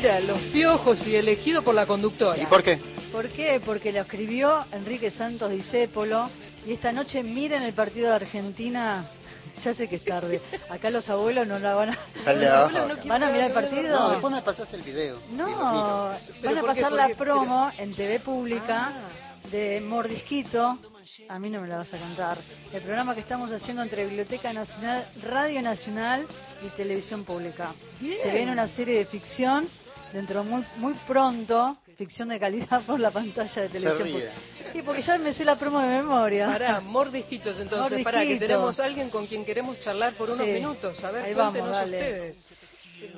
Los 0.04 0.38
piojos 0.52 1.08
y 1.08 1.16
elegido 1.16 1.62
por 1.64 1.74
la 1.74 1.86
conductora. 1.86 2.38
¿Y 2.38 2.46
por 2.48 2.62
qué? 2.62 2.78
¿Por 3.10 3.30
qué? 3.30 3.62
Porque 3.66 3.94
lo 3.94 4.02
escribió 4.02 4.66
Enrique 4.74 5.10
Santos 5.10 5.50
Discépolo 5.50 6.30
y 6.68 6.74
esta 6.74 6.92
noche 6.92 7.24
miren 7.24 7.64
el 7.64 7.72
partido 7.72 8.10
de 8.10 8.16
Argentina. 8.16 9.06
Ya 9.64 9.74
sé 9.74 9.88
que 9.88 9.96
es 9.96 10.04
tarde. 10.04 10.42
Acá 10.70 10.90
los 10.90 11.10
abuelos 11.10 11.48
no 11.48 11.58
la 11.58 11.76
van 11.76 11.92
a. 11.92 11.98
No 12.34 12.96
¿Van 13.06 13.24
a 13.24 13.32
mirar 13.32 13.48
el 13.48 13.54
partido? 13.54 13.98
No, 13.98 14.10
después 14.12 14.34
me 14.34 14.42
pasás 14.42 14.74
el 14.74 14.82
video. 14.82 15.20
No, 15.32 16.10
van 16.44 16.58
a 16.58 16.62
pasar 16.64 16.90
¿Por 16.90 16.98
la 16.98 17.10
promo 17.16 17.72
en 17.78 17.94
TV 17.96 18.20
Pública 18.20 18.92
Ah. 18.94 19.48
de 19.52 19.80
Mordisquito. 19.80 20.80
A 21.30 21.40
mí 21.40 21.50
no 21.50 21.62
me 21.62 21.70
la 21.70 21.78
vas 21.78 21.94
a 21.94 21.98
contar. 21.98 22.38
El 22.74 22.82
programa 22.82 23.14
que 23.16 23.22
estamos 23.22 23.50
haciendo 23.54 23.82
entre 23.82 24.04
Biblioteca 24.06 24.52
Nacional, 24.52 25.06
Radio 25.22 25.62
Nacional 25.62 26.28
y 26.62 26.68
Televisión 26.76 27.24
Pública. 27.24 27.74
Bien. 28.02 28.18
Se 28.22 28.32
viene 28.32 28.52
una 28.52 28.68
serie 28.68 28.98
de 28.98 29.06
ficción 29.06 29.70
dentro 30.14 30.44
muy 30.44 30.64
muy 30.78 30.94
pronto, 31.08 31.78
ficción 31.98 32.30
de 32.30 32.40
calidad 32.40 32.84
por 32.86 33.00
la 33.00 33.12
pantalla 33.12 33.62
de 33.64 33.70
televisión 33.70 34.04
ríe. 34.08 34.14
pública. 34.14 34.34
Sí, 34.72 34.82
porque 34.82 35.02
ya 35.02 35.18
me 35.18 35.34
sé 35.34 35.44
la 35.44 35.58
promo 35.58 35.80
de 35.80 35.88
memoria. 35.88 36.46
Pará, 36.48 36.80
mordisquitos 36.80 37.60
entonces, 37.60 38.04
pará, 38.04 38.24
que 38.26 38.38
tenemos 38.38 38.80
a 38.80 38.86
alguien 38.86 39.10
con 39.10 39.28
quien 39.28 39.44
queremos 39.44 39.80
charlar 39.80 40.14
por 40.16 40.30
unos 40.30 40.46
Sí. 40.46 40.52
minutos. 40.54 41.04
A 41.04 41.12
ver, 41.12 41.26
Ahí 41.26 41.34
vamos, 41.34 41.70
dale. 41.70 41.98
ustedes. 41.98 42.60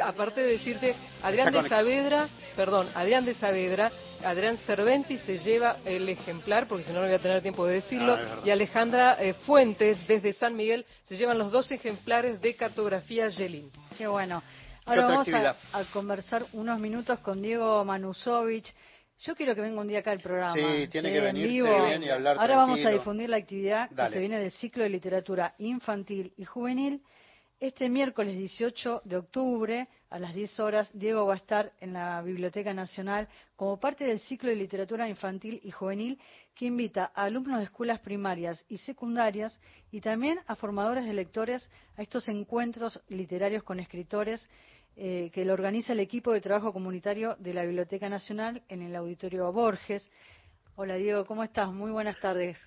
Aparte 0.03 0.41
de 0.41 0.53
decirte, 0.53 0.95
Adrián 1.21 1.53
de 1.53 1.69
Saavedra, 1.69 2.27
perdón, 2.55 2.87
Adrián 2.95 3.23
de 3.23 3.35
Saavedra, 3.35 3.91
Adrián 4.23 4.57
Cerventi 4.57 5.17
se 5.19 5.37
lleva 5.37 5.77
el 5.85 6.09
ejemplar, 6.09 6.67
porque 6.67 6.85
si 6.85 6.91
no 6.91 7.01
no 7.01 7.05
voy 7.05 7.13
a 7.13 7.19
tener 7.19 7.41
tiempo 7.43 7.67
de 7.67 7.75
decirlo, 7.75 8.13
Ah, 8.15 8.39
y 8.43 8.49
Alejandra 8.49 9.17
eh, 9.19 9.33
Fuentes, 9.33 10.07
desde 10.07 10.33
San 10.33 10.55
Miguel, 10.55 10.85
se 11.03 11.15
llevan 11.17 11.37
los 11.37 11.51
dos 11.51 11.71
ejemplares 11.71 12.41
de 12.41 12.55
cartografía 12.55 13.27
Yelin. 13.27 13.69
Qué 13.95 14.07
bueno. 14.07 14.41
¿Qué 14.86 14.91
Ahora 14.91 15.05
otra 15.05 15.15
vamos 15.15 15.27
a, 15.29 15.31
actividad? 15.31 15.55
a 15.73 15.83
conversar 15.91 16.45
unos 16.53 16.79
minutos 16.79 17.19
con 17.21 17.41
Diego 17.41 17.83
Manusovich. 17.83 18.71
Yo 19.17 19.36
quiero 19.36 19.55
que 19.55 19.61
venga 19.61 19.81
un 19.81 19.88
día 19.88 19.99
acá 19.99 20.11
al 20.11 20.19
programa. 20.19 20.53
Sí, 20.53 20.88
tiene 20.89 21.09
que 21.11 21.17
en 21.17 21.23
venir, 21.23 21.47
vivo. 21.47 21.69
y 21.99 22.09
hablar 22.09 22.38
Ahora 22.38 22.57
vamos 22.57 22.86
a 22.86 22.89
difundir 22.91 23.29
la 23.29 23.38
actividad 23.38 23.89
que 23.89 24.09
se 24.11 24.19
viene 24.19 24.39
del 24.39 24.51
ciclo 24.51 24.83
de 24.83 24.89
literatura 24.89 25.55
infantil 25.57 26.33
y 26.38 26.45
juvenil. 26.45 27.01
Este 27.61 27.87
miércoles 27.87 28.35
18 28.35 29.03
de 29.05 29.15
octubre 29.15 29.87
a 30.09 30.19
las 30.19 30.35
10 30.35 30.59
horas, 30.59 30.91
Diego 30.93 31.25
va 31.25 31.35
a 31.35 31.37
estar 31.37 31.71
en 31.79 31.93
la 31.93 32.21
Biblioteca 32.21 32.73
Nacional 32.73 33.29
como 33.55 33.79
parte 33.79 34.03
del 34.03 34.19
ciclo 34.19 34.49
de 34.49 34.57
literatura 34.57 35.07
infantil 35.07 35.61
y 35.63 35.71
juvenil 35.71 36.19
que 36.53 36.65
invita 36.65 37.13
a 37.15 37.23
alumnos 37.23 37.59
de 37.59 37.63
escuelas 37.63 38.01
primarias 38.01 38.65
y 38.67 38.77
secundarias 38.79 39.57
y 39.89 40.01
también 40.01 40.39
a 40.47 40.57
formadores 40.57 41.05
de 41.05 41.13
lectores 41.13 41.71
a 41.95 42.01
estos 42.01 42.27
encuentros 42.27 42.99
literarios 43.07 43.63
con 43.63 43.79
escritores 43.79 44.49
eh, 44.97 45.31
que 45.33 45.45
lo 45.45 45.53
organiza 45.53 45.93
el 45.93 46.01
equipo 46.01 46.33
de 46.33 46.41
trabajo 46.41 46.73
comunitario 46.73 47.37
de 47.39 47.53
la 47.53 47.63
Biblioteca 47.63 48.09
Nacional 48.09 48.63
en 48.67 48.81
el 48.81 48.93
Auditorio 48.97 49.49
Borges. 49.53 50.11
Hola 50.75 50.95
Diego, 50.95 51.25
¿cómo 51.25 51.41
estás? 51.41 51.71
Muy 51.71 51.91
buenas 51.91 52.19
tardes. 52.19 52.57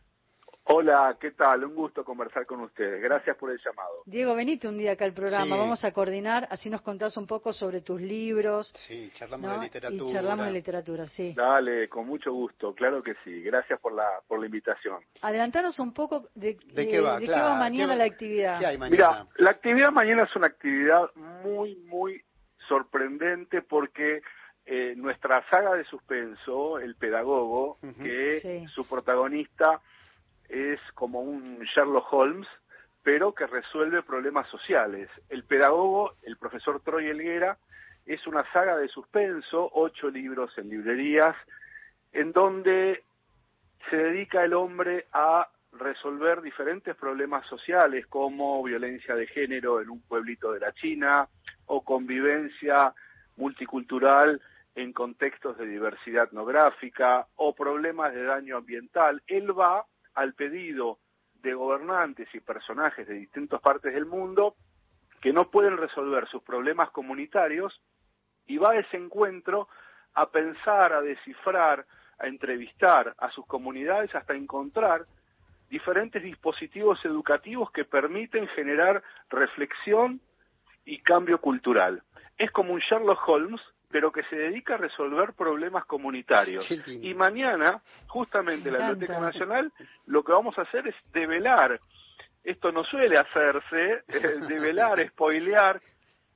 Hola, 0.70 1.16
¿qué 1.18 1.30
tal? 1.30 1.64
Un 1.64 1.74
gusto 1.74 2.04
conversar 2.04 2.44
con 2.44 2.60
ustedes. 2.60 3.00
Gracias 3.02 3.34
por 3.38 3.50
el 3.50 3.58
llamado. 3.64 4.02
Diego, 4.04 4.34
venite 4.34 4.68
un 4.68 4.76
día 4.76 4.92
acá 4.92 5.06
al 5.06 5.14
programa, 5.14 5.46
Sí. 5.46 5.50
vamos 5.60 5.82
a 5.82 5.92
coordinar, 5.92 6.46
así 6.50 6.68
nos 6.68 6.82
contás 6.82 7.16
un 7.16 7.26
poco 7.26 7.54
sobre 7.54 7.80
tus 7.80 7.98
libros. 8.02 8.70
Sí, 8.86 9.10
charlamos 9.14 9.48
¿no? 9.48 9.56
de 9.56 9.64
literatura. 9.64 10.04
Y 10.10 10.12
charlamos 10.12 10.46
de 10.46 10.52
literatura, 10.52 11.06
sí. 11.06 11.32
Dale, 11.34 11.88
con 11.88 12.06
mucho 12.06 12.32
gusto. 12.34 12.74
Claro 12.74 13.02
que 13.02 13.14
sí. 13.24 13.40
Gracias 13.42 13.80
por 13.80 13.94
la 13.94 14.06
por 14.26 14.40
la 14.40 14.46
invitación. 14.46 14.98
Adelantanos 15.22 15.78
un 15.78 15.94
poco 15.94 16.28
de, 16.34 16.58
¿De 16.74 16.86
qué 16.86 17.00
va? 17.00 17.18
de 17.18 17.24
Claro, 17.26 17.54
mañana 17.56 17.94
¿qué 17.94 17.98
va- 17.98 18.04
la 18.04 18.04
actividad. 18.04 18.58
¿Qué 18.58 18.66
hay 18.66 18.76
mañana? 18.78 18.90
Mira, 19.24 19.26
la 19.36 19.50
actividad 19.50 19.90
mañana 19.90 20.24
es 20.24 20.36
una 20.36 20.48
actividad 20.48 21.10
muy, 21.44 21.76
muy 21.86 22.22
sorprendente 22.68 23.62
porque 23.62 24.20
eh, 24.66 24.92
nuestra 24.98 25.42
saga 25.48 25.72
de 25.76 25.84
suspenso, 25.84 26.78
El 26.78 26.94
Pedagogo, 26.96 27.78
que 28.02 28.38
Sí. 28.40 28.66
su 28.74 28.86
protagonista 28.86 29.80
es 30.48 30.80
como 30.94 31.20
un 31.20 31.60
Sherlock 31.60 32.12
Holmes, 32.12 32.48
pero 33.02 33.34
que 33.34 33.46
resuelve 33.46 34.02
problemas 34.02 34.48
sociales. 34.48 35.08
El 35.28 35.44
Pedagogo, 35.44 36.12
el 36.22 36.36
profesor 36.36 36.80
Troy 36.80 37.06
Elguera, 37.06 37.58
es 38.06 38.26
una 38.26 38.50
saga 38.52 38.76
de 38.76 38.88
suspenso, 38.88 39.70
ocho 39.72 40.10
libros 40.10 40.56
en 40.56 40.70
librerías, 40.70 41.36
en 42.12 42.32
donde 42.32 43.02
se 43.90 43.96
dedica 43.96 44.44
el 44.44 44.54
hombre 44.54 45.06
a 45.12 45.48
resolver 45.72 46.40
diferentes 46.40 46.96
problemas 46.96 47.46
sociales 47.46 48.06
como 48.06 48.62
violencia 48.62 49.14
de 49.14 49.26
género 49.26 49.80
en 49.80 49.90
un 49.90 50.00
pueblito 50.00 50.52
de 50.52 50.60
la 50.60 50.72
China 50.72 51.28
o 51.66 51.82
convivencia 51.82 52.94
multicultural 53.36 54.40
en 54.74 54.92
contextos 54.92 55.58
de 55.58 55.66
diversidad 55.66 56.24
etnográfica 56.24 57.26
o 57.36 57.54
problemas 57.54 58.14
de 58.14 58.22
daño 58.24 58.56
ambiental. 58.56 59.22
Él 59.26 59.58
va 59.58 59.84
al 60.18 60.34
pedido 60.34 60.98
de 61.34 61.54
gobernantes 61.54 62.28
y 62.34 62.40
personajes 62.40 63.06
de 63.06 63.14
distintas 63.14 63.60
partes 63.60 63.94
del 63.94 64.04
mundo 64.04 64.56
que 65.20 65.32
no 65.32 65.48
pueden 65.48 65.76
resolver 65.76 66.26
sus 66.28 66.42
problemas 66.42 66.90
comunitarios 66.90 67.80
y 68.48 68.58
va 68.58 68.72
a 68.72 68.78
ese 68.80 68.96
encuentro 68.96 69.68
a 70.14 70.28
pensar, 70.30 70.92
a 70.92 71.02
descifrar, 71.02 71.86
a 72.18 72.26
entrevistar 72.26 73.14
a 73.16 73.30
sus 73.30 73.46
comunidades 73.46 74.12
hasta 74.16 74.34
encontrar 74.34 75.06
diferentes 75.70 76.20
dispositivos 76.20 76.98
educativos 77.04 77.70
que 77.70 77.84
permiten 77.84 78.48
generar 78.48 79.04
reflexión 79.30 80.20
y 80.84 80.98
cambio 80.98 81.40
cultural. 81.40 82.02
Es 82.38 82.50
como 82.50 82.72
un 82.72 82.80
Sherlock 82.80 83.28
Holmes, 83.28 83.60
pero 83.90 84.12
que 84.12 84.22
se 84.24 84.36
dedica 84.36 84.74
a 84.74 84.78
resolver 84.78 85.32
problemas 85.32 85.84
comunitarios. 85.86 86.66
Y 86.86 87.14
mañana, 87.14 87.80
justamente 88.06 88.70
la 88.70 88.90
Biblioteca 88.90 89.20
Nacional, 89.20 89.72
lo 90.06 90.22
que 90.22 90.32
vamos 90.32 90.58
a 90.58 90.62
hacer 90.62 90.86
es 90.88 90.94
develar, 91.12 91.80
esto 92.44 92.70
no 92.72 92.84
suele 92.84 93.18
hacerse, 93.18 94.04
eh, 94.08 94.38
develar, 94.48 95.06
spoilear, 95.08 95.80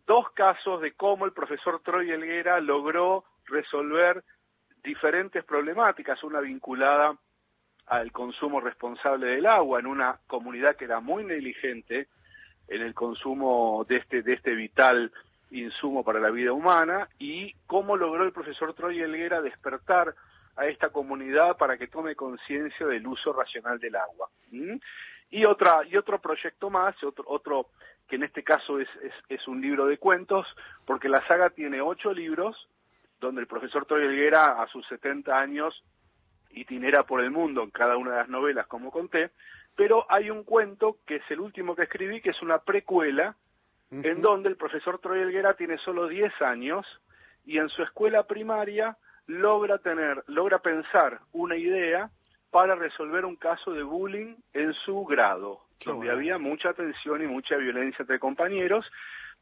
dos 0.06 0.30
casos 0.32 0.80
de 0.80 0.92
cómo 0.92 1.24
el 1.24 1.32
profesor 1.32 1.80
Troy 1.82 2.10
Elguera 2.10 2.60
logró 2.60 3.24
resolver 3.46 4.22
diferentes 4.82 5.44
problemáticas, 5.44 6.22
una 6.24 6.40
vinculada 6.40 7.16
al 7.86 8.12
consumo 8.12 8.60
responsable 8.60 9.26
del 9.26 9.46
agua 9.46 9.80
en 9.80 9.86
una 9.86 10.18
comunidad 10.26 10.76
que 10.76 10.84
era 10.84 11.00
muy 11.00 11.24
negligente 11.24 12.08
en 12.68 12.82
el 12.82 12.94
consumo 12.94 13.84
de 13.88 13.96
este 13.96 14.22
de 14.22 14.34
este 14.34 14.54
vital 14.54 15.12
insumo 15.52 16.02
para 16.02 16.20
la 16.20 16.30
vida 16.30 16.52
humana 16.52 17.08
y 17.18 17.52
cómo 17.66 17.96
logró 17.96 18.24
el 18.24 18.32
profesor 18.32 18.74
Troy 18.74 19.00
Elguera 19.00 19.40
despertar 19.40 20.14
a 20.56 20.66
esta 20.66 20.90
comunidad 20.90 21.56
para 21.56 21.78
que 21.78 21.88
tome 21.88 22.14
conciencia 22.14 22.86
del 22.86 23.06
uso 23.06 23.32
racional 23.32 23.78
del 23.78 23.96
agua. 23.96 24.28
Y 25.30 25.44
otra 25.44 25.80
y 25.88 25.96
otro 25.96 26.20
proyecto 26.20 26.70
más, 26.70 27.02
otro 27.02 27.24
otro 27.26 27.68
que 28.08 28.16
en 28.16 28.24
este 28.24 28.42
caso 28.42 28.78
es, 28.78 28.88
es, 29.28 29.48
un 29.48 29.62
libro 29.62 29.86
de 29.86 29.96
cuentos, 29.96 30.46
porque 30.84 31.08
la 31.08 31.26
saga 31.26 31.48
tiene 31.50 31.80
ocho 31.80 32.12
libros 32.12 32.68
donde 33.20 33.40
el 33.40 33.46
profesor 33.46 33.86
Troy 33.86 34.04
Elguera 34.04 34.60
a 34.62 34.66
sus 34.66 34.86
70 34.88 35.38
años 35.38 35.82
itinera 36.50 37.04
por 37.04 37.22
el 37.22 37.30
mundo 37.30 37.62
en 37.62 37.70
cada 37.70 37.96
una 37.96 38.10
de 38.10 38.16
las 38.18 38.28
novelas, 38.28 38.66
como 38.66 38.90
conté, 38.90 39.30
pero 39.76 40.04
hay 40.10 40.28
un 40.28 40.44
cuento 40.44 40.98
que 41.06 41.16
es 41.16 41.30
el 41.30 41.40
último 41.40 41.74
que 41.74 41.84
escribí, 41.84 42.20
que 42.20 42.30
es 42.30 42.42
una 42.42 42.58
precuela, 42.58 43.36
en 43.92 44.22
donde 44.22 44.48
el 44.48 44.56
profesor 44.56 44.98
Troy 44.98 45.20
Elguera 45.20 45.54
tiene 45.54 45.76
solo 45.78 46.08
10 46.08 46.40
años 46.40 46.86
y 47.44 47.58
en 47.58 47.68
su 47.68 47.82
escuela 47.82 48.26
primaria 48.26 48.96
logra 49.26 49.78
tener, 49.78 50.24
logra 50.28 50.60
pensar 50.60 51.20
una 51.32 51.56
idea 51.56 52.10
para 52.50 52.74
resolver 52.74 53.24
un 53.24 53.36
caso 53.36 53.72
de 53.72 53.82
bullying 53.82 54.36
en 54.54 54.72
su 54.84 55.04
grado, 55.04 55.60
donde 55.84 56.10
había 56.10 56.38
mucha 56.38 56.72
tensión 56.72 57.22
y 57.22 57.26
mucha 57.26 57.56
violencia 57.56 58.02
entre 58.02 58.18
compañeros, 58.18 58.90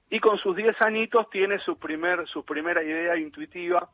y 0.09 0.18
con 0.18 0.38
sus 0.38 0.57
10 0.57 0.80
añitos 0.82 1.30
tiene 1.30 1.59
su, 1.61 1.78
primer, 1.78 2.26
su 2.26 2.44
primera 2.44 2.82
idea 2.82 3.16
intuitiva 3.16 3.88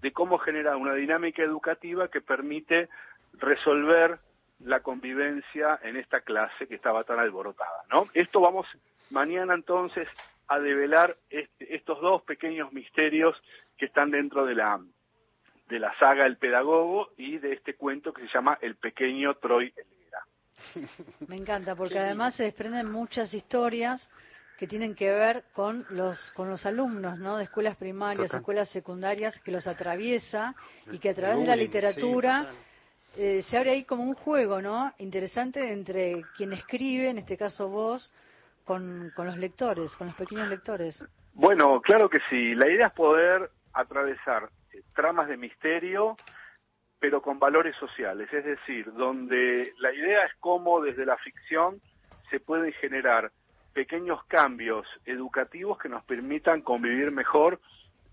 de 0.00 0.12
cómo 0.12 0.38
generar 0.38 0.76
una 0.76 0.94
dinámica 0.94 1.42
educativa 1.42 2.08
que 2.08 2.20
permite 2.20 2.88
resolver 3.34 4.18
la 4.60 4.80
convivencia 4.80 5.78
en 5.82 5.96
esta 5.96 6.20
clase 6.20 6.66
que 6.66 6.74
estaba 6.74 7.04
tan 7.04 7.18
alborotada, 7.18 7.84
¿no? 7.90 8.06
Esto 8.14 8.40
vamos 8.40 8.66
mañana 9.10 9.54
entonces 9.54 10.08
a 10.48 10.58
develar 10.58 11.16
este, 11.28 11.74
estos 11.74 12.00
dos 12.00 12.22
pequeños 12.22 12.72
misterios 12.72 13.36
que 13.76 13.86
están 13.86 14.10
dentro 14.10 14.44
de 14.44 14.54
la 14.54 14.80
de 15.68 15.78
la 15.78 15.96
saga 15.98 16.26
El 16.26 16.36
pedagogo 16.36 17.10
y 17.16 17.38
de 17.38 17.52
este 17.52 17.74
cuento 17.74 18.12
que 18.12 18.22
se 18.22 18.32
llama 18.34 18.58
El 18.60 18.74
pequeño 18.74 19.34
Troy 19.34 19.72
Elguera. 19.76 20.24
Me 21.28 21.36
encanta 21.36 21.76
porque 21.76 22.00
además 22.00 22.34
se 22.34 22.42
desprenden 22.42 22.90
muchas 22.90 23.32
historias 23.32 24.10
que 24.58 24.66
tienen 24.66 24.94
que 24.94 25.10
ver 25.10 25.44
con 25.54 25.86
los 25.90 26.32
con 26.32 26.50
los 26.50 26.66
alumnos, 26.66 27.18
¿no? 27.18 27.38
De 27.38 27.44
escuelas 27.44 27.76
primarias, 27.76 28.34
escuelas 28.34 28.68
secundarias 28.68 29.40
que 29.40 29.52
los 29.52 29.66
atraviesa 29.66 30.54
y 30.92 30.98
que 30.98 31.10
a 31.10 31.14
través 31.14 31.38
de 31.38 31.46
la 31.46 31.56
literatura 31.56 32.50
eh, 33.16 33.40
se 33.42 33.56
abre 33.56 33.70
ahí 33.70 33.84
como 33.84 34.02
un 34.02 34.14
juego, 34.14 34.60
¿no? 34.60 34.92
Interesante 34.98 35.72
entre 35.72 36.24
quien 36.36 36.52
escribe, 36.52 37.08
en 37.08 37.18
este 37.18 37.36
caso 37.36 37.68
vos, 37.68 38.12
con, 38.64 39.12
con 39.14 39.26
los 39.26 39.36
lectores, 39.36 39.96
con 39.96 40.08
los 40.08 40.16
pequeños 40.16 40.48
lectores. 40.48 41.04
Bueno, 41.34 41.80
claro 41.80 42.08
que 42.08 42.20
sí. 42.28 42.54
La 42.54 42.68
idea 42.68 42.88
es 42.88 42.92
poder 42.92 43.50
atravesar 43.72 44.50
eh, 44.72 44.82
tramas 44.94 45.28
de 45.28 45.36
misterio, 45.36 46.16
pero 46.98 47.22
con 47.22 47.38
valores 47.38 47.74
sociales, 47.76 48.32
es 48.32 48.44
decir, 48.44 48.92
donde 48.92 49.72
la 49.78 49.92
idea 49.92 50.24
es 50.26 50.32
cómo 50.40 50.80
desde 50.80 51.06
la 51.06 51.16
ficción 51.18 51.80
se 52.30 52.40
pueden 52.40 52.72
generar 52.74 53.30
pequeños 53.72 54.22
cambios 54.24 54.86
educativos 55.06 55.78
que 55.78 55.88
nos 55.88 56.04
permitan 56.04 56.60
convivir 56.60 57.12
mejor 57.12 57.60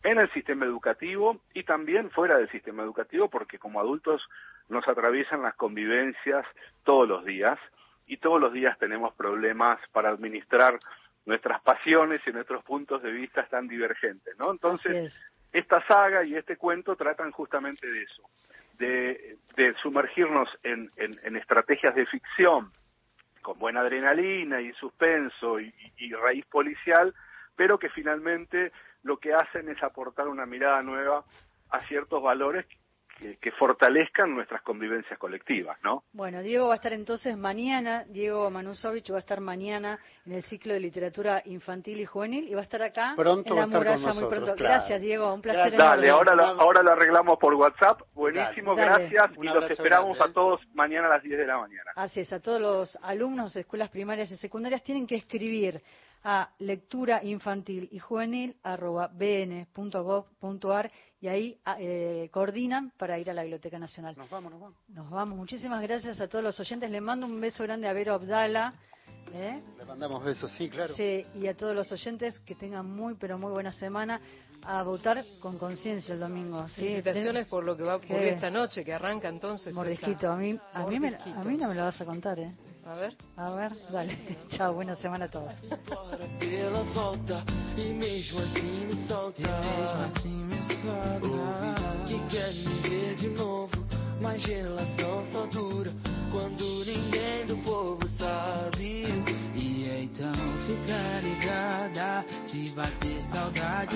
en 0.03 0.19
el 0.19 0.31
sistema 0.31 0.65
educativo 0.65 1.41
y 1.53 1.63
también 1.63 2.09
fuera 2.11 2.37
del 2.37 2.49
sistema 2.49 2.83
educativo, 2.83 3.29
porque 3.29 3.59
como 3.59 3.79
adultos 3.79 4.21
nos 4.69 4.87
atraviesan 4.87 5.41
las 5.41 5.55
convivencias 5.55 6.45
todos 6.83 7.07
los 7.07 7.25
días 7.25 7.59
y 8.07 8.17
todos 8.17 8.39
los 8.39 8.53
días 8.53 8.77
tenemos 8.79 9.13
problemas 9.13 9.79
para 9.91 10.09
administrar 10.09 10.79
nuestras 11.25 11.61
pasiones 11.61 12.21
y 12.25 12.31
nuestros 12.31 12.63
puntos 12.63 13.03
de 13.03 13.11
vista 13.11 13.45
tan 13.47 13.67
divergentes, 13.67 14.37
¿no? 14.39 14.51
Entonces, 14.51 15.21
esta 15.51 15.85
saga 15.85 16.23
y 16.23 16.35
este 16.35 16.55
cuento 16.55 16.95
tratan 16.95 17.31
justamente 17.31 17.85
de 17.85 18.03
eso, 18.03 18.23
de, 18.77 19.37
sumergirnos 19.81 20.49
en 20.63 21.35
estrategias 21.35 21.93
de 21.95 22.05
ficción 22.05 22.71
con 23.47 23.59
buena 23.59 23.79
adrenalina 23.79 24.59
y 24.59 24.73
suspenso 24.73 25.57
y, 25.61 25.71
raíz 26.21 26.45
policial, 26.47 27.15
pero 27.55 27.79
que 27.79 27.87
finalmente 27.87 28.73
lo 29.03 29.19
que 29.19 29.33
hacen 29.33 29.69
es 29.69 29.81
aportar 29.81 30.27
una 30.27 30.45
mirada 30.45 30.81
nueva 30.81 31.23
a 31.69 31.79
ciertos 31.79 32.21
valores 32.21 32.65
que, 33.17 33.51
fortalezcan 33.51 34.33
nuestras 34.33 34.61
convivencias 34.61 35.17
colectivas, 35.17 35.77
¿no? 35.83 36.03
Bueno, 36.13 36.41
Diego 36.41 36.67
va 36.67 36.73
a 36.73 36.75
estar 36.75 36.93
entonces 36.93 37.35
mañana, 37.35 38.03
Diego 38.07 38.49
Manusovich 38.51 39.11
va 39.11 39.15
a 39.15 39.19
estar 39.19 39.41
mañana 39.41 39.99
en 40.25 40.33
el 40.33 40.43
ciclo 40.43 40.73
de 40.73 40.79
literatura 40.79 41.41
infantil 41.45 41.99
y 41.99 42.05
juvenil 42.05 42.47
y 42.47 42.53
va 42.53 42.59
a 42.59 42.63
estar 42.63 42.81
acá 42.81 43.13
pronto 43.15 43.53
en 43.53 43.59
la 43.59 43.67
muralla 43.67 44.13
muy 44.13 44.25
pronto. 44.25 44.55
Gracias, 44.55 45.01
Diego, 45.01 45.33
un 45.33 45.41
placer. 45.41 45.75
Dale, 45.77 46.09
ahora 46.09 46.35
lo, 46.35 46.43
ahora 46.43 46.83
lo 46.83 46.91
arreglamos 46.91 47.39
por 47.39 47.53
WhatsApp. 47.55 48.01
Buenísimo, 48.13 48.75
gracias 48.75 49.31
y 49.41 49.45
los 49.45 49.69
esperamos 49.69 50.19
a 50.21 50.25
¿eh? 50.25 50.31
todos 50.33 50.61
mañana 50.73 51.07
a 51.07 51.11
las 51.11 51.23
10 51.23 51.37
de 51.37 51.47
la 51.47 51.57
mañana. 51.57 51.91
Así 51.95 52.19
es, 52.19 52.31
a 52.33 52.39
todos 52.39 52.61
los 52.61 52.97
alumnos 53.01 53.53
de 53.53 53.61
escuelas 53.61 53.89
primarias 53.89 54.29
y 54.31 54.35
secundarias 54.35 54.83
tienen 54.83 55.07
que 55.07 55.15
escribir 55.15 55.81
a 56.29 56.49
lectura 56.59 57.23
infantil 57.23 57.87
y 57.89 57.99
juvenil 57.99 58.57
arroba 58.61 59.07
bn.gov.ar 59.07 60.91
y 61.21 61.27
ahí 61.29 61.57
ah, 61.63 61.77
eh, 61.79 62.29
coordinan 62.33 62.91
para 62.97 63.17
ir 63.17 63.29
a 63.29 63.33
la 63.33 63.43
Biblioteca 63.43 63.79
Nacional. 63.79 64.13
Nos 64.17 64.29
vamos, 64.29 64.51
nos 64.51 64.59
vamos. 64.59 64.77
Nos 64.89 65.09
vamos. 65.09 65.37
Muchísimas 65.37 65.81
gracias 65.81 66.19
a 66.19 66.27
todos 66.27 66.43
los 66.43 66.59
oyentes. 66.59 66.91
Le 66.91 66.99
mando 66.99 67.25
un 67.25 67.39
beso 67.39 67.63
grande 67.63 67.87
a 67.87 67.93
Vero 67.93 68.13
Abdala. 68.13 68.73
¿eh? 69.33 69.63
Le 69.77 69.85
mandamos 69.85 70.21
besos, 70.21 70.51
sí, 70.51 70.69
claro. 70.69 70.93
Sí, 70.95 71.25
y 71.33 71.47
a 71.47 71.55
todos 71.55 71.73
los 71.73 71.89
oyentes 71.93 72.37
que 72.41 72.55
tengan 72.55 72.85
muy, 72.93 73.15
pero 73.15 73.37
muy 73.37 73.53
buena 73.53 73.71
semana 73.71 74.19
a 74.63 74.83
votar 74.83 75.23
con 75.39 75.57
conciencia 75.57 76.13
el 76.13 76.19
domingo. 76.19 76.67
¿sí? 76.67 76.81
Felicitaciones 76.81 77.47
por 77.47 77.63
lo 77.63 77.77
que 77.77 77.83
va 77.83 77.93
a 77.93 77.97
ocurrir 77.97 78.33
esta 78.33 78.49
noche, 78.49 78.83
que 78.83 78.93
arranca 78.93 79.29
entonces. 79.29 79.73
Mordisquito, 79.73 80.29
a 80.29 80.35
mí, 80.35 80.59
a, 80.73 80.85
mí 80.87 80.99
me, 80.99 81.07
a 81.07 81.43
mí 81.45 81.55
no 81.55 81.69
me 81.69 81.75
lo 81.75 81.83
vas 81.85 82.01
a 82.01 82.05
contar, 82.05 82.37
¿eh? 82.37 82.53
A 82.87 82.93
ver. 82.95 83.13
A 83.35 83.49
ver, 83.49 83.75
dale. 83.91 84.17
Chao, 84.49 84.73
buena 84.73 84.95
semana 84.95 85.25
a 85.25 85.27
todos. 85.27 85.61
Ela 86.41 86.83
volta 86.93 87.43
e 87.75 87.93
mesmo 87.93 88.39
assim 88.39 88.85
me 88.85 89.07
solta. 89.07 89.41
mesmo 89.41 90.03
assim 90.05 90.45
me 90.45 90.61
solta. 90.61 92.07
que 92.07 92.17
quer 92.29 92.53
me 92.53 92.89
ver 92.89 93.15
de 93.17 93.27
novo, 93.27 93.85
mas 94.21 94.41
relação 94.41 95.25
só 95.33 95.45
dura 95.47 95.91
quando 96.31 96.85
ninguém 96.85 97.45
do 97.45 97.57
povo 97.65 98.07
sabe. 98.17 99.03
E 99.53 100.03
então 100.03 100.33
fica 100.65 101.19
ligada 101.21 102.25
se 102.49 102.69
bater 102.69 103.21
saudade. 103.23 103.95